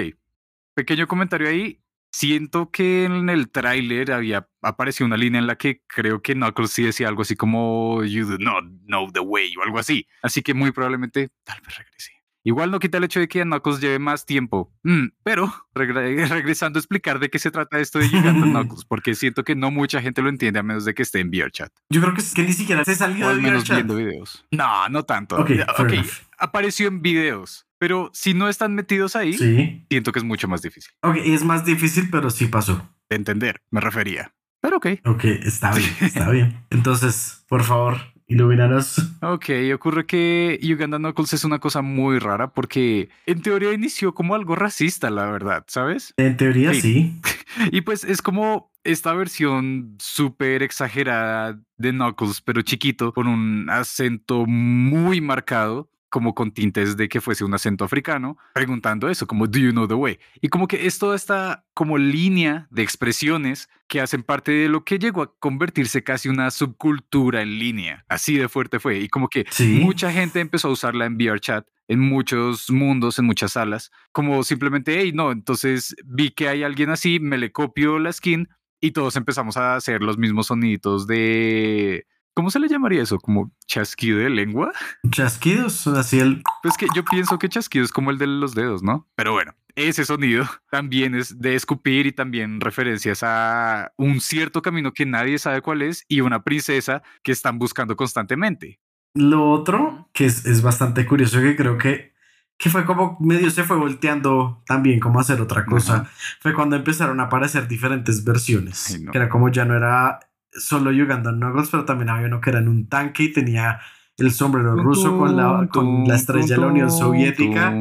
pequeño 0.76 1.08
comentario 1.08 1.48
ahí. 1.48 1.82
Siento 2.12 2.70
que 2.70 3.04
en 3.04 3.28
el 3.28 3.50
tráiler 3.50 4.12
había 4.12 4.48
aparecido 4.62 5.06
una 5.06 5.16
línea 5.16 5.40
en 5.40 5.46
la 5.46 5.56
que 5.56 5.82
creo 5.86 6.22
que 6.22 6.34
Knuckles 6.34 6.70
sí 6.70 6.84
decía 6.84 7.08
algo 7.08 7.22
así 7.22 7.34
como 7.34 8.04
You 8.04 8.26
do 8.26 8.38
not 8.38 8.64
know 8.86 9.10
the 9.10 9.20
way 9.20 9.54
o 9.56 9.62
algo 9.62 9.78
así. 9.78 10.06
Así 10.22 10.42
que 10.42 10.54
muy 10.54 10.70
probablemente 10.70 11.30
tal 11.44 11.60
vez 11.62 11.76
regrese. 11.76 12.15
Igual 12.46 12.70
no 12.70 12.78
quita 12.78 12.98
el 12.98 13.04
hecho 13.04 13.18
de 13.18 13.26
que 13.26 13.42
Knuckles 13.42 13.80
lleve 13.80 13.98
más 13.98 14.24
tiempo. 14.24 14.72
Mm, 14.84 15.08
pero 15.24 15.52
regre 15.74 16.26
regresando 16.26 16.78
a 16.78 16.80
explicar 16.80 17.18
de 17.18 17.28
qué 17.28 17.40
se 17.40 17.50
trata 17.50 17.80
esto 17.80 17.98
de 17.98 18.08
Gigante 18.08 18.46
Knuckles, 18.50 18.84
porque 18.84 19.16
siento 19.16 19.42
que 19.42 19.56
no 19.56 19.72
mucha 19.72 20.00
gente 20.00 20.22
lo 20.22 20.28
entiende 20.28 20.60
a 20.60 20.62
menos 20.62 20.84
de 20.84 20.94
que 20.94 21.02
esté 21.02 21.18
en 21.18 21.30
VRChat. 21.30 21.72
Yo 21.90 22.00
creo 22.00 22.14
que 22.14 22.20
es 22.20 22.32
que 22.34 22.44
ni 22.44 22.52
siquiera 22.52 22.84
se 22.84 22.94
salió 22.94 23.26
o 23.26 23.30
al 23.30 23.36
de 23.36 23.42
menos 23.42 23.62
VRChat. 23.64 23.76
viendo 23.78 23.96
videos. 23.96 24.46
No, 24.52 24.88
no 24.88 25.02
tanto. 25.02 25.36
Ok, 25.36 25.50
okay. 25.78 26.02
apareció 26.38 26.86
en 26.86 27.02
videos. 27.02 27.66
Pero 27.78 28.10
si 28.14 28.32
no 28.32 28.48
están 28.48 28.74
metidos 28.74 29.16
ahí, 29.16 29.34
Sí. 29.34 29.84
siento 29.90 30.12
que 30.12 30.20
es 30.20 30.24
mucho 30.24 30.46
más 30.48 30.62
difícil. 30.62 30.92
Ok, 31.02 31.16
es 31.24 31.44
más 31.44 31.64
difícil, 31.64 32.08
pero 32.10 32.30
sí 32.30 32.46
pasó. 32.46 32.88
De 33.10 33.16
entender, 33.16 33.60
me 33.70 33.80
refería. 33.80 34.32
Pero 34.62 34.78
ok. 34.78 34.86
Ok, 35.04 35.24
está 35.24 35.74
bien, 35.74 35.90
está 36.00 36.30
bien. 36.30 36.64
Entonces, 36.70 37.44
por 37.48 37.64
favor, 37.64 37.98
ilumínanos. 38.26 38.96
Ok, 39.22 39.46
ocurre 39.74 40.06
que 40.06 40.60
Uganda 40.62 40.98
Knuckles 40.98 41.32
es 41.32 41.44
una 41.44 41.58
cosa 41.58 41.82
muy 41.82 42.18
rara 42.18 42.52
porque 42.52 43.08
en 43.26 43.42
teoría 43.42 43.72
inició 43.72 44.14
como 44.14 44.34
algo 44.34 44.54
racista, 44.54 45.10
la 45.10 45.26
verdad, 45.30 45.64
¿sabes? 45.68 46.14
En 46.16 46.36
teoría, 46.36 46.72
Sí. 46.74 46.80
sí. 46.80 47.20
Y 47.72 47.80
pues 47.80 48.04
es 48.04 48.20
como 48.22 48.70
esta 48.84 49.14
versión 49.14 49.96
súper 49.98 50.62
exagerada 50.62 51.58
de 51.78 51.90
Knuckles, 51.90 52.40
pero 52.42 52.62
chiquito, 52.62 53.12
con 53.12 53.26
un 53.26 53.68
acento 53.70 54.44
muy 54.46 55.20
marcado. 55.20 55.88
Como 56.08 56.34
con 56.34 56.52
tintes 56.52 56.96
de 56.96 57.08
que 57.08 57.20
fuese 57.20 57.44
un 57.44 57.54
acento 57.54 57.84
africano, 57.84 58.38
preguntando 58.54 59.08
eso, 59.08 59.26
como, 59.26 59.46
¿do 59.46 59.58
you 59.58 59.72
know 59.72 59.88
the 59.88 59.94
way? 59.94 60.18
Y 60.40 60.48
como 60.48 60.68
que 60.68 60.86
es 60.86 60.98
toda 60.98 61.16
esta 61.16 61.64
como 61.74 61.98
línea 61.98 62.68
de 62.70 62.82
expresiones 62.82 63.68
que 63.88 64.00
hacen 64.00 64.22
parte 64.22 64.52
de 64.52 64.68
lo 64.68 64.84
que 64.84 64.98
llegó 64.98 65.22
a 65.22 65.34
convertirse 65.38 66.02
casi 66.02 66.28
una 66.28 66.50
subcultura 66.50 67.42
en 67.42 67.58
línea. 67.58 68.04
Así 68.08 68.36
de 68.36 68.48
fuerte 68.48 68.80
fue. 68.80 68.98
Y 68.98 69.08
como 69.08 69.28
que 69.28 69.46
mucha 69.80 70.12
gente 70.12 70.40
empezó 70.40 70.68
a 70.68 70.72
usarla 70.72 71.06
en 71.06 71.16
VRChat 71.16 71.66
en 71.88 72.00
muchos 72.00 72.70
mundos, 72.70 73.18
en 73.18 73.26
muchas 73.26 73.52
salas, 73.52 73.92
como 74.12 74.42
simplemente, 74.42 74.98
hey, 75.00 75.12
no, 75.14 75.30
entonces 75.30 75.94
vi 76.04 76.30
que 76.30 76.48
hay 76.48 76.62
alguien 76.64 76.90
así, 76.90 77.20
me 77.20 77.38
le 77.38 77.52
copio 77.52 77.98
la 77.98 78.12
skin 78.12 78.48
y 78.80 78.90
todos 78.90 79.16
empezamos 79.16 79.56
a 79.56 79.76
hacer 79.76 80.02
los 80.02 80.18
mismos 80.18 80.48
soniditos 80.48 81.06
de 81.06 82.06
¿Cómo 82.36 82.50
se 82.50 82.60
le 82.60 82.68
llamaría 82.68 83.02
eso? 83.02 83.18
¿Como 83.18 83.50
chasquido 83.66 84.18
de 84.18 84.28
lengua? 84.28 84.70
Chasquidos, 85.10 85.86
así 85.86 86.20
el... 86.20 86.42
Pues 86.62 86.76
que 86.76 86.86
yo 86.94 87.02
pienso 87.02 87.38
que 87.38 87.48
chasquido 87.48 87.82
es 87.82 87.92
como 87.92 88.10
el 88.10 88.18
de 88.18 88.26
los 88.26 88.54
dedos, 88.54 88.82
¿no? 88.82 89.08
Pero 89.14 89.32
bueno, 89.32 89.54
ese 89.74 90.04
sonido 90.04 90.44
también 90.70 91.14
es 91.14 91.38
de 91.40 91.54
escupir 91.54 92.04
y 92.04 92.12
también 92.12 92.60
referencias 92.60 93.22
a 93.22 93.90
un 93.96 94.20
cierto 94.20 94.60
camino 94.60 94.92
que 94.92 95.06
nadie 95.06 95.38
sabe 95.38 95.62
cuál 95.62 95.80
es 95.80 96.04
y 96.08 96.20
una 96.20 96.44
princesa 96.44 97.02
que 97.22 97.32
están 97.32 97.58
buscando 97.58 97.96
constantemente. 97.96 98.80
Lo 99.14 99.50
otro 99.50 100.10
que 100.12 100.26
es, 100.26 100.60
bastante 100.60 101.06
curioso 101.06 101.40
que 101.40 101.56
creo 101.56 101.78
que 101.78 102.14
que 102.58 102.68
fue 102.68 102.84
como 102.84 103.16
medio 103.18 103.50
se 103.50 103.64
fue 103.64 103.78
volteando 103.78 104.62
también 104.66 105.00
como 105.00 105.20
hacer 105.20 105.40
otra 105.40 105.64
cosa, 105.64 106.10
fue 106.40 106.54
cuando 106.54 106.76
empezaron 106.76 107.20
a 107.20 107.24
aparecer 107.24 107.66
diferentes 107.68 108.24
versiones, 108.24 108.98
que 109.10 109.16
era 109.16 109.28
como 109.28 109.50
ya 109.50 109.66
no 109.66 109.74
era 109.74 110.20
solo 110.58 110.90
Uganda 110.90 111.32
Knuckles, 111.32 111.68
pero 111.70 111.84
también 111.84 112.10
había 112.10 112.26
uno 112.26 112.40
que 112.40 112.50
era 112.50 112.58
en 112.58 112.68
un 112.68 112.88
tanque 112.88 113.24
y 113.24 113.32
tenía 113.32 113.80
el 114.18 114.32
sombrero 114.32 114.76
ruso 114.76 115.18
con 115.18 115.36
la, 115.36 115.68
con 115.70 116.04
la 116.04 116.16
estrella 116.16 116.54
de 116.54 116.60
la 116.60 116.66
Unión 116.68 116.90
Soviética. 116.90 117.74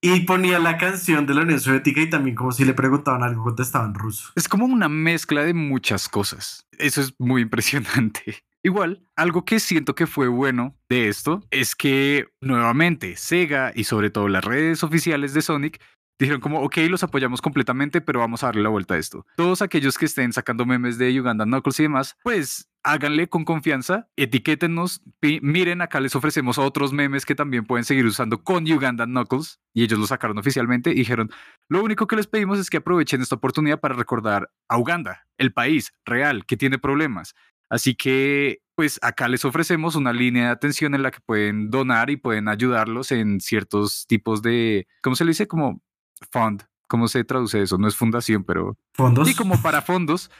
Y 0.00 0.20
ponía 0.20 0.58
la 0.58 0.78
canción 0.78 1.26
de 1.26 1.34
la 1.34 1.42
Unión 1.42 1.60
Soviética 1.60 2.00
y 2.00 2.08
también 2.08 2.34
como 2.34 2.52
si 2.52 2.64
le 2.64 2.72
preguntaban 2.72 3.22
algo 3.22 3.44
contestaban 3.44 3.94
ruso. 3.94 4.32
Es 4.36 4.48
como 4.48 4.64
una 4.64 4.88
mezcla 4.88 5.42
de 5.42 5.54
muchas 5.54 6.08
cosas. 6.08 6.66
Eso 6.78 7.00
es 7.00 7.14
muy 7.18 7.42
impresionante. 7.42 8.36
Igual, 8.62 9.02
algo 9.16 9.44
que 9.44 9.60
siento 9.60 9.94
que 9.94 10.06
fue 10.06 10.28
bueno 10.28 10.74
de 10.88 11.08
esto 11.08 11.42
es 11.50 11.76
que 11.76 12.26
nuevamente 12.40 13.16
Sega 13.16 13.72
y 13.74 13.84
sobre 13.84 14.10
todo 14.10 14.28
las 14.28 14.44
redes 14.44 14.82
oficiales 14.82 15.32
de 15.32 15.42
Sonic 15.42 15.80
dijeron 16.18 16.40
como, 16.40 16.60
ok, 16.60 16.76
los 16.88 17.02
apoyamos 17.02 17.40
completamente, 17.40 18.00
pero 18.00 18.20
vamos 18.20 18.42
a 18.42 18.46
darle 18.46 18.62
la 18.62 18.68
vuelta 18.68 18.94
a 18.94 18.98
esto. 18.98 19.26
Todos 19.36 19.62
aquellos 19.62 19.96
que 19.96 20.06
estén 20.06 20.32
sacando 20.32 20.66
memes 20.66 20.98
de 20.98 21.18
Uganda 21.20 21.44
Knuckles 21.44 21.80
y 21.80 21.82
demás, 21.84 22.16
pues 22.22 22.68
háganle 22.82 23.28
con 23.28 23.44
confianza, 23.44 24.08
etiquétenos, 24.16 25.02
miren, 25.42 25.82
acá 25.82 26.00
les 26.00 26.14
ofrecemos 26.14 26.58
otros 26.58 26.92
memes 26.92 27.26
que 27.26 27.34
también 27.34 27.64
pueden 27.64 27.84
seguir 27.84 28.06
usando 28.06 28.42
con 28.42 28.70
Uganda 28.70 29.04
Knuckles, 29.04 29.60
y 29.74 29.82
ellos 29.82 29.98
lo 29.98 30.06
sacaron 30.06 30.38
oficialmente 30.38 30.94
dijeron, 30.98 31.30
lo 31.68 31.82
único 31.82 32.06
que 32.06 32.16
les 32.16 32.26
pedimos 32.26 32.58
es 32.58 32.70
que 32.70 32.78
aprovechen 32.78 33.20
esta 33.20 33.36
oportunidad 33.36 33.80
para 33.80 33.94
recordar 33.94 34.50
a 34.68 34.78
Uganda, 34.78 35.26
el 35.38 35.52
país 35.52 35.92
real 36.04 36.44
que 36.46 36.56
tiene 36.56 36.78
problemas. 36.78 37.34
Así 37.70 37.94
que, 37.94 38.62
pues 38.74 38.98
acá 39.02 39.28
les 39.28 39.44
ofrecemos 39.44 39.94
una 39.94 40.12
línea 40.12 40.46
de 40.46 40.50
atención 40.50 40.94
en 40.94 41.02
la 41.02 41.10
que 41.10 41.20
pueden 41.20 41.70
donar 41.70 42.10
y 42.10 42.16
pueden 42.16 42.48
ayudarlos 42.48 43.12
en 43.12 43.40
ciertos 43.40 44.06
tipos 44.06 44.40
de, 44.40 44.86
¿cómo 45.02 45.16
se 45.16 45.24
le 45.24 45.30
dice? 45.30 45.46
Como 45.46 45.82
fund. 46.30 46.64
¿Cómo 46.88 47.08
se 47.08 47.22
traduce 47.24 47.62
eso? 47.62 47.78
No 47.78 47.86
es 47.86 47.96
fundación, 47.96 48.44
pero... 48.44 48.76
Fondos. 48.94 49.28
Sí, 49.28 49.34
como 49.34 49.60
para 49.60 49.82
fondos. 49.82 50.30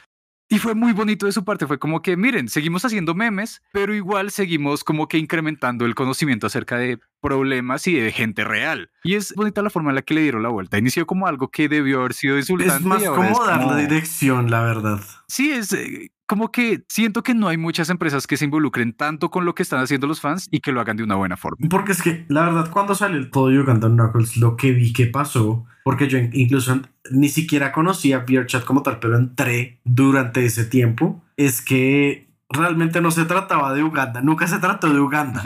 Y 0.51 0.57
fue 0.57 0.73
muy 0.73 0.93
bonito 0.93 1.27
de 1.27 1.31
su 1.31 1.45
parte, 1.45 1.67
fue 1.67 1.77
como 1.77 2.01
que, 2.01 2.17
miren, 2.17 2.49
seguimos 2.49 2.83
haciendo 2.83 3.13
memes, 3.13 3.61
pero 3.71 3.93
igual 3.93 4.31
seguimos 4.31 4.83
como 4.83 5.07
que 5.07 5.19
incrementando 5.19 5.85
el 5.85 5.93
conocimiento 5.93 6.47
acerca 6.47 6.75
de 6.77 6.99
problemas 7.21 7.87
y 7.87 7.95
de 7.95 8.11
gente 8.11 8.43
real. 8.43 8.89
Y 9.03 9.15
es 9.15 9.33
bonita 9.35 9.61
la 9.61 9.69
forma 9.69 9.91
en 9.91 9.95
la 9.95 10.01
que 10.01 10.13
le 10.13 10.21
dieron 10.21 10.43
la 10.43 10.49
vuelta. 10.49 10.77
Inició 10.77 11.05
como 11.05 11.27
algo 11.27 11.49
que 11.49 11.69
debió 11.69 11.99
haber 11.99 12.13
sido 12.13 12.37
insultante. 12.37 12.75
Es 12.75 12.85
más 12.85 13.03
como 13.03 13.45
dar 13.45 13.65
la 13.65 13.77
dirección, 13.77 14.49
la 14.49 14.61
verdad. 14.61 14.99
Sí, 15.27 15.51
es 15.51 15.73
eh, 15.73 16.11
como 16.29 16.51
que 16.51 16.83
siento 16.87 17.23
que 17.23 17.33
no 17.33 17.47
hay 17.47 17.57
muchas 17.57 17.89
empresas 17.89 18.27
que 18.27 18.37
se 18.37 18.45
involucren 18.45 18.93
tanto 18.93 19.31
con 19.31 19.45
lo 19.45 19.55
que 19.55 19.63
están 19.63 19.81
haciendo 19.81 20.05
los 20.05 20.21
fans 20.21 20.47
y 20.51 20.59
que 20.59 20.71
lo 20.71 20.79
hagan 20.79 20.95
de 20.95 21.03
una 21.03 21.15
buena 21.15 21.37
forma. 21.37 21.67
Porque 21.69 21.91
es 21.91 22.03
que, 22.03 22.25
la 22.29 22.45
verdad, 22.45 22.69
cuando 22.69 22.93
salió 22.93 23.17
el 23.17 23.31
todo 23.31 23.47
Uganda 23.47 23.89
Knuckles, 23.89 24.37
lo 24.37 24.55
que 24.55 24.71
vi 24.71 24.93
que 24.93 25.07
pasó, 25.07 25.65
porque 25.83 26.07
yo 26.07 26.19
incluso 26.19 26.81
ni 27.09 27.29
siquiera 27.29 27.71
conocía 27.71 28.19
VRChat 28.19 28.63
como 28.63 28.83
tal, 28.83 28.99
pero 28.99 29.17
entré 29.17 29.81
durante 29.83 30.45
ese 30.45 30.65
tiempo, 30.65 31.23
es 31.35 31.63
que 31.63 32.29
realmente 32.47 33.01
no 33.01 33.09
se 33.09 33.25
trataba 33.25 33.73
de 33.73 33.83
Uganda, 33.83 34.21
nunca 34.21 34.47
se 34.47 34.59
trató 34.59 34.93
de 34.93 34.99
Uganda. 34.99 35.43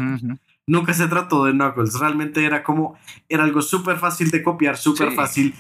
Nunca 0.66 0.94
se 0.94 1.08
trató 1.08 1.46
de 1.46 1.52
Knuckles, 1.52 2.00
realmente 2.00 2.46
era 2.46 2.64
como, 2.64 2.98
era 3.28 3.44
algo 3.44 3.62
súper 3.62 3.98
fácil 3.98 4.32
de 4.32 4.42
copiar, 4.42 4.78
súper 4.78 5.12
fácil 5.12 5.54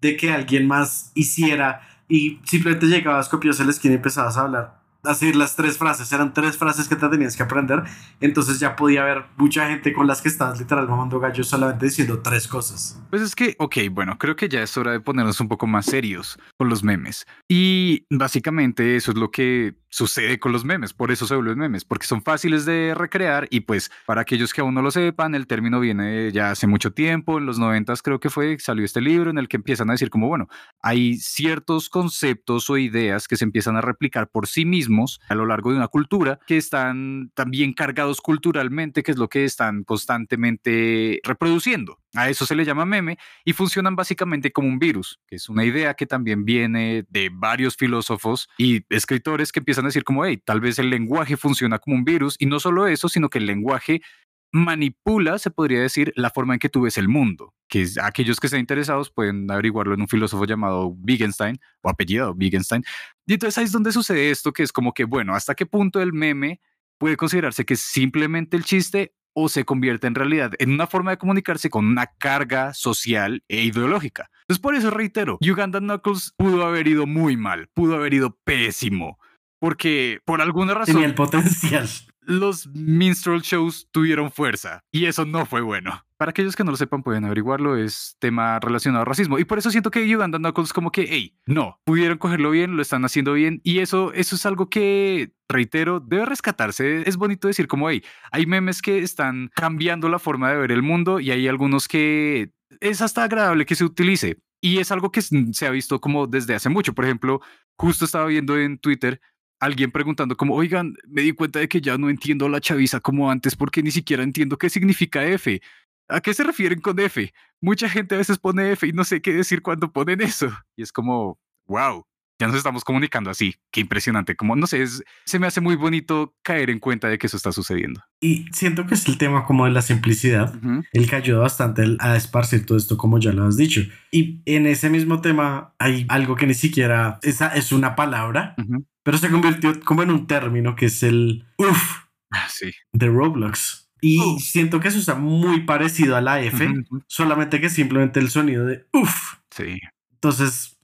de 0.00 0.16
que 0.16 0.32
alguien 0.32 0.66
más 0.66 1.12
hiciera 1.14 1.80
y 2.08 2.40
simplemente 2.44 2.86
llegabas, 2.86 3.28
copias 3.28 3.60
el 3.60 3.72
skin 3.72 3.92
y 3.92 3.94
empezabas 3.94 4.36
a 4.36 4.42
hablar. 4.42 4.79
Así 5.02 5.32
las 5.32 5.56
tres 5.56 5.78
frases, 5.78 6.12
eran 6.12 6.34
tres 6.34 6.58
frases 6.58 6.86
que 6.86 6.94
te 6.94 7.08
tenías 7.08 7.34
que 7.34 7.42
aprender, 7.42 7.84
entonces 8.20 8.60
ya 8.60 8.76
podía 8.76 9.00
haber 9.00 9.24
mucha 9.38 9.66
gente 9.66 9.94
con 9.94 10.06
las 10.06 10.20
que 10.20 10.28
estabas 10.28 10.58
literal 10.58 10.86
mamando 10.86 11.18
gallos 11.18 11.48
solamente 11.48 11.86
diciendo 11.86 12.20
tres 12.20 12.46
cosas. 12.46 13.00
Pues 13.08 13.22
es 13.22 13.34
que, 13.34 13.56
ok, 13.58 13.76
bueno, 13.90 14.18
creo 14.18 14.36
que 14.36 14.50
ya 14.50 14.62
es 14.62 14.76
hora 14.76 14.92
de 14.92 15.00
ponernos 15.00 15.40
un 15.40 15.48
poco 15.48 15.66
más 15.66 15.86
serios 15.86 16.38
con 16.58 16.68
los 16.68 16.84
memes. 16.84 17.26
Y 17.48 18.04
básicamente 18.10 18.96
eso 18.96 19.12
es 19.12 19.16
lo 19.16 19.30
que 19.30 19.74
sucede 19.88 20.38
con 20.38 20.52
los 20.52 20.64
memes, 20.64 20.92
por 20.92 21.10
eso 21.10 21.26
se 21.26 21.34
vuelven 21.34 21.58
memes, 21.58 21.84
porque 21.84 22.06
son 22.06 22.22
fáciles 22.22 22.64
de 22.64 22.94
recrear 22.94 23.48
y 23.50 23.60
pues 23.60 23.90
para 24.06 24.20
aquellos 24.20 24.52
que 24.52 24.60
aún 24.60 24.74
no 24.74 24.82
lo 24.82 24.92
sepan, 24.92 25.34
el 25.34 25.48
término 25.48 25.80
viene 25.80 26.30
ya 26.30 26.52
hace 26.52 26.68
mucho 26.68 26.92
tiempo, 26.92 27.38
en 27.38 27.46
los 27.46 27.58
noventas 27.58 28.00
creo 28.00 28.20
que 28.20 28.30
fue, 28.30 28.56
salió 28.60 28.84
este 28.84 29.00
libro 29.00 29.30
en 29.30 29.38
el 29.38 29.48
que 29.48 29.56
empiezan 29.56 29.88
a 29.88 29.94
decir 29.94 30.08
como, 30.08 30.28
bueno, 30.28 30.48
hay 30.80 31.16
ciertos 31.16 31.88
conceptos 31.88 32.70
o 32.70 32.76
ideas 32.78 33.26
que 33.26 33.36
se 33.36 33.44
empiezan 33.44 33.76
a 33.76 33.80
replicar 33.80 34.28
por 34.28 34.46
sí 34.46 34.64
mismos 34.64 34.89
a 35.28 35.34
lo 35.34 35.46
largo 35.46 35.70
de 35.70 35.76
una 35.76 35.88
cultura 35.88 36.38
que 36.46 36.56
están 36.56 37.30
también 37.34 37.72
cargados 37.72 38.20
culturalmente, 38.20 39.02
que 39.02 39.12
es 39.12 39.18
lo 39.18 39.28
que 39.28 39.44
están 39.44 39.84
constantemente 39.84 41.20
reproduciendo. 41.24 41.98
A 42.14 42.28
eso 42.28 42.44
se 42.44 42.56
le 42.56 42.64
llama 42.64 42.84
meme 42.84 43.18
y 43.44 43.52
funcionan 43.52 43.94
básicamente 43.94 44.50
como 44.50 44.68
un 44.68 44.78
virus, 44.78 45.20
que 45.26 45.36
es 45.36 45.48
una 45.48 45.64
idea 45.64 45.94
que 45.94 46.06
también 46.06 46.44
viene 46.44 47.04
de 47.08 47.30
varios 47.32 47.76
filósofos 47.76 48.48
y 48.58 48.84
escritores 48.90 49.52
que 49.52 49.60
empiezan 49.60 49.84
a 49.84 49.88
decir 49.88 50.04
como, 50.04 50.24
hey, 50.24 50.42
tal 50.44 50.60
vez 50.60 50.78
el 50.78 50.90
lenguaje 50.90 51.36
funciona 51.36 51.78
como 51.78 51.96
un 51.96 52.04
virus 52.04 52.36
y 52.38 52.46
no 52.46 52.58
solo 52.58 52.88
eso, 52.88 53.08
sino 53.08 53.28
que 53.28 53.38
el 53.38 53.46
lenguaje 53.46 54.02
manipula, 54.52 55.38
se 55.38 55.50
podría 55.50 55.80
decir, 55.80 56.12
la 56.16 56.30
forma 56.30 56.54
en 56.54 56.60
que 56.60 56.68
tú 56.68 56.82
ves 56.82 56.98
el 56.98 57.08
mundo, 57.08 57.54
que 57.68 57.86
aquellos 58.02 58.40
que 58.40 58.46
estén 58.46 58.60
interesados 58.60 59.10
pueden 59.10 59.50
averiguarlo 59.50 59.94
en 59.94 60.00
un 60.00 60.08
filósofo 60.08 60.44
llamado 60.44 60.88
Wittgenstein 60.88 61.60
o 61.82 61.88
apellido 61.88 62.32
Wittgenstein. 62.32 62.84
Y 63.26 63.34
entonces 63.34 63.58
ahí 63.58 63.64
es 63.64 63.72
donde 63.72 63.92
sucede 63.92 64.30
esto, 64.30 64.52
que 64.52 64.62
es 64.62 64.72
como 64.72 64.92
que, 64.92 65.04
bueno, 65.04 65.34
¿hasta 65.34 65.54
qué 65.54 65.66
punto 65.66 66.00
el 66.00 66.12
meme 66.12 66.60
puede 66.98 67.16
considerarse 67.16 67.64
que 67.64 67.74
es 67.74 67.80
simplemente 67.80 68.56
el 68.56 68.64
chiste 68.64 69.14
o 69.32 69.48
se 69.48 69.64
convierte 69.64 70.06
en 70.06 70.14
realidad 70.14 70.52
en 70.58 70.72
una 70.72 70.86
forma 70.86 71.12
de 71.12 71.18
comunicarse 71.18 71.70
con 71.70 71.86
una 71.86 72.06
carga 72.18 72.74
social 72.74 73.42
e 73.48 73.62
ideológica. 73.62 74.30
Entonces, 74.42 74.60
por 74.60 74.74
eso 74.74 74.90
reitero, 74.90 75.38
Uganda 75.40 75.78
Knuckles 75.78 76.34
pudo 76.36 76.66
haber 76.66 76.88
ido 76.88 77.06
muy 77.06 77.36
mal, 77.36 77.68
pudo 77.72 77.94
haber 77.94 78.12
ido 78.12 78.36
pésimo, 78.44 79.18
porque 79.60 80.20
por 80.24 80.40
alguna 80.40 80.74
razón... 80.74 80.94
Tenía 80.94 81.08
el 81.08 81.14
potencial 81.14 81.88
los 82.30 82.68
minstrel 82.68 83.42
shows 83.42 83.88
tuvieron 83.90 84.30
fuerza 84.30 84.84
y 84.92 85.06
eso 85.06 85.24
no 85.24 85.46
fue 85.46 85.62
bueno. 85.62 86.04
Para 86.16 86.30
aquellos 86.30 86.54
que 86.54 86.62
no 86.62 86.70
lo 86.70 86.76
sepan, 86.76 87.02
pueden 87.02 87.24
averiguarlo, 87.24 87.76
es 87.76 88.16
tema 88.20 88.60
relacionado 88.60 89.00
al 89.00 89.06
racismo. 89.06 89.38
Y 89.38 89.44
por 89.44 89.58
eso 89.58 89.70
siento 89.70 89.90
que 89.90 90.14
Uganda 90.14 90.38
Knuckles 90.38 90.72
como 90.72 90.92
que, 90.92 91.06
hey, 91.08 91.34
no, 91.46 91.80
pudieron 91.84 92.18
cogerlo 92.18 92.50
bien, 92.50 92.76
lo 92.76 92.82
están 92.82 93.04
haciendo 93.04 93.32
bien. 93.32 93.60
Y 93.64 93.78
eso, 93.78 94.12
eso 94.12 94.36
es 94.36 94.46
algo 94.46 94.68
que, 94.68 95.32
reitero, 95.48 95.98
debe 95.98 96.26
rescatarse. 96.26 97.08
Es 97.08 97.16
bonito 97.16 97.48
decir 97.48 97.66
como, 97.66 97.90
hey, 97.90 98.04
hay 98.30 98.46
memes 98.46 98.80
que 98.82 98.98
están 98.98 99.50
cambiando 99.54 100.08
la 100.08 100.18
forma 100.18 100.50
de 100.50 100.58
ver 100.58 100.72
el 100.72 100.82
mundo 100.82 101.20
y 101.20 101.30
hay 101.30 101.48
algunos 101.48 101.88
que 101.88 102.52
es 102.80 103.00
hasta 103.00 103.24
agradable 103.24 103.66
que 103.66 103.74
se 103.74 103.84
utilice. 103.84 104.38
Y 104.60 104.78
es 104.78 104.92
algo 104.92 105.10
que 105.10 105.22
se 105.22 105.66
ha 105.66 105.70
visto 105.70 106.00
como 106.00 106.26
desde 106.26 106.54
hace 106.54 106.68
mucho. 106.68 106.94
Por 106.94 107.06
ejemplo, 107.06 107.40
justo 107.76 108.04
estaba 108.04 108.26
viendo 108.26 108.58
en 108.58 108.78
Twitter 108.78 109.20
alguien 109.60 109.92
preguntando 109.92 110.36
como, 110.36 110.54
oigan, 110.54 110.94
me 111.06 111.22
di 111.22 111.32
cuenta 111.32 111.58
de 111.58 111.68
que 111.68 111.80
ya 111.80 111.98
no 111.98 112.10
entiendo 112.10 112.48
la 112.48 112.60
chaviza 112.60 113.00
como 113.00 113.30
antes 113.30 113.54
porque 113.54 113.82
ni 113.82 113.90
siquiera 113.90 114.22
entiendo 114.22 114.58
qué 114.58 114.70
significa 114.70 115.24
F. 115.24 115.60
¿A 116.08 116.20
qué 116.20 116.34
se 116.34 116.42
refieren 116.42 116.80
con 116.80 116.98
F? 116.98 117.32
Mucha 117.60 117.88
gente 117.88 118.16
a 118.16 118.18
veces 118.18 118.38
pone 118.38 118.72
F 118.72 118.86
y 118.86 118.92
no 118.92 119.04
sé 119.04 119.22
qué 119.22 119.32
decir 119.32 119.62
cuando 119.62 119.92
ponen 119.92 120.20
eso. 120.22 120.50
Y 120.76 120.82
es 120.82 120.90
como, 120.90 121.38
wow, 121.66 122.04
ya 122.40 122.46
nos 122.46 122.56
estamos 122.56 122.84
comunicando 122.84 123.30
así. 123.30 123.54
Qué 123.70 123.80
impresionante. 123.80 124.34
Como, 124.34 124.56
no 124.56 124.66
sé, 124.66 124.82
se 125.26 125.38
me 125.38 125.46
hace 125.46 125.60
muy 125.60 125.76
bonito 125.76 126.34
caer 126.42 126.70
en 126.70 126.78
cuenta 126.78 127.08
de 127.08 127.18
que 127.18 127.26
eso 127.26 127.36
está 127.36 127.52
sucediendo. 127.52 128.02
Y 128.18 128.46
siento 128.52 128.86
que 128.86 128.94
es 128.94 129.06
el 129.06 129.18
tema 129.18 129.44
como 129.44 129.66
de 129.66 129.72
la 129.72 129.82
simplicidad, 129.82 130.58
el 130.92 131.08
que 131.08 131.16
ayuda 131.16 131.40
bastante 131.40 131.84
a 132.00 132.16
esparcir 132.16 132.64
todo 132.64 132.78
esto, 132.78 132.96
como 132.96 133.20
ya 133.20 133.32
lo 133.32 133.44
has 133.44 133.58
dicho. 133.58 133.82
Y 134.10 134.40
en 134.46 134.66
ese 134.66 134.88
mismo 134.88 135.20
tema 135.20 135.74
hay 135.78 136.06
algo 136.08 136.34
que 136.34 136.46
ni 136.46 136.54
siquiera 136.54 137.18
esa 137.22 137.54
es 137.54 137.72
una 137.72 137.94
palabra, 137.94 138.56
pero 139.02 139.18
se 139.18 139.30
convirtió 139.30 139.78
como 139.80 140.02
en 140.02 140.10
un 140.10 140.26
término 140.26 140.76
que 140.76 140.86
es 140.86 141.02
el 141.02 141.46
uff 141.58 142.04
ah, 142.32 142.46
sí. 142.48 142.72
de 142.92 143.06
Roblox 143.08 143.90
Y 144.02 144.18
Oh. 144.20 144.38
siento 144.38 144.80
que 144.80 144.90
se 144.90 144.98
usa 144.98 145.14
muy 145.14 145.60
parecido 145.64 146.16
a 146.16 146.20
la 146.20 146.40
F, 146.42 146.66
Ujú. 146.66 147.02
solamente 147.06 147.60
que 147.60 147.68
simplemente 147.70 148.20
el 148.20 148.30
sonido 148.30 148.64
de 148.66 148.86
uff. 148.92 149.34
Sí. 149.50 149.78
Entonces, 150.12 150.78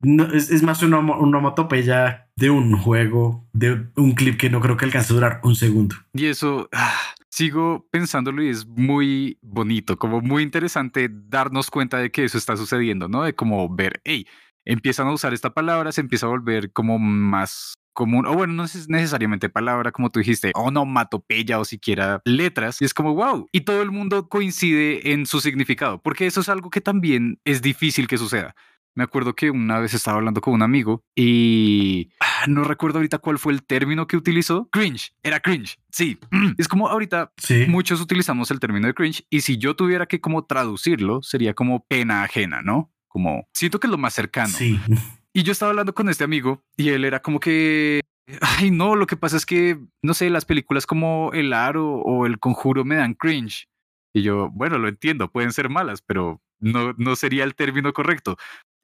no, 0.00 0.24
es, 0.32 0.50
es 0.50 0.62
más 0.62 0.82
una, 0.82 0.98
una 0.98 1.14
onomatopeya 1.16 2.28
de 2.36 2.50
un 2.50 2.76
juego, 2.76 3.48
de 3.52 3.86
un 3.96 4.12
clip 4.14 4.36
que 4.38 4.50
no 4.50 4.60
creo 4.60 4.76
que 4.76 4.84
alcance 4.84 5.12
a 5.12 5.14
durar 5.14 5.40
un 5.44 5.54
segundo. 5.54 5.94
Y 6.12 6.26
eso, 6.26 6.68
ah, 6.72 6.94
sigo 7.28 7.86
pensándolo 7.90 8.42
y 8.42 8.48
es 8.48 8.66
muy 8.66 9.38
bonito, 9.42 9.96
como 9.96 10.20
muy 10.20 10.42
interesante 10.42 11.08
darnos 11.10 11.70
cuenta 11.70 11.98
de 11.98 12.10
que 12.10 12.24
eso 12.24 12.36
está 12.38 12.56
sucediendo, 12.56 13.08
¿no? 13.08 13.22
De 13.22 13.34
como 13.34 13.72
ver, 13.74 14.00
hey, 14.04 14.26
empiezan 14.64 15.08
a 15.08 15.12
usar 15.12 15.34
esta 15.34 15.50
palabra, 15.54 15.92
se 15.92 16.00
empieza 16.00 16.26
a 16.26 16.30
volver 16.30 16.72
como 16.72 16.98
más 16.98 17.74
común, 17.94 18.24
o 18.26 18.32
bueno, 18.34 18.54
no 18.54 18.64
es 18.64 18.88
necesariamente 18.88 19.50
palabra, 19.50 19.92
como 19.92 20.10
tú 20.10 20.20
dijiste, 20.20 20.52
onomatopeya 20.54 21.58
o 21.58 21.64
siquiera 21.64 22.22
letras, 22.24 22.80
y 22.80 22.86
es 22.86 22.94
como, 22.94 23.14
wow, 23.14 23.46
y 23.52 23.62
todo 23.62 23.82
el 23.82 23.90
mundo 23.90 24.28
coincide 24.30 25.12
en 25.12 25.26
su 25.26 25.40
significado, 25.40 26.00
porque 26.00 26.26
eso 26.26 26.40
es 26.40 26.48
algo 26.48 26.70
que 26.70 26.80
también 26.80 27.38
es 27.44 27.60
difícil 27.60 28.06
que 28.08 28.16
suceda. 28.18 28.54
Me 28.94 29.04
acuerdo 29.04 29.34
que 29.34 29.50
una 29.50 29.78
vez 29.78 29.94
estaba 29.94 30.18
hablando 30.18 30.42
con 30.42 30.52
un 30.52 30.60
amigo 30.62 31.02
y 31.14 32.10
ah, 32.20 32.44
no 32.46 32.62
recuerdo 32.64 32.98
ahorita 32.98 33.18
cuál 33.18 33.38
fue 33.38 33.54
el 33.54 33.62
término 33.62 34.06
que 34.06 34.18
utilizó. 34.18 34.68
Cringe, 34.70 35.14
era 35.22 35.40
cringe. 35.40 35.78
Sí, 35.90 36.18
es 36.58 36.68
como 36.68 36.88
ahorita 36.88 37.32
Sí. 37.38 37.64
muchos 37.68 38.02
utilizamos 38.02 38.50
el 38.50 38.60
término 38.60 38.86
de 38.86 38.92
cringe 38.94 39.24
y 39.30 39.40
si 39.40 39.56
yo 39.56 39.76
tuviera 39.76 40.04
que 40.04 40.20
como 40.20 40.44
traducirlo 40.44 41.22
sería 41.22 41.54
como 41.54 41.86
pena 41.86 42.22
ajena, 42.22 42.60
¿no? 42.60 42.90
Como 43.12 43.46
siento 43.52 43.78
que 43.78 43.86
es 43.86 43.90
lo 43.90 43.98
más 43.98 44.14
cercano. 44.14 44.48
Sí. 44.48 44.80
Y 45.34 45.44
yo 45.44 45.52
estaba 45.52 45.70
hablando 45.70 45.94
con 45.94 46.10
este 46.10 46.24
amigo 46.24 46.62
y 46.76 46.90
él 46.90 47.06
era 47.06 47.22
como 47.22 47.40
que, 47.40 48.02
ay 48.42 48.70
no, 48.70 48.96
lo 48.96 49.06
que 49.06 49.16
pasa 49.16 49.38
es 49.38 49.46
que, 49.46 49.78
no 50.02 50.12
sé, 50.12 50.28
las 50.28 50.44
películas 50.44 50.84
como 50.84 51.30
El 51.32 51.54
Aro 51.54 51.90
o 51.90 52.26
El 52.26 52.38
Conjuro 52.38 52.84
me 52.84 52.96
dan 52.96 53.14
cringe. 53.14 53.66
Y 54.14 54.20
yo, 54.20 54.50
bueno, 54.50 54.76
lo 54.76 54.88
entiendo, 54.88 55.32
pueden 55.32 55.52
ser 55.52 55.70
malas, 55.70 56.02
pero 56.02 56.42
no, 56.60 56.92
no 56.98 57.16
sería 57.16 57.44
el 57.44 57.54
término 57.54 57.94
correcto. 57.94 58.36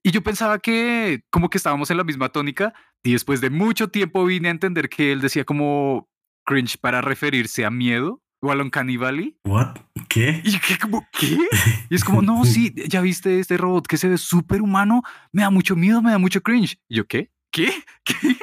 Y 0.03 0.11
yo 0.11 0.23
pensaba 0.23 0.59
que 0.59 1.23
como 1.31 1.51
que 1.51 1.59
estábamos 1.59 1.91
en 1.91 1.99
la 1.99 2.05
misma 2.05 2.31
tónica 2.31 2.73
y 3.03 3.13
después 3.13 3.43
de 3.43 3.51
mucho 3.51 3.89
tiempo 3.89 4.25
vine 4.25 4.49
a 4.49 4.53
entender 4.53 4.89
que 4.89 5.13
él 5.13 5.21
decía 5.21 5.45
como 5.45 6.09
cringe 6.47 6.79
para 6.79 7.03
referirse 7.03 7.67
a 7.67 7.71
miedo 7.71 8.23
o 8.41 8.51
a 8.51 8.55
lo 8.55 8.65
Uncanny 8.65 8.97
Valley. 8.97 9.37
What? 9.45 9.77
¿Qué? 10.09 10.41
Y 10.45 10.59
quedé 10.59 10.79
como, 10.79 11.07
¿qué? 11.13 11.37
Y 11.91 11.95
es 11.95 12.05
como, 12.05 12.23
no, 12.23 12.45
sí, 12.45 12.75
ya 12.89 13.01
viste 13.01 13.41
este 13.41 13.57
robot 13.57 13.87
que 13.87 13.97
se 13.97 14.09
ve 14.09 14.19
súper 14.19 14.63
humano, 14.63 15.03
me 15.33 15.43
da 15.43 15.51
mucho 15.51 15.77
miedo, 15.77 16.03
me 16.03 16.11
da 16.11 16.19
mucho 16.19 16.43
cringe. 16.43 16.79
Y 16.89 16.97
yo, 16.97 17.07
¿qué? 17.07 17.31
¿Qué? 17.51 17.73
¿Qué? 18.05 18.37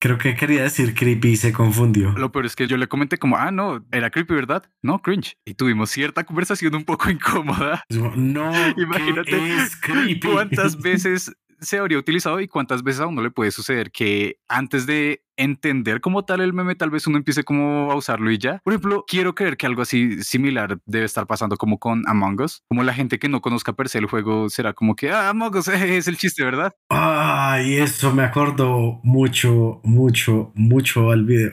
Creo 0.00 0.16
que 0.16 0.36
quería 0.36 0.62
decir 0.62 0.94
creepy 0.94 1.30
y 1.30 1.36
se 1.36 1.52
confundió. 1.52 2.12
Lo 2.12 2.30
peor 2.30 2.46
es 2.46 2.54
que 2.54 2.68
yo 2.68 2.76
le 2.76 2.86
comenté 2.86 3.18
como, 3.18 3.36
ah, 3.36 3.50
no, 3.50 3.84
era 3.90 4.10
creepy, 4.10 4.32
¿verdad? 4.32 4.62
No, 4.80 5.02
cringe. 5.02 5.36
Y 5.44 5.54
tuvimos 5.54 5.90
cierta 5.90 6.22
conversación 6.22 6.74
un 6.76 6.84
poco 6.84 7.10
incómoda. 7.10 7.82
No, 7.88 8.52
Imagínate 8.76 9.30
¿qué 9.30 9.56
es 9.56 9.76
creepy. 9.76 10.20
¿Cuántas 10.20 10.80
veces 10.80 11.32
se 11.60 11.78
habría 11.78 11.98
utilizado 11.98 12.40
y 12.40 12.46
cuántas 12.46 12.84
veces 12.84 13.00
a 13.00 13.06
uno 13.06 13.22
le 13.22 13.32
puede 13.32 13.50
suceder 13.50 13.90
que 13.90 14.38
antes 14.48 14.86
de 14.86 15.24
entender 15.38 16.00
como 16.00 16.24
tal 16.24 16.40
el 16.40 16.52
meme, 16.52 16.74
tal 16.74 16.90
vez 16.90 17.06
uno 17.06 17.16
empiece 17.16 17.44
como 17.44 17.90
a 17.90 17.94
usarlo 17.94 18.30
y 18.30 18.38
ya. 18.38 18.60
Por 18.64 18.74
ejemplo, 18.74 19.04
quiero 19.08 19.34
creer 19.34 19.56
que 19.56 19.66
algo 19.66 19.82
así 19.82 20.22
similar 20.22 20.78
debe 20.84 21.06
estar 21.06 21.26
pasando 21.26 21.56
como 21.56 21.78
con 21.78 22.02
Among 22.06 22.42
Us. 22.42 22.62
Como 22.68 22.82
la 22.82 22.92
gente 22.92 23.18
que 23.18 23.28
no 23.28 23.40
conozca 23.40 23.72
per 23.72 23.88
se 23.88 23.98
el 23.98 24.06
juego 24.06 24.50
será 24.50 24.74
como 24.74 24.94
que, 24.94 25.10
ah, 25.10 25.30
Among 25.30 25.56
Us 25.56 25.68
es 25.68 26.08
el 26.08 26.18
chiste, 26.18 26.44
¿verdad? 26.44 26.74
Ay, 26.90 27.76
eso 27.76 28.12
me 28.12 28.22
acordó 28.22 29.00
mucho, 29.02 29.80
mucho, 29.84 30.52
mucho 30.54 31.10
al 31.10 31.24
video. 31.24 31.52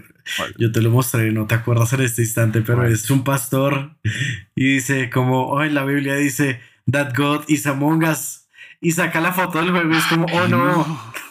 Yo 0.58 0.72
te 0.72 0.82
lo 0.82 0.90
mostré, 0.90 1.32
no 1.32 1.46
te 1.46 1.56
acuerdas 1.56 1.94
en 1.94 2.02
este 2.02 2.24
instante, 2.24 2.62
pero 2.62 2.86
es 2.86 3.12
un 3.12 3.24
pastor 3.24 3.96
y 4.56 4.74
dice 4.74 5.12
como, 5.12 5.46
oh, 5.46 5.64
en 5.64 5.76
la 5.76 5.86
Biblia 5.86 6.16
dice, 6.16 6.60
that 6.92 7.16
God 7.16 7.44
is 7.48 7.68
among 7.68 8.04
us. 8.04 8.48
Y 8.82 8.92
saca 8.92 9.22
la 9.22 9.32
foto 9.32 9.60
del 9.60 9.72
juego 9.72 9.94
y 9.94 9.98
es 9.98 10.06
como, 10.06 10.26
oh 10.34 10.48
no. 10.48 11.14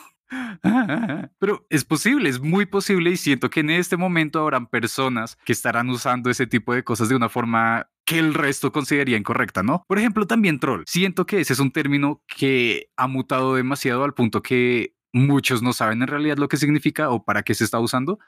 Pero 1.39 1.67
es 1.71 1.85
posible, 1.85 2.29
es 2.29 2.41
muy 2.41 2.67
posible 2.67 3.11
y 3.11 3.17
siento 3.17 3.51
que 3.51 3.61
en 3.61 3.71
este 3.71 3.97
momento 3.97 4.41
habrán 4.41 4.67
personas 4.67 5.37
que 5.45 5.53
estarán 5.53 5.91
usando 5.91 6.31
ese 6.31 6.47
tipo 6.47 6.75
de 6.75 6.85
cosas 6.85 7.09
de 7.09 7.17
una 7.17 7.29
forma 7.29 7.89
que 8.05 8.19
el 8.19 8.35
resto 8.35 8.73
consideraría 8.73 9.17
incorrecta, 9.17 9.63
¿no? 9.63 9.85
Por 9.87 9.99
ejemplo, 9.99 10.27
también 10.27 10.61
troll. 10.61 10.83
Siento 10.87 11.27
que 11.27 11.41
ese 11.41 11.55
es 11.55 11.59
un 11.59 11.71
término 11.71 12.23
que 12.27 12.89
ha 12.97 13.07
mutado 13.07 13.55
demasiado 13.55 14.05
al 14.05 14.15
punto 14.15 14.43
que 14.43 14.95
muchos 15.13 15.63
no 15.63 15.73
saben 15.73 16.03
en 16.03 16.09
realidad 16.09 16.37
lo 16.37 16.49
que 16.49 16.57
significa 16.57 17.11
o 17.11 17.25
para 17.25 17.43
qué 17.43 17.55
se 17.55 17.65
está 17.65 17.79
usando. 17.81 18.19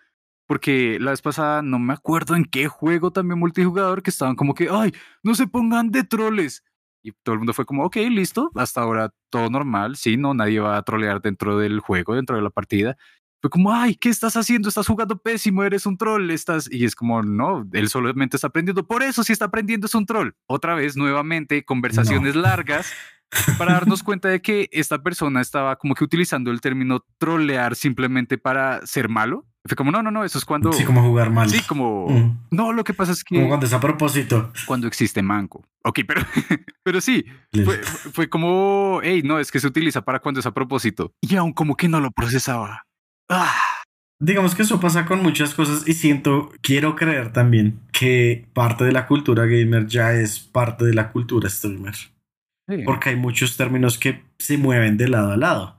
Porque 0.46 0.98
la 1.00 1.10
vez 1.10 1.22
pasada 1.22 1.60
no 1.62 1.78
me 1.80 1.92
acuerdo 1.92 2.36
en 2.36 2.44
qué 2.44 2.68
juego 2.68 3.10
también 3.10 3.40
multijugador 3.40 4.02
que 4.02 4.10
estaban 4.10 4.36
como 4.36 4.54
que, 4.54 4.68
ay, 4.70 4.92
no 5.24 5.34
se 5.34 5.48
pongan 5.48 5.90
de 5.90 6.04
troles. 6.04 6.62
Y 7.06 7.12
todo 7.22 7.34
el 7.34 7.38
mundo 7.38 7.52
fue 7.52 7.64
como, 7.64 7.84
ok, 7.84 7.96
listo, 8.10 8.50
hasta 8.56 8.80
ahora 8.80 9.14
todo 9.30 9.48
normal, 9.48 9.94
sí, 9.94 10.16
no, 10.16 10.34
nadie 10.34 10.58
va 10.58 10.76
a 10.76 10.82
trolear 10.82 11.22
dentro 11.22 11.56
del 11.56 11.78
juego, 11.78 12.16
dentro 12.16 12.34
de 12.34 12.42
la 12.42 12.50
partida. 12.50 12.96
Fue 13.40 13.48
como, 13.48 13.72
ay, 13.72 13.94
¿qué 13.94 14.08
estás 14.08 14.36
haciendo? 14.36 14.68
Estás 14.68 14.88
jugando 14.88 15.16
pésimo, 15.18 15.62
eres 15.62 15.86
un 15.86 15.96
troll, 15.96 16.28
estás... 16.32 16.68
Y 16.68 16.84
es 16.84 16.96
como, 16.96 17.22
no, 17.22 17.64
él 17.74 17.88
solamente 17.88 18.36
está 18.36 18.48
aprendiendo. 18.48 18.84
Por 18.84 19.04
eso, 19.04 19.22
si 19.22 19.32
está 19.32 19.44
aprendiendo, 19.44 19.86
es 19.86 19.94
un 19.94 20.04
troll. 20.04 20.30
Otra 20.46 20.74
vez, 20.74 20.96
nuevamente, 20.96 21.64
conversaciones 21.64 22.34
largas 22.34 22.92
para 23.56 23.74
darnos 23.74 24.02
cuenta 24.02 24.28
de 24.28 24.42
que 24.42 24.68
esta 24.72 25.00
persona 25.00 25.40
estaba 25.40 25.76
como 25.76 25.94
que 25.94 26.02
utilizando 26.02 26.50
el 26.50 26.60
término 26.60 27.04
trolear 27.18 27.76
simplemente 27.76 28.36
para 28.36 28.84
ser 28.84 29.08
malo. 29.08 29.46
Fue 29.66 29.76
como, 29.76 29.90
no, 29.90 30.02
no, 30.02 30.10
no, 30.10 30.24
eso 30.24 30.38
es 30.38 30.44
cuando... 30.44 30.72
Sí, 30.72 30.84
como 30.84 31.02
jugar 31.02 31.30
mal. 31.30 31.48
Sí, 31.48 31.60
como... 31.66 32.08
Mm. 32.08 32.46
No, 32.50 32.72
lo 32.72 32.84
que 32.84 32.94
pasa 32.94 33.12
es 33.12 33.24
que 33.24 33.36
Como 33.36 33.48
cuando 33.48 33.66
es 33.66 33.72
a 33.72 33.80
propósito. 33.80 34.52
cuando 34.66 34.86
existe 34.86 35.22
manco. 35.22 35.64
Ok, 35.84 36.00
pero, 36.06 36.22
pero 36.82 37.00
sí, 37.00 37.24
fue, 37.64 37.78
fue 37.82 38.28
como, 38.28 39.00
hey, 39.02 39.22
no, 39.24 39.38
es 39.38 39.50
que 39.50 39.60
se 39.60 39.66
utiliza 39.66 40.02
para 40.02 40.20
cuando 40.20 40.40
es 40.40 40.46
a 40.46 40.52
propósito. 40.54 41.12
Y 41.20 41.36
aún 41.36 41.52
como 41.52 41.76
que 41.76 41.88
no 41.88 42.00
lo 42.00 42.10
procesaba. 42.10 42.86
Ah, 43.28 43.54
Digamos 44.18 44.54
que 44.54 44.62
eso 44.62 44.80
pasa 44.80 45.04
con 45.04 45.22
muchas 45.22 45.52
cosas 45.54 45.86
y 45.86 45.92
siento, 45.92 46.50
quiero 46.62 46.96
creer 46.96 47.32
también 47.34 47.80
que 47.92 48.46
parte 48.54 48.84
de 48.84 48.92
la 48.92 49.06
cultura 49.06 49.44
gamer 49.44 49.86
ya 49.86 50.14
es 50.14 50.40
parte 50.40 50.86
de 50.86 50.94
la 50.94 51.12
cultura 51.12 51.50
streamer. 51.50 51.94
sí. 51.94 52.82
Porque 52.84 53.10
hay 53.10 53.16
muchos 53.16 53.56
términos 53.58 53.98
que 53.98 54.24
se 54.38 54.56
mueven 54.56 54.96
de 54.96 55.08
lado 55.08 55.32
a 55.32 55.36
lado. 55.36 55.78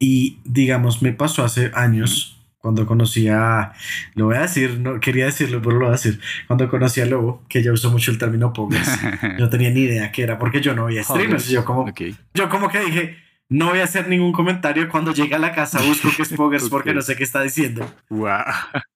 Y 0.00 0.38
digamos, 0.44 1.02
me 1.02 1.12
pasó 1.12 1.44
hace 1.44 1.72
años 1.74 2.43
cuando 2.64 2.86
conocí 2.86 3.28
a, 3.28 3.72
lo 4.14 4.24
voy 4.24 4.36
a 4.36 4.40
decir, 4.40 4.80
no 4.80 4.98
quería 4.98 5.26
decirlo, 5.26 5.60
pero 5.60 5.72
lo 5.74 5.80
voy 5.80 5.88
a 5.88 5.98
decir, 5.98 6.18
cuando 6.46 6.66
conocí 6.70 6.98
a 7.02 7.04
Lobo, 7.04 7.44
que 7.46 7.62
ya 7.62 7.70
usó 7.70 7.90
mucho 7.90 8.10
el 8.10 8.16
término 8.16 8.54
poggers, 8.54 8.88
yo 9.22 9.28
no 9.38 9.50
tenía 9.50 9.68
ni 9.68 9.80
idea 9.80 10.10
qué 10.10 10.22
era, 10.22 10.38
porque 10.38 10.62
yo 10.62 10.74
no 10.74 10.86
veía 10.86 11.04
streamers, 11.04 11.46
yo 11.50 11.62
como, 11.62 11.92
yo 12.32 12.48
como 12.48 12.70
que 12.70 12.80
dije, 12.80 13.18
no 13.50 13.66
voy 13.68 13.80
a 13.80 13.84
hacer 13.84 14.08
ningún 14.08 14.32
comentario 14.32 14.88
cuando 14.88 15.12
llegue 15.12 15.34
a 15.34 15.38
la 15.38 15.52
casa, 15.52 15.78
busco 15.82 16.08
que 16.16 16.22
es 16.22 16.28
poggers 16.36 16.70
porque 16.70 16.94
no 16.94 17.02
sé 17.02 17.16
qué 17.16 17.24
está 17.24 17.42
diciendo. 17.42 17.86
Wow. 18.08 18.38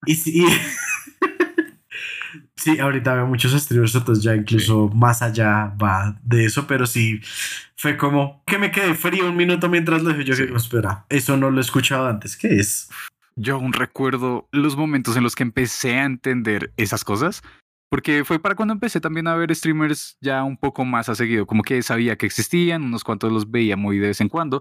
Y 0.07 0.15
sí, 0.15 0.47
sí, 2.57 2.79
ahorita 2.79 3.13
veo 3.17 3.27
muchos 3.27 3.53
streamers, 3.53 3.95
entonces 3.95 4.25
ya 4.25 4.35
incluso 4.35 4.89
más 4.95 5.21
allá 5.21 5.75
va 5.83 6.19
de 6.23 6.47
eso, 6.47 6.67
pero 6.67 6.87
sí 6.87 7.21
fue 7.77 7.99
como 7.99 8.43
que 8.47 8.57
me 8.57 8.71
quedé 8.71 8.95
frío 8.95 9.29
un 9.29 9.37
minuto 9.37 9.69
mientras 9.69 10.03
lo 10.03 10.09
dije. 10.09 10.25
Yo 10.25 10.35
Sí. 10.35 10.47
que 10.47 10.55
espera, 10.55 11.05
eso 11.11 11.37
no 11.37 11.51
lo 11.51 11.59
he 11.59 11.61
escuchado 11.61 12.09
antes. 12.09 12.35
¿Qué 12.35 12.57
es? 12.57 12.89
Yo 13.41 13.55
aún 13.55 13.73
recuerdo 13.73 14.49
los 14.51 14.77
momentos 14.77 15.17
en 15.17 15.23
los 15.23 15.37
que 15.37 15.45
empecé 15.45 15.95
a 15.95 16.05
entender 16.05 16.73
esas 16.77 17.05
cosas. 17.05 17.43
Porque 17.89 18.25
fue 18.25 18.41
para 18.41 18.57
cuando 18.57 18.75
empecé 18.75 19.01
también 19.01 19.29
a 19.29 19.37
ver 19.37 19.55
streamers 19.55 20.19
ya 20.21 20.43
un 20.43 20.57
poco 20.57 20.85
más 20.85 21.09
a 21.09 21.15
seguido. 21.15 21.47
Como 21.47 21.63
que 21.63 21.81
sabía 21.83 22.17
que 22.17 22.27
existían, 22.27 22.83
unos 22.83 23.05
cuantos 23.05 23.33
los 23.33 23.51
veía 23.51 23.77
muy 23.77 23.99
de 23.99 24.09
vez 24.09 24.21
en 24.21 24.29
cuando. 24.29 24.61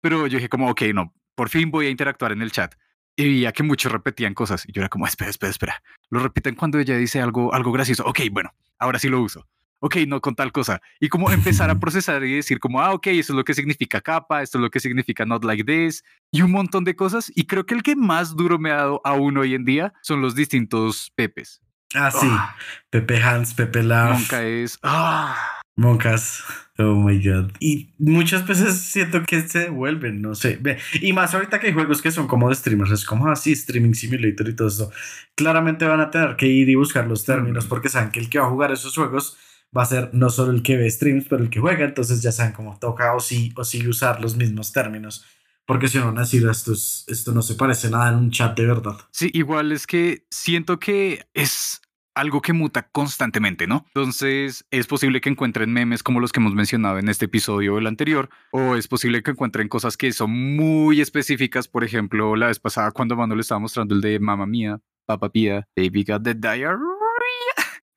Pero 0.00 0.28
yo 0.28 0.38
dije 0.38 0.48
como, 0.48 0.70
ok, 0.70 0.82
no, 0.94 1.12
por 1.34 1.48
fin 1.48 1.70
voy 1.72 1.86
a 1.86 1.90
interactuar 1.90 2.30
en 2.30 2.42
el 2.42 2.52
chat. 2.52 2.74
Y 3.16 3.24
veía 3.24 3.52
que 3.52 3.64
muchos 3.64 3.90
repetían 3.90 4.34
cosas. 4.34 4.66
Y 4.68 4.72
yo 4.72 4.80
era 4.80 4.88
como, 4.88 5.06
espera, 5.06 5.28
espera, 5.28 5.50
espera. 5.50 5.82
Lo 6.08 6.20
repiten 6.20 6.54
cuando 6.54 6.78
ella 6.78 6.96
dice 6.96 7.20
algo, 7.20 7.52
algo 7.52 7.72
gracioso. 7.72 8.04
Ok, 8.06 8.20
bueno, 8.30 8.54
ahora 8.78 9.00
sí 9.00 9.08
lo 9.08 9.20
uso. 9.20 9.48
Ok, 9.84 9.96
no 10.06 10.20
con 10.20 10.36
tal 10.36 10.52
cosa. 10.52 10.80
Y 11.00 11.08
como 11.08 11.28
empezar 11.32 11.68
a 11.68 11.74
procesar 11.80 12.22
y 12.22 12.36
decir 12.36 12.60
como, 12.60 12.80
ah, 12.80 12.94
ok, 12.94 13.08
eso 13.08 13.32
es 13.32 13.36
lo 13.36 13.42
que 13.42 13.52
significa 13.52 14.00
capa, 14.00 14.40
esto 14.40 14.58
es 14.58 14.62
lo 14.62 14.70
que 14.70 14.78
significa 14.78 15.26
not 15.26 15.44
like 15.44 15.64
this, 15.64 16.04
y 16.30 16.42
un 16.42 16.52
montón 16.52 16.84
de 16.84 16.94
cosas. 16.94 17.32
Y 17.34 17.46
creo 17.46 17.66
que 17.66 17.74
el 17.74 17.82
que 17.82 17.96
más 17.96 18.36
duro 18.36 18.60
me 18.60 18.70
ha 18.70 18.76
dado 18.76 19.00
aún 19.04 19.36
hoy 19.38 19.54
en 19.54 19.64
día 19.64 19.92
son 20.00 20.22
los 20.22 20.36
distintos 20.36 21.10
pepes. 21.16 21.60
Ah, 21.94 22.12
sí. 22.12 22.28
Ah. 22.30 22.56
Pepe 22.90 23.20
Hans, 23.20 23.54
Pepe 23.54 23.82
Love, 23.82 24.20
Nunca 24.20 24.44
es... 24.44 24.78
Ah, 24.84 25.36
Moncas. 25.74 26.44
Oh 26.78 26.94
my 26.94 27.18
god. 27.18 27.50
Y 27.58 27.92
muchas 27.98 28.46
veces 28.46 28.78
siento 28.78 29.22
que 29.24 29.40
se 29.42 29.60
devuelven, 29.60 30.22
no 30.22 30.34
sé. 30.34 30.60
Y 31.00 31.12
más 31.12 31.34
ahorita 31.34 31.58
que 31.58 31.68
hay 31.68 31.72
juegos 31.72 32.00
que 32.00 32.12
son 32.12 32.28
como 32.28 32.48
de 32.48 32.54
streamers, 32.54 32.92
es 32.92 33.04
como 33.04 33.28
así, 33.28 33.52
streaming 33.52 33.94
simulator 33.94 34.48
y 34.48 34.54
todo 34.54 34.68
eso. 34.68 34.92
Claramente 35.34 35.86
van 35.86 36.00
a 36.00 36.10
tener 36.10 36.36
que 36.36 36.46
ir 36.46 36.68
y 36.68 36.76
buscar 36.76 37.06
los 37.06 37.24
términos 37.24 37.66
porque 37.66 37.88
saben 37.88 38.10
que 38.10 38.20
el 38.20 38.30
que 38.30 38.38
va 38.38 38.46
a 38.46 38.50
jugar 38.50 38.70
esos 38.70 38.94
juegos 38.94 39.36
va 39.76 39.82
a 39.82 39.86
ser 39.86 40.10
no 40.12 40.28
solo 40.30 40.52
el 40.52 40.62
que 40.62 40.76
ve 40.76 40.90
streams, 40.90 41.26
pero 41.28 41.42
el 41.42 41.50
que 41.50 41.60
juega. 41.60 41.84
Entonces 41.84 42.22
ya 42.22 42.32
saben 42.32 42.52
cómo 42.52 42.78
toca 42.78 43.14
o 43.14 43.20
sí 43.20 43.52
o 43.56 43.64
sí 43.64 43.86
usar 43.88 44.20
los 44.20 44.36
mismos 44.36 44.72
términos. 44.72 45.24
Porque 45.66 45.88
si 45.88 45.98
no 45.98 46.06
van 46.06 46.18
a 46.18 46.22
decir 46.22 46.46
esto, 46.48 46.72
es- 46.72 47.04
esto 47.08 47.32
no 47.32 47.40
se 47.42 47.54
parece 47.54 47.88
nada 47.88 48.10
en 48.10 48.16
un 48.16 48.30
chat 48.30 48.56
de 48.56 48.66
verdad. 48.66 48.96
Sí, 49.12 49.30
igual 49.32 49.72
es 49.72 49.86
que 49.86 50.26
siento 50.30 50.78
que 50.78 51.24
es 51.34 51.80
algo 52.14 52.42
que 52.42 52.52
muta 52.52 52.88
constantemente, 52.90 53.66
¿no? 53.66 53.86
Entonces 53.94 54.66
es 54.70 54.86
posible 54.86 55.22
que 55.22 55.30
encuentren 55.30 55.72
memes 55.72 56.02
como 56.02 56.20
los 56.20 56.30
que 56.32 56.40
hemos 56.40 56.52
mencionado 56.54 56.98
en 56.98 57.08
este 57.08 57.24
episodio 57.24 57.74
o 57.74 57.78
el 57.78 57.86
anterior, 57.86 58.28
o 58.50 58.76
es 58.76 58.86
posible 58.86 59.22
que 59.22 59.30
encuentren 59.30 59.68
cosas 59.68 59.96
que 59.96 60.12
son 60.12 60.30
muy 60.30 61.00
específicas, 61.00 61.68
por 61.68 61.84
ejemplo, 61.84 62.36
la 62.36 62.48
vez 62.48 62.58
pasada 62.58 62.90
cuando 62.90 63.16
Mano 63.16 63.34
le 63.34 63.40
estaba 63.40 63.60
mostrando 63.60 63.94
el 63.94 64.02
de 64.02 64.18
Mamma 64.20 64.44
Mía, 64.46 64.78
Papa 65.06 65.30
Pía, 65.30 65.66
Baby 65.74 66.04
Got 66.06 66.22
the 66.24 66.34
Diarrhea. 66.34 66.78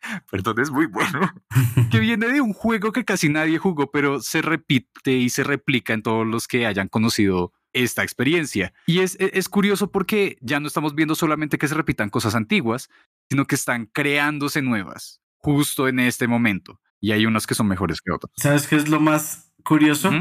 Perdón, 0.31 0.59
es 0.59 0.71
muy 0.71 0.85
bueno. 0.85 1.31
que 1.91 1.99
viene 1.99 2.27
de 2.27 2.41
un 2.41 2.53
juego 2.53 2.91
que 2.91 3.05
casi 3.05 3.29
nadie 3.29 3.57
jugó, 3.57 3.91
pero 3.91 4.21
se 4.21 4.41
repite 4.41 5.11
y 5.11 5.29
se 5.29 5.43
replica 5.43 5.93
en 5.93 6.03
todos 6.03 6.25
los 6.25 6.47
que 6.47 6.65
hayan 6.65 6.87
conocido 6.87 7.53
esta 7.73 8.03
experiencia. 8.03 8.73
Y 8.87 8.99
es, 8.99 9.19
e, 9.19 9.31
es, 9.33 9.49
curioso 9.49 9.91
porque 9.91 10.37
ya 10.41 10.59
no 10.59 10.67
estamos 10.67 10.95
viendo 10.95 11.15
solamente 11.15 11.57
que 11.57 11.67
se 11.67 11.75
repitan 11.75 12.09
cosas 12.09 12.35
antiguas, 12.35 12.89
sino 13.29 13.45
que 13.45 13.55
están 13.55 13.87
creándose 13.87 14.61
nuevas 14.61 15.21
justo 15.37 15.87
en 15.87 15.99
este 15.99 16.27
momento. 16.27 16.79
Y 17.01 17.11
hay 17.11 17.25
unas 17.25 17.45
que 17.45 17.53
son 17.53 17.67
mejores 17.67 18.01
que 18.01 18.11
otras. 18.11 18.31
¿Sabes 18.37 18.67
qué 18.67 18.77
es 18.77 18.87
lo 18.87 18.99
más 18.99 19.53
curioso? 19.63 20.11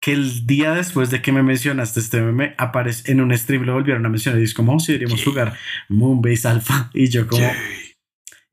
Que 0.00 0.12
el 0.12 0.46
día 0.46 0.72
después 0.72 1.10
de 1.10 1.22
que 1.22 1.32
me 1.32 1.42
mencionaste 1.42 1.98
este 1.98 2.20
meme, 2.20 2.54
aparece 2.58 3.10
en 3.10 3.20
un 3.20 3.36
stream, 3.36 3.62
lo 3.62 3.72
volvieron 3.72 4.04
a 4.04 4.10
mencionar 4.10 4.40
y 4.40 4.44
es 4.44 4.54
como, 4.54 4.74
oh, 4.76 4.78
si 4.78 4.92
deberíamos 4.92 5.24
jugar 5.24 5.56
Moonbase 5.88 6.46
Alpha. 6.46 6.90
Y 6.92 7.08
yo 7.08 7.26
como... 7.26 7.48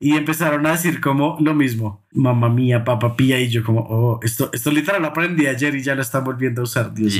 Y 0.04 0.16
empezaron 0.16 0.66
a 0.66 0.72
decir 0.72 1.00
como 1.00 1.36
lo 1.38 1.54
mismo, 1.54 2.04
mamá 2.10 2.48
mía, 2.48 2.82
papá 2.82 3.14
pía, 3.14 3.38
y 3.38 3.48
yo 3.48 3.62
como, 3.62 3.82
oh, 3.82 4.18
esto, 4.24 4.50
esto 4.52 4.72
literal 4.72 5.00
lo 5.00 5.06
aprendí 5.06 5.46
ayer 5.46 5.76
y 5.76 5.82
ya 5.84 5.94
lo 5.94 6.02
están 6.02 6.24
volviendo 6.24 6.60
a 6.60 6.64
usar. 6.64 6.92
Dios 6.92 7.16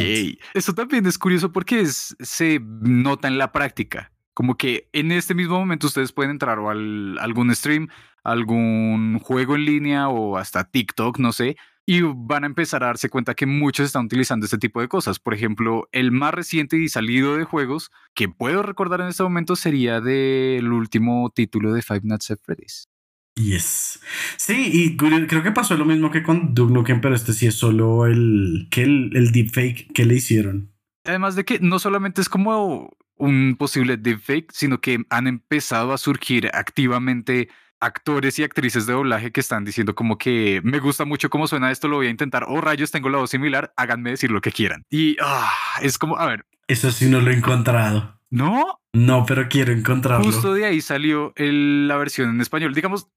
Eso 0.53 0.75
también 0.75 1.07
es 1.07 1.17
curioso 1.17 1.53
porque 1.53 1.87
se 1.87 2.61
nota 2.61 3.29
en 3.29 3.39
la 3.39 3.53
práctica. 3.53 4.11
Como 4.35 4.57
que 4.57 4.89
en 4.93 5.13
este 5.13 5.33
mismo 5.33 5.61
momento 5.61 5.87
ustedes 5.87 6.11
pueden 6.11 6.33
entrar 6.33 6.59
o 6.59 6.71
al 6.71 7.19
algún 7.21 7.55
stream, 7.55 7.87
algún 8.25 9.21
juego 9.21 9.55
en 9.55 9.65
línea 9.65 10.09
o 10.09 10.37
hasta 10.37 10.65
TikTok, 10.65 11.21
no 11.21 11.31
sé, 11.31 11.57
y 11.85 12.03
van 12.03 12.45
a 12.45 12.47
empezar 12.47 12.85
a 12.85 12.89
darse 12.89 13.09
cuenta 13.09 13.35
que 13.35 13.47
muchos 13.47 13.87
están 13.87 14.07
utilizando 14.07 14.45
este 14.45 14.59
tipo 14.59 14.81
de 14.81 14.89
cosas. 14.89 15.19
Por 15.19 15.35
ejemplo, 15.35 15.89
el 15.93 16.13
más 16.13 16.33
reciente 16.33 16.77
y 16.79 16.89
salido 16.89 17.37
de 17.37 17.45
juegos 17.45 17.91
que 18.15 18.29
puedo 18.29 18.63
recordar 18.63 19.01
en 19.01 19.09
este 19.09 19.23
momento 19.23 19.57
sería 19.57 20.01
del 20.01 20.73
último 20.73 21.31
título 21.35 21.73
de 21.73 21.83
Five 21.83 22.03
Nights 22.05 22.31
at 22.31 22.39
Freddy's. 22.43 22.89
Yes. 23.35 24.01
Sí, 24.37 24.71
y 24.73 24.97
creo 24.97 25.43
que 25.43 25.53
pasó 25.53 25.77
lo 25.77 25.87
mismo 25.87 26.11
que 26.11 26.23
con 26.23 26.55
Duke 26.55 26.73
Nukem, 26.73 27.01
pero 27.01 27.15
este 27.15 27.33
sí 27.33 27.47
es 27.47 27.55
solo 27.55 28.07
el, 28.07 28.69
que 28.71 28.83
el, 28.83 29.11
el 29.15 29.33
deepfake 29.33 29.93
que 29.93 30.05
le 30.05 30.17
hicieron. 30.17 30.71
Además 31.05 31.35
de 31.35 31.45
que 31.45 31.59
no 31.59 31.79
solamente 31.79 32.21
es 32.21 32.29
como 32.29 32.95
un 33.17 33.57
posible 33.59 33.97
deepfake, 33.97 34.53
sino 34.53 34.81
que 34.81 35.05
han 35.09 35.27
empezado 35.27 35.93
a 35.93 35.99
surgir 35.99 36.51
activamente 36.53 37.49
actores 37.83 38.39
y 38.39 38.45
actrices 38.45 38.87
de 38.87 38.93
doblaje 38.93 39.33
que 39.33 39.41
están 39.41 39.65
diciendo 39.65 39.95
como 39.95 40.17
que 40.17 40.61
me 40.63 40.79
gusta 40.79 41.05
mucho 41.05 41.29
cómo 41.31 41.49
suena 41.49 41.71
esto, 41.71 41.89
lo 41.89 41.97
voy 41.97 42.07
a 42.07 42.11
intentar, 42.11 42.45
o 42.45 42.55
oh, 42.55 42.61
rayos, 42.61 42.93
tengo 42.93 43.09
la 43.09 43.19
voz 43.19 43.31
similar, 43.31 43.73
háganme 43.77 44.11
decir 44.11 44.31
lo 44.31 44.41
que 44.41 44.53
quieran. 44.53 44.85
Y 44.89 45.17
ah, 45.21 45.51
es 45.83 45.99
como, 45.99 46.17
a 46.17 46.27
ver. 46.27 46.47
Eso 46.69 46.91
sí 46.93 47.09
no 47.09 47.21
lo 47.21 47.31
he 47.31 47.35
encontrado. 47.35 48.19
¿No? 48.31 48.81
No, 48.93 49.27
pero 49.27 49.49
quiero 49.49 49.73
encontrarlo. 49.73 50.25
Justo 50.25 50.55
de 50.55 50.65
ahí 50.65 50.81
salió 50.81 51.35
la 51.37 51.97
versión 51.97 52.31
en 52.31 52.41
español. 52.41 52.73
Digamos, 52.73 53.09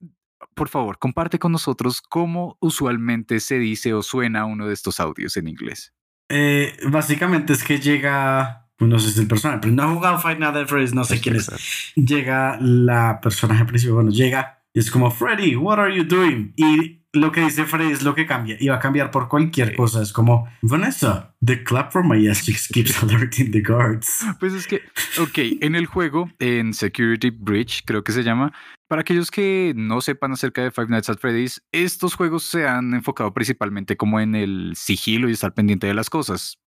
por 0.56 0.68
favor, 0.68 0.98
comparte 0.98 1.38
con 1.38 1.52
nosotros 1.52 2.02
cómo 2.02 2.58
usualmente 2.60 3.40
se 3.40 3.60
dice 3.60 3.94
o 3.94 4.02
suena 4.02 4.46
uno 4.46 4.68
de 4.68 4.74
estos 4.74 5.00
audios 5.00 5.38
en 5.38 5.48
inglés. 5.48 5.94
Eh, 6.28 6.76
básicamente 6.90 7.54
es 7.54 7.64
que 7.64 7.80
llega 7.80 8.66
pues 8.78 8.90
no 8.90 9.00
sé 9.00 9.06
si 9.06 9.12
es 9.14 9.20
el 9.20 9.28
personaje, 9.28 9.60
pero 9.62 9.74
no 9.74 9.84
ha 9.84 9.94
jugado 9.94 10.20
Fight 10.20 10.38
Night 10.38 10.56
at 10.56 10.68
Freddy's, 10.68 10.94
no 10.94 11.06
sé 11.06 11.22
quién 11.22 11.38
es. 11.38 11.50
Llega 11.96 12.58
la 12.60 13.22
personaje 13.22 13.64
principal, 13.64 13.96
bueno, 13.96 14.12
llega 14.12 14.55
y 14.76 14.80
es 14.80 14.92
como, 14.92 15.10
Freddy, 15.10 15.56
what 15.56 15.80
are 15.80 15.96
you 15.96 16.04
doing? 16.04 16.54
Y 16.58 17.02
lo 17.14 17.32
que 17.32 17.40
dice 17.40 17.64
Freddy 17.64 17.94
es 17.94 18.04
lo 18.04 18.14
que 18.14 18.26
cambia 18.26 18.58
y 18.60 18.68
va 18.68 18.76
a 18.76 18.80
cambiar 18.80 19.10
por 19.10 19.30
cualquier 19.30 19.74
cosa. 19.74 20.02
Es 20.02 20.12
como, 20.12 20.50
Vanessa, 20.62 21.34
the 21.42 21.64
clap 21.64 21.94
from 21.94 22.10
my 22.10 22.28
ass 22.28 22.42
keeps 22.42 23.02
alerting 23.02 23.52
the 23.52 23.62
guards. 23.62 24.26
Pues 24.38 24.52
es 24.52 24.68
que, 24.68 24.82
ok, 25.18 25.62
en 25.62 25.76
el 25.76 25.86
juego, 25.86 26.30
en 26.40 26.74
Security 26.74 27.30
Bridge, 27.30 27.84
creo 27.86 28.04
que 28.04 28.12
se 28.12 28.24
llama, 28.24 28.52
para 28.90 29.00
aquellos 29.00 29.32
que 29.32 29.72
no 29.78 30.02
sepan 30.02 30.34
acerca 30.34 30.62
de 30.62 30.72
Five 30.72 30.88
Nights 30.90 31.10
at 31.10 31.20
Freddy's, 31.20 31.64
estos 31.72 32.14
juegos 32.14 32.44
se 32.44 32.68
han 32.68 32.94
enfocado 32.94 33.34
principalmente 33.34 33.96
como 33.96 34.20
en 34.20 34.36
el 34.36 34.74
sigilo 34.76 35.30
y 35.30 35.32
estar 35.32 35.54
pendiente 35.54 35.88
de 35.88 35.94
las 35.94 36.10
cosas 36.10 36.60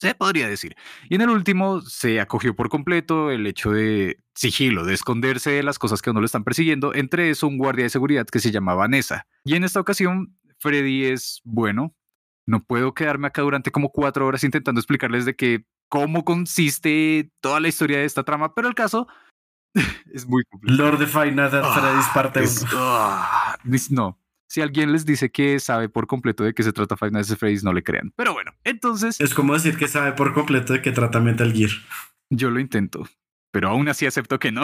se 0.00 0.14
podría 0.14 0.48
decir. 0.48 0.76
Y 1.08 1.16
en 1.16 1.20
el 1.20 1.30
último 1.30 1.82
se 1.82 2.20
acogió 2.20 2.56
por 2.56 2.70
completo 2.70 3.30
el 3.30 3.46
hecho 3.46 3.70
de 3.70 4.18
sigilo, 4.34 4.84
de 4.84 4.94
esconderse 4.94 5.50
de 5.50 5.62
las 5.62 5.78
cosas 5.78 6.00
que 6.00 6.10
a 6.10 6.12
uno 6.12 6.20
lo 6.20 6.26
están 6.26 6.44
persiguiendo, 6.44 6.94
entre 6.94 7.30
eso 7.30 7.46
un 7.46 7.58
guardia 7.58 7.84
de 7.84 7.90
seguridad 7.90 8.26
que 8.26 8.38
se 8.38 8.50
llama 8.50 8.74
Vanessa. 8.74 9.26
Y 9.44 9.54
en 9.56 9.64
esta 9.64 9.80
ocasión, 9.80 10.38
Freddy 10.58 11.04
es 11.04 11.42
bueno. 11.44 11.94
No 12.46 12.64
puedo 12.64 12.94
quedarme 12.94 13.28
acá 13.28 13.42
durante 13.42 13.70
como 13.70 13.90
cuatro 13.90 14.26
horas 14.26 14.42
intentando 14.42 14.80
explicarles 14.80 15.26
de 15.26 15.36
que 15.36 15.66
cómo 15.88 16.24
consiste 16.24 17.30
toda 17.40 17.60
la 17.60 17.68
historia 17.68 17.98
de 17.98 18.06
esta 18.06 18.24
trama, 18.24 18.54
pero 18.54 18.68
el 18.68 18.74
caso 18.74 19.06
es 20.14 20.26
muy 20.26 20.44
complicado. 20.44 20.90
Lord 20.90 20.98
de 20.98 21.06
Final 21.06 21.50
Freddy's 21.50 22.08
parte 22.14 22.40
1. 22.40 22.48
Ah, 22.74 23.56
no, 23.90 24.18
si 24.50 24.60
alguien 24.62 24.90
les 24.90 25.06
dice 25.06 25.30
que 25.30 25.60
sabe 25.60 25.88
por 25.88 26.08
completo 26.08 26.42
de 26.42 26.52
qué 26.54 26.64
se 26.64 26.72
trata 26.72 26.96
Five 26.96 27.12
Nights 27.12 27.30
at 27.30 27.38
Freddy's, 27.38 27.62
no 27.62 27.72
le 27.72 27.84
crean. 27.84 28.12
Pero 28.16 28.32
bueno, 28.32 28.52
entonces... 28.64 29.20
Es 29.20 29.32
como 29.32 29.54
decir 29.54 29.76
que 29.76 29.86
sabe 29.86 30.12
por 30.12 30.34
completo 30.34 30.72
de 30.72 30.82
qué 30.82 30.90
trata 30.90 31.20
Metal 31.20 31.52
Gear. 31.52 31.70
Yo 32.30 32.50
lo 32.50 32.58
intento, 32.58 33.08
pero 33.52 33.68
aún 33.68 33.88
así 33.88 34.06
acepto 34.06 34.40
que 34.40 34.50
no. 34.50 34.62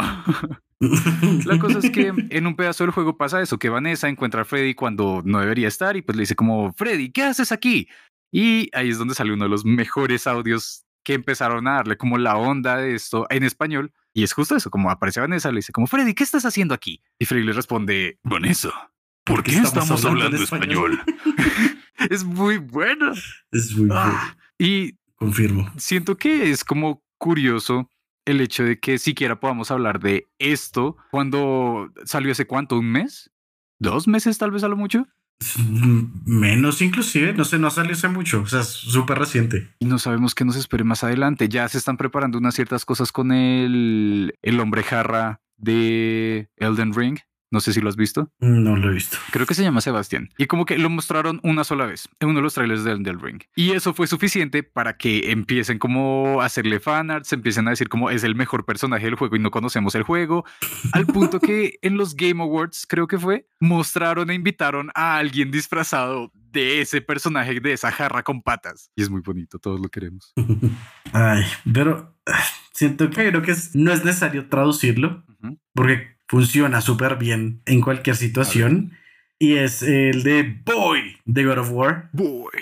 La 1.46 1.60
cosa 1.60 1.78
es 1.78 1.90
que 1.90 2.12
en 2.30 2.46
un 2.48 2.56
pedazo 2.56 2.82
del 2.82 2.90
juego 2.90 3.16
pasa 3.16 3.40
eso, 3.40 3.60
que 3.60 3.68
Vanessa 3.68 4.08
encuentra 4.08 4.42
a 4.42 4.44
Freddy 4.44 4.74
cuando 4.74 5.22
no 5.24 5.38
debería 5.38 5.68
estar 5.68 5.96
y 5.96 6.02
pues 6.02 6.16
le 6.16 6.22
dice 6.22 6.34
como, 6.34 6.72
Freddy, 6.72 7.12
¿qué 7.12 7.22
haces 7.22 7.52
aquí? 7.52 7.88
Y 8.32 8.68
ahí 8.72 8.88
es 8.88 8.98
donde 8.98 9.14
sale 9.14 9.32
uno 9.32 9.44
de 9.44 9.50
los 9.50 9.64
mejores 9.64 10.26
audios 10.26 10.84
que 11.04 11.14
empezaron 11.14 11.68
a 11.68 11.74
darle 11.74 11.96
como 11.96 12.18
la 12.18 12.36
onda 12.36 12.78
de 12.78 12.96
esto 12.96 13.28
en 13.30 13.44
español. 13.44 13.92
Y 14.12 14.24
es 14.24 14.32
justo 14.32 14.56
eso, 14.56 14.68
como 14.68 14.90
aparece 14.90 15.20
Vanessa, 15.20 15.52
le 15.52 15.58
dice 15.58 15.70
como, 15.70 15.86
Freddy, 15.86 16.14
¿qué 16.14 16.24
estás 16.24 16.44
haciendo 16.44 16.74
aquí? 16.74 17.04
Y 17.20 17.26
Freddy 17.26 17.44
le 17.44 17.52
responde, 17.52 18.18
Vanessa, 18.24 18.90
¿Por 19.26 19.42
qué 19.42 19.56
estamos, 19.56 20.04
hablando, 20.04 20.36
español? 20.36 21.02
es 22.10 22.22
muy 22.24 22.58
bueno. 22.58 23.12
Es 23.50 23.76
muy 23.76 23.88
bueno. 23.88 23.94
Ah, 24.00 24.36
y 24.56 24.92
confirmo. 25.16 25.68
Siento 25.76 26.16
que 26.16 26.50
es 26.50 26.64
como 26.64 27.02
curioso 27.18 27.90
el 28.24 28.40
hecho 28.40 28.62
de 28.62 28.78
que 28.78 28.98
siquiera 28.98 29.40
podamos 29.40 29.72
hablar 29.72 29.98
de 29.98 30.28
esto 30.38 30.96
cuando 31.10 31.92
salió 32.04 32.30
hace 32.30 32.46
cuánto, 32.46 32.78
un 32.78 32.90
mes, 32.90 33.32
dos 33.80 34.06
meses 34.06 34.38
tal 34.38 34.52
vez 34.52 34.62
a 34.62 34.68
lo 34.68 34.76
mucho. 34.76 35.08
Menos 36.24 36.80
inclusive, 36.80 37.34
no 37.34 37.44
sé, 37.44 37.58
no 37.58 37.70
salió 37.70 37.92
hace 37.92 38.08
mucho, 38.08 38.42
o 38.42 38.46
sea, 38.46 38.60
es 38.60 38.68
súper 38.68 39.18
reciente. 39.18 39.74
Y 39.80 39.86
no 39.86 39.98
sabemos 39.98 40.36
qué 40.36 40.44
nos 40.44 40.56
espere 40.56 40.84
más 40.84 41.02
adelante. 41.02 41.48
Ya 41.48 41.68
se 41.68 41.78
están 41.78 41.96
preparando 41.96 42.38
unas 42.38 42.54
ciertas 42.54 42.84
cosas 42.84 43.10
con 43.10 43.32
el, 43.32 44.34
el 44.40 44.60
hombre 44.60 44.84
jarra 44.84 45.40
de 45.56 46.48
Elden 46.56 46.94
Ring. 46.94 47.18
No 47.50 47.60
sé 47.60 47.72
si 47.72 47.80
lo 47.80 47.88
has 47.88 47.96
visto. 47.96 48.32
No 48.40 48.76
lo 48.76 48.90
he 48.90 48.94
visto. 48.94 49.18
Creo 49.30 49.46
que 49.46 49.54
se 49.54 49.62
llama 49.62 49.80
Sebastián. 49.80 50.30
Y 50.36 50.46
como 50.46 50.66
que 50.66 50.78
lo 50.78 50.90
mostraron 50.90 51.40
una 51.42 51.64
sola 51.64 51.86
vez 51.86 52.08
en 52.20 52.28
uno 52.28 52.40
de 52.40 52.42
los 52.42 52.54
trailers 52.54 52.84
del, 52.84 53.02
del 53.02 53.20
Ring. 53.20 53.42
Y 53.54 53.72
eso 53.72 53.94
fue 53.94 54.06
suficiente 54.06 54.62
para 54.62 54.96
que 54.96 55.30
empiecen 55.30 55.78
como 55.78 56.40
a 56.40 56.46
hacerle 56.46 56.80
fanarts, 56.80 57.32
empiecen 57.32 57.66
a 57.68 57.70
decir 57.70 57.88
como 57.88 58.10
es 58.10 58.24
el 58.24 58.34
mejor 58.34 58.64
personaje 58.64 59.04
del 59.04 59.14
juego 59.14 59.36
y 59.36 59.38
no 59.38 59.50
conocemos 59.50 59.94
el 59.94 60.02
juego. 60.02 60.44
Al 60.92 61.06
punto 61.06 61.40
que 61.40 61.78
en 61.82 61.96
los 61.96 62.16
Game 62.16 62.42
Awards, 62.42 62.86
creo 62.88 63.06
que 63.06 63.18
fue, 63.18 63.46
mostraron 63.60 64.30
e 64.30 64.34
invitaron 64.34 64.90
a 64.94 65.16
alguien 65.16 65.50
disfrazado 65.50 66.32
de 66.34 66.80
ese 66.80 67.00
personaje, 67.00 67.60
de 67.60 67.72
esa 67.72 67.92
jarra 67.92 68.22
con 68.22 68.42
patas. 68.42 68.90
Y 68.96 69.02
es 69.02 69.10
muy 69.10 69.20
bonito, 69.20 69.58
todos 69.58 69.80
lo 69.80 69.88
queremos. 69.88 70.32
Ay, 71.12 71.44
pero 71.72 72.16
ah, 72.26 72.44
siento 72.72 73.10
que 73.10 73.28
creo 73.28 73.42
que 73.42 73.54
no 73.74 73.92
es 73.92 74.04
necesario 74.04 74.48
traducirlo, 74.48 75.24
porque 75.74 76.15
funciona 76.28 76.80
súper 76.80 77.16
bien 77.16 77.62
en 77.66 77.80
cualquier 77.80 78.16
situación. 78.16 78.92
Y 79.38 79.56
es 79.56 79.82
el 79.82 80.22
de 80.22 80.62
Boy 80.64 81.18
de 81.24 81.44
God 81.44 81.58
of 81.58 81.70
War. 81.70 82.10
Boy. 82.12 82.52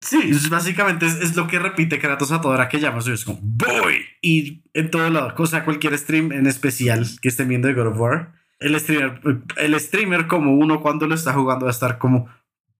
Sí, 0.00 0.32
básicamente 0.50 1.06
es, 1.06 1.34
lo 1.34 1.48
que 1.48 1.58
repite 1.58 1.98
Kratos 1.98 2.30
a 2.30 2.40
toda 2.40 2.54
hora 2.54 2.68
que 2.68 2.78
llamas. 2.78 3.06
Es 3.08 3.24
como 3.24 3.40
Boy. 3.42 4.04
Y 4.22 4.62
en 4.72 4.90
todo 4.90 5.10
lado, 5.10 5.34
cosa, 5.34 5.64
cualquier 5.64 5.98
stream 5.98 6.32
en 6.32 6.46
especial 6.46 7.06
que 7.20 7.28
estén 7.28 7.48
viendo 7.48 7.68
de 7.68 7.74
God 7.74 7.88
of 7.88 7.98
War, 7.98 8.32
el 8.60 8.78
streamer, 8.78 9.20
el 9.56 9.78
streamer 9.80 10.26
como 10.26 10.54
uno 10.54 10.80
cuando 10.80 11.06
lo 11.06 11.14
está 11.14 11.32
jugando 11.32 11.66
va 11.66 11.70
a 11.70 11.74
estar 11.74 11.98
como 11.98 12.28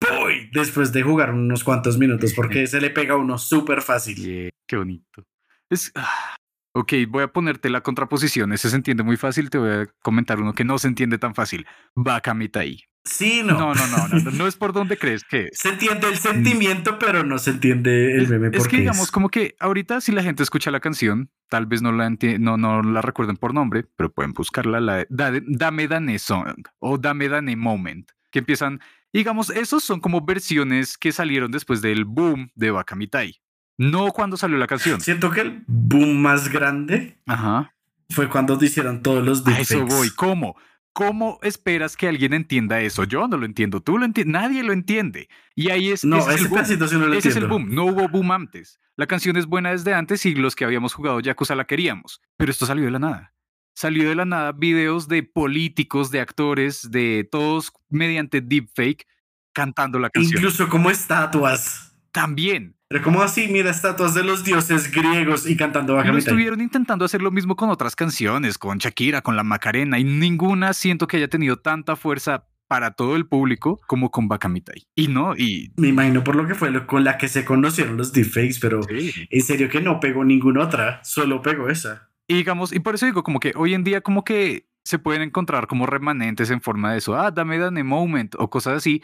Boy 0.01 0.51
después 0.53 0.93
de 0.93 1.03
jugar 1.03 1.33
unos 1.33 1.65
cuantos 1.65 1.99
minutos 1.99 2.33
porque 2.35 2.67
se 2.67 2.81
le 2.81 2.91
pega 2.91 3.15
a 3.15 3.19
uno 3.19 3.39
súper 3.39 3.83
fácil. 3.83 4.51
qué 4.67 4.77
bonito. 4.77 5.25
Es, 5.69 5.91
ah, 5.95 6.37
Ok, 6.77 6.93
voy 7.09 7.23
a 7.23 7.29
ponerte 7.29 7.71
la 7.71 7.81
contraposición. 7.81 8.53
Ese 8.53 8.69
se 8.69 8.77
entiende 8.77 9.03
muy 9.03 9.17
fácil. 9.17 9.49
Te 9.49 9.57
voy 9.59 9.71
a 9.71 9.87
comentar 10.03 10.41
uno 10.41 10.53
que 10.53 10.65
no 10.65 10.79
se 10.79 10.89
entiende 10.89 11.17
tan 11.19 11.35
fácil. 11.35 11.67
Baka 11.95 12.35
Mitai. 12.35 12.85
Sí, 13.05 13.43
no. 13.45 13.57
No, 13.59 13.75
no, 13.75 13.87
no, 13.87 14.31
no, 14.33 14.47
es 14.47 14.57
por 14.57 14.73
donde 14.73 14.99
crees 14.99 15.23
que 15.25 15.45
es. 15.45 15.51
Se 15.59 15.69
entiende 15.71 16.09
el 16.09 16.19
sentimiento, 16.19 16.99
pero 16.99 17.23
no 17.25 17.39
se 17.39 17.51
entiende 17.53 18.17
el 18.17 18.29
meme 18.29 18.49
es 18.53 18.67
que 18.69 18.79
digamos 18.79 19.11
como 19.13 19.29
que 19.29 19.55
ahorita 19.61 20.01
si 20.01 20.11
la 20.13 20.23
gente 20.25 20.43
escucha 20.43 20.71
la 20.73 20.81
canción, 20.81 21.31
tal 21.49 21.67
vez 21.67 21.83
no 21.83 21.93
la 21.93 22.09
enti- 22.09 22.39
no, 22.39 22.57
no 22.57 22.83
la 22.83 23.01
recuerden 23.03 23.37
por 23.37 23.55
nombre, 23.55 23.85
pero 23.97 24.13
pueden 24.13 24.33
buscarla, 24.33 24.81
la 24.81 24.97
de 24.97 25.07
Da- 25.09 25.33
Dame 25.47 25.87
Dane 25.89 26.19
Song 26.19 26.65
o 26.81 26.99
Dame 26.99 27.29
Dane 27.29 27.55
Moment, 27.57 28.11
que 28.33 28.41
empiezan, 28.41 28.81
digamos, 29.13 29.51
esos 29.51 29.85
son 29.85 30.01
como 30.01 30.27
versiones 30.27 30.99
que 30.99 31.13
salieron 31.13 31.53
después 31.53 31.81
del 31.83 32.05
boom 32.05 32.51
de 32.57 32.73
Bakamitai, 32.73 33.41
no 33.79 34.09
cuando 34.13 34.37
salió 34.37 34.57
la 34.59 34.67
canción. 34.67 35.01
siento 35.01 35.31
que 35.31 35.41
el 35.43 35.65
boom 35.67 36.17
más 36.21 36.49
grande 36.49 37.19
Ajá. 37.27 37.75
fue 38.11 38.29
cuando 38.29 38.59
hicieron 38.63 39.03
todos 39.03 39.25
los 39.25 39.47
A 39.47 39.59
eso 39.59 39.75
deepfakes. 39.79 39.95
voy. 39.95 40.11
¿Cómo? 40.11 40.57
¿Cómo 40.93 41.39
esperas 41.43 41.95
que 41.95 42.09
alguien 42.09 42.33
entienda 42.33 42.81
eso? 42.81 43.05
Yo 43.05 43.29
no 43.29 43.37
lo 43.37 43.45
entiendo, 43.45 43.83
tú 43.83 43.99
lo 43.99 44.07
entiendes, 44.07 44.33
nadie 44.33 44.63
lo 44.63 44.73
entiende. 44.73 45.29
Y 45.55 45.69
ahí 45.71 45.91
es, 45.91 46.05
No, 46.07 46.19
ese 46.19 46.35
es 46.35 46.41
el 46.41 46.49
boom. 46.49 46.65
sí 46.65 46.77
no 46.79 47.07
lo 47.07 47.13
Ese 47.15 47.29
es 47.29 47.37
el 47.37 47.47
boom. 47.49 47.75
No 47.75 47.85
hubo 47.85 48.09
boom 48.09 48.33
antes. 48.33 48.81
La 48.97 49.07
canción 49.07 49.37
es 49.37 49.45
buena 49.45 49.73
desde 49.73 49.93
antes 49.93 50.25
y 50.25 50.35
los 50.35 50.57
que 50.57 50.65
habíamos 50.65 50.95
jugado 50.95 51.21
Yakuza 51.21 51.55
la 51.55 51.67
queríamos. 51.67 52.23
Pero 52.39 52.51
esto 52.51 52.65
salió 52.65 52.87
de 52.87 52.93
la 52.93 52.99
nada. 52.99 53.35
Salió 53.75 54.09
de 54.09 54.15
la 54.15 54.25
nada 54.25 54.53
videos 54.53 55.07
de 55.07 55.23
políticos, 55.23 56.11
de 56.11 56.21
actores, 56.21 56.91
de 56.91 57.29
todos 57.31 57.73
mediante 57.91 58.41
deepfake 58.41 59.07
cantando 59.53 59.99
la 59.99 60.09
canción. 60.09 60.39
Incluso 60.39 60.67
como 60.71 60.89
estatuas. 60.91 61.95
También. 62.11 62.76
Pero 62.89 63.03
como 63.03 63.21
así, 63.23 63.49
mira, 63.49 63.71
estatuas 63.71 64.15
de 64.15 64.23
los 64.23 64.45
dioses 64.45 64.93
griegos 64.93 65.49
y 65.49 65.57
cantando 65.57 66.01
Y 66.01 66.07
lo 66.07 66.19
estuvieron 66.19 66.61
intentando 66.61 67.05
hacer 67.05 67.21
lo 67.21 67.33
mismo 67.33 67.57
con 67.57 67.69
otras 67.71 67.97
canciones, 67.97 68.59
con 68.59 68.79
Shakira, 68.79 69.23
con 69.23 69.35
la 69.35 69.43
Macarena, 69.43 69.99
y 69.99 70.05
ninguna 70.05 70.73
siento 70.73 71.07
que 71.09 71.17
haya 71.17 71.29
tenido 71.29 71.57
tanta 71.57 71.97
fuerza 71.97 72.47
para 72.69 72.93
todo 72.93 73.17
el 73.17 73.27
público 73.27 73.81
como 73.87 74.11
con 74.11 74.29
Bakamitai. 74.29 74.85
Y 74.97 75.09
no, 75.09 75.37
y 75.37 75.73
Me 75.77 75.89
imagino 75.89 76.23
por 76.25 76.37
lo 76.37 76.47
que 76.47 76.55
fue 76.55 76.71
lo- 76.71 76.87
con 76.87 77.03
la 77.05 77.19
que 77.19 77.29
se 77.29 77.45
conocieron 77.45 77.97
los 77.97 78.13
deepfakes, 78.13 78.59
pero 78.61 78.83
sí. 78.85 79.13
en 79.31 79.43
serio 79.43 79.69
que 79.69 79.81
no 79.81 79.99
pegó 80.01 80.25
ninguna 80.25 80.65
otra, 80.65 81.01
solo 81.05 81.43
pegó 81.43 81.69
esa. 81.69 82.11
Y 82.29 82.35
digamos, 82.35 82.73
y 82.73 82.81
por 82.81 82.95
eso 82.97 83.07
digo, 83.07 83.23
como 83.23 83.39
que 83.41 83.53
hoy 83.57 83.75
en 83.75 83.85
día 83.85 84.01
como 84.01 84.25
que 84.25 84.69
se 84.85 84.99
pueden 84.99 85.23
encontrar 85.23 85.67
como 85.69 85.87
remanentes 85.87 86.51
en 86.51 86.61
forma 86.61 86.93
de 86.93 86.99
eso, 86.99 87.17
ah, 87.17 87.31
dame 87.33 87.59
dame 87.59 87.83
moment 87.85 88.35
o 88.39 88.51
cosas 88.51 88.75
así, 88.79 89.03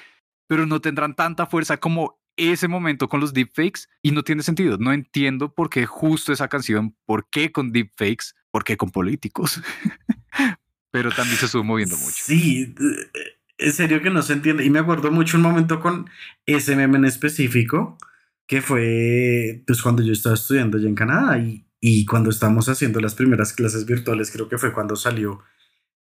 pero 0.49 0.67
no 0.67 0.81
tendrán 0.81 1.15
tanta 1.15 1.47
fuerza 1.47 1.77
como 1.79 2.21
ese 2.37 2.69
momento 2.69 3.09
con 3.09 3.21
los 3.21 3.33
deepfakes 3.33 3.89
y 4.03 4.13
no 4.13 4.23
tiene 4.23 4.43
sentido. 4.43 4.79
No 4.79 4.93
entiendo 4.93 5.55
por 5.55 5.71
qué 5.71 5.87
justo 5.87 6.33
esa 6.33 6.49
canción, 6.49 6.97
por 7.05 7.29
qué 7.31 7.53
con 7.53 7.73
deepfakes, 7.73 8.35
por 8.51 8.65
qué 8.65 8.77
con 8.77 8.91
políticos. 8.91 9.61
pero 10.91 11.11
también 11.11 11.39
se 11.39 11.47
estuvo 11.47 11.65
moviendo 11.65 11.97
mucho. 11.97 12.25
Sí, 12.25 12.75
eh, 12.79 13.39
en 13.59 13.73
serio 13.73 14.03
que 14.03 14.11
no 14.11 14.23
se 14.23 14.35
entiende. 14.35 14.65
Y 14.65 14.71
me 14.71 14.79
acuerdo 14.79 15.11
mucho 15.11 15.37
un 15.37 15.43
momento 15.43 15.81
con 15.81 16.09
ese 16.47 16.77
meme 16.77 16.99
en 16.99 17.07
específico, 17.07 17.99
que 18.47 18.61
fue 18.61 19.63
pues 19.67 19.83
cuando 19.83 20.03
yo 20.03 20.13
estaba 20.13 20.35
estudiando 20.35 20.77
allá 20.77 20.89
en 20.89 20.95
Canadá 20.95 21.39
y, 21.39 21.67
y 21.81 22.05
cuando 22.05 22.31
estábamos 22.31 22.69
haciendo 22.69 23.01
las 23.01 23.15
primeras 23.15 23.53
clases 23.53 23.87
virtuales, 23.87 24.31
creo 24.31 24.49
que 24.49 24.59
fue 24.59 24.73
cuando 24.73 24.97
salió 24.97 25.43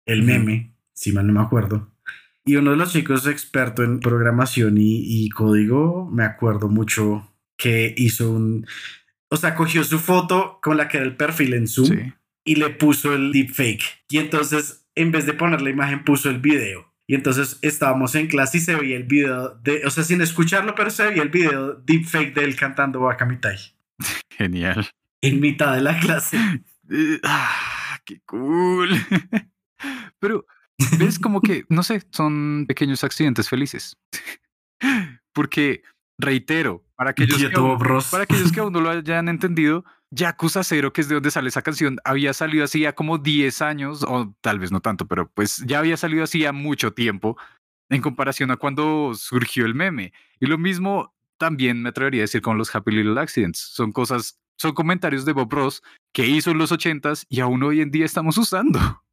el 0.06 0.24
meme, 0.24 0.76
si 0.94 1.12
mal 1.12 1.28
no 1.28 1.34
me 1.34 1.42
acuerdo. 1.42 1.92
Y 2.50 2.56
uno 2.56 2.72
de 2.72 2.78
los 2.78 2.92
chicos 2.94 3.28
experto 3.28 3.84
en 3.84 4.00
programación 4.00 4.80
y, 4.80 5.04
y 5.06 5.30
código, 5.30 6.10
me 6.12 6.24
acuerdo 6.24 6.68
mucho 6.68 7.32
que 7.56 7.94
hizo 7.96 8.32
un... 8.32 8.66
O 9.30 9.38
sea, 9.38 9.54
cogió 9.54 9.84
su 9.84 10.00
foto 10.00 10.58
con 10.60 10.76
la 10.76 10.88
que 10.88 10.98
era 10.98 11.06
el 11.06 11.16
perfil 11.16 11.54
en 11.54 11.68
Zoom 11.68 11.86
Sí. 11.90 12.14
y 12.46 12.56
le 12.56 12.72
puso 12.72 13.14
el 13.14 13.32
deepfake. 13.32 13.84
Y 14.10 14.18
entonces, 14.18 14.88
en 14.96 15.12
vez 15.12 15.28
de 15.28 15.34
poner 15.34 15.62
la 15.62 15.70
imagen, 15.70 16.04
puso 16.04 16.32
el 16.32 16.40
video. 16.40 16.92
Y 17.06 17.14
entonces 17.14 17.60
estábamos 17.62 18.16
en 18.16 18.26
clase 18.26 18.58
y 18.58 18.62
se 18.62 18.76
veía 18.76 18.98
el 18.98 19.04
video 19.04 19.50
de, 19.64 19.86
o 19.86 19.92
sea, 19.92 20.04
sin 20.04 20.22
escucharlo, 20.22 20.74
pero 20.74 20.90
se 20.90 21.06
veía 21.06 21.22
el 21.22 21.30
video 21.30 21.76
deepfake 21.76 22.34
de 22.34 22.46
él 22.46 22.56
cantando 22.56 23.02
Wakamitai 23.02 23.58
Genial. 24.36 24.88
en 25.22 25.40
mitad 25.40 25.76
de 25.76 25.82
la 25.82 26.00
clase. 26.00 26.40
Ah, 27.24 28.00
qué 28.06 28.22
cool. 28.26 28.90
Pero 30.20 30.48
ves 30.98 31.20
como 31.20 31.42
que, 31.42 31.66
no 31.70 31.84
sé, 31.84 32.04
son 32.12 32.66
pequeños 32.68 33.04
accidentes 33.04 33.50
felices. 33.50 33.98
Porque, 35.34 35.84
reitero, 36.18 36.84
para 36.96 37.12
aquellos, 37.12 37.38
que 37.38 37.56
aún, 37.56 37.78
para 38.12 38.24
aquellos 38.24 38.52
que 38.52 38.60
aún 38.62 38.74
no 38.74 38.82
lo 38.82 38.90
hayan 38.90 39.30
entendido, 39.30 39.86
Yakuza 40.12 40.64
0, 40.64 40.92
que 40.92 41.02
es 41.02 41.08
de 41.08 41.16
donde 41.16 41.32
sale 41.32 41.50
esa 41.50 41.62
canción, 41.62 41.98
había 42.04 42.34
salido 42.34 42.64
así 42.64 42.82
ya 42.82 42.94
como 42.94 43.18
10 43.18 43.62
años, 43.62 44.04
o 44.04 44.34
tal 44.42 44.60
vez 44.60 44.72
no 44.72 44.82
tanto, 44.82 45.08
pero 45.08 45.30
pues 45.30 45.64
ya 45.66 45.80
había 45.80 45.98
salido 45.98 46.24
así 46.24 46.40
ya 46.40 46.52
mucho 46.52 46.94
tiempo 46.94 47.38
en 47.90 48.02
comparación 48.02 48.52
a 48.52 48.58
cuando 48.58 49.14
surgió 49.16 49.66
el 49.66 49.76
meme. 49.76 50.14
Y 50.40 50.48
lo 50.48 50.58
mismo 50.58 51.14
también 51.38 51.82
me 51.82 51.90
atrevería 51.90 52.22
a 52.22 52.24
decir 52.24 52.42
con 52.42 52.58
los 52.58 52.74
Happy 52.74 52.92
Little 52.92 53.20
Accidents. 53.20 53.60
Son 53.60 53.92
cosas, 53.92 54.40
son 54.58 54.74
comentarios 54.74 55.26
de 55.26 55.34
Bob 55.34 55.52
Ross 55.52 55.82
que 56.14 56.28
hizo 56.28 56.52
en 56.52 56.58
los 56.58 56.72
80s 56.72 57.26
y 57.30 57.40
aún 57.40 57.64
hoy 57.64 57.82
en 57.82 57.92
día 57.92 58.06
estamos 58.06 58.38
usando. 58.38 59.04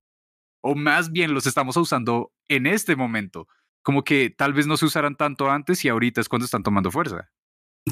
O 0.61 0.75
más 0.75 1.13
bien 1.13 1.35
los 1.35 1.47
estamos 1.47 1.77
usando 1.77 2.33
en 2.49 2.67
este 2.67 2.97
momento. 2.97 3.49
Como 3.83 4.03
que 4.03 4.31
tal 4.31 4.53
vez 4.53 4.67
no 4.67 4.77
se 4.77 4.87
usaran 4.87 5.17
tanto 5.17 5.51
antes 5.51 5.85
y 5.85 5.89
ahorita 5.89 6.21
es 6.21 6.29
cuando 6.29 6.45
están 6.45 6.63
tomando 6.63 6.91
fuerza. 6.91 7.31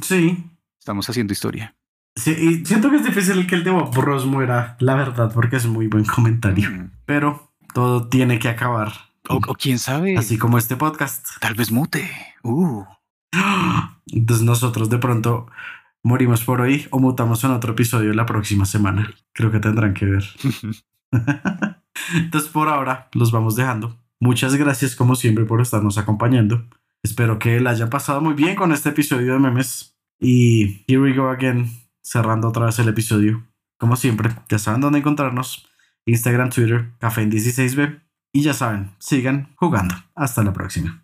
Sí. 0.03 0.45
Estamos 0.79 1.09
haciendo 1.09 1.33
historia. 1.33 1.77
Sí, 2.17 2.31
y 2.33 2.67
siento 2.67 2.91
que 2.91 2.97
es 2.97 3.05
difícil 3.05 3.47
que 3.47 3.57
el 3.57 3.65
de 3.65 3.71
Bob 3.71 3.95
Ross 3.95 4.25
muera, 4.25 4.77
la 4.81 4.95
verdad, 4.95 5.33
porque 5.33 5.57
es 5.57 5.67
muy 5.67 5.89
buen 5.89 6.05
comentario. 6.05 6.71
Mm. 6.71 6.91
Pero 7.07 7.53
todo 7.73 8.09
tiene 8.09 8.39
que 8.39 8.49
acabar. 8.49 8.93
O, 9.29 9.37
o 9.37 9.55
quién 9.55 9.79
sabe, 9.79 10.17
Así 10.17 10.37
como 10.39 10.59
este 10.59 10.77
podcast. 10.77 11.27
tal 11.41 11.55
vez 11.55 11.73
mute. 11.73 12.11
Uh. 12.43 12.85
Entonces 14.07 14.45
nosotros 14.45 14.91
de 14.91 14.99
pronto 14.99 15.47
morimos 16.03 16.45
por 16.45 16.61
hoy 16.61 16.87
o 16.91 16.99
mutamos 16.99 17.43
en 17.45 17.51
otro 17.51 17.73
episodio 17.73 18.13
la 18.13 18.27
próxima 18.27 18.65
semana. 18.67 19.13
Creo 19.33 19.51
que 19.51 19.61
tendrán 19.61 19.95
que 19.95 20.07
ver. 20.07 20.25
Entonces 22.15 22.51
por 22.51 22.69
ahora 22.69 23.09
los 23.13 23.33
vamos 23.33 23.57
dejando. 23.57 23.99
Muchas 24.21 24.55
gracias 24.57 24.97
como 24.97 25.17
siempre 25.17 25.45
por 25.45 25.61
estarnos 25.61 25.99
acompañando. 25.99 26.67
Espero 27.03 27.39
que 27.39 27.61
la 27.61 27.71
haya 27.71 27.91
pasado 27.91 28.21
muy 28.21 28.35
bien 28.35 28.57
con 28.57 28.73
este 28.73 28.89
episodio 28.91 29.35
de 29.35 29.39
memes. 29.39 29.97
Y 30.21 30.85
here 30.87 31.01
we 31.01 31.13
go 31.13 31.29
again, 31.29 31.69
cerrando 32.03 32.49
otra 32.49 32.67
vez 32.67 32.79
el 32.79 32.89
episodio. 32.89 33.47
Como 33.79 33.97
siempre, 33.97 34.31
ya 34.49 34.59
saben 34.59 34.81
dónde 34.81 35.01
encontrarnos. 35.01 35.69
Instagram, 36.07 36.51
Twitter, 36.51 36.93
Café 36.99 37.23
en 37.23 37.33
16B. 37.33 38.01
Y 38.33 38.43
ya 38.43 38.55
saben, 38.55 38.93
sigan 38.99 39.55
jugando. 39.57 39.95
Hasta 40.15 40.43
la 40.43 40.53
próxima. 40.53 41.03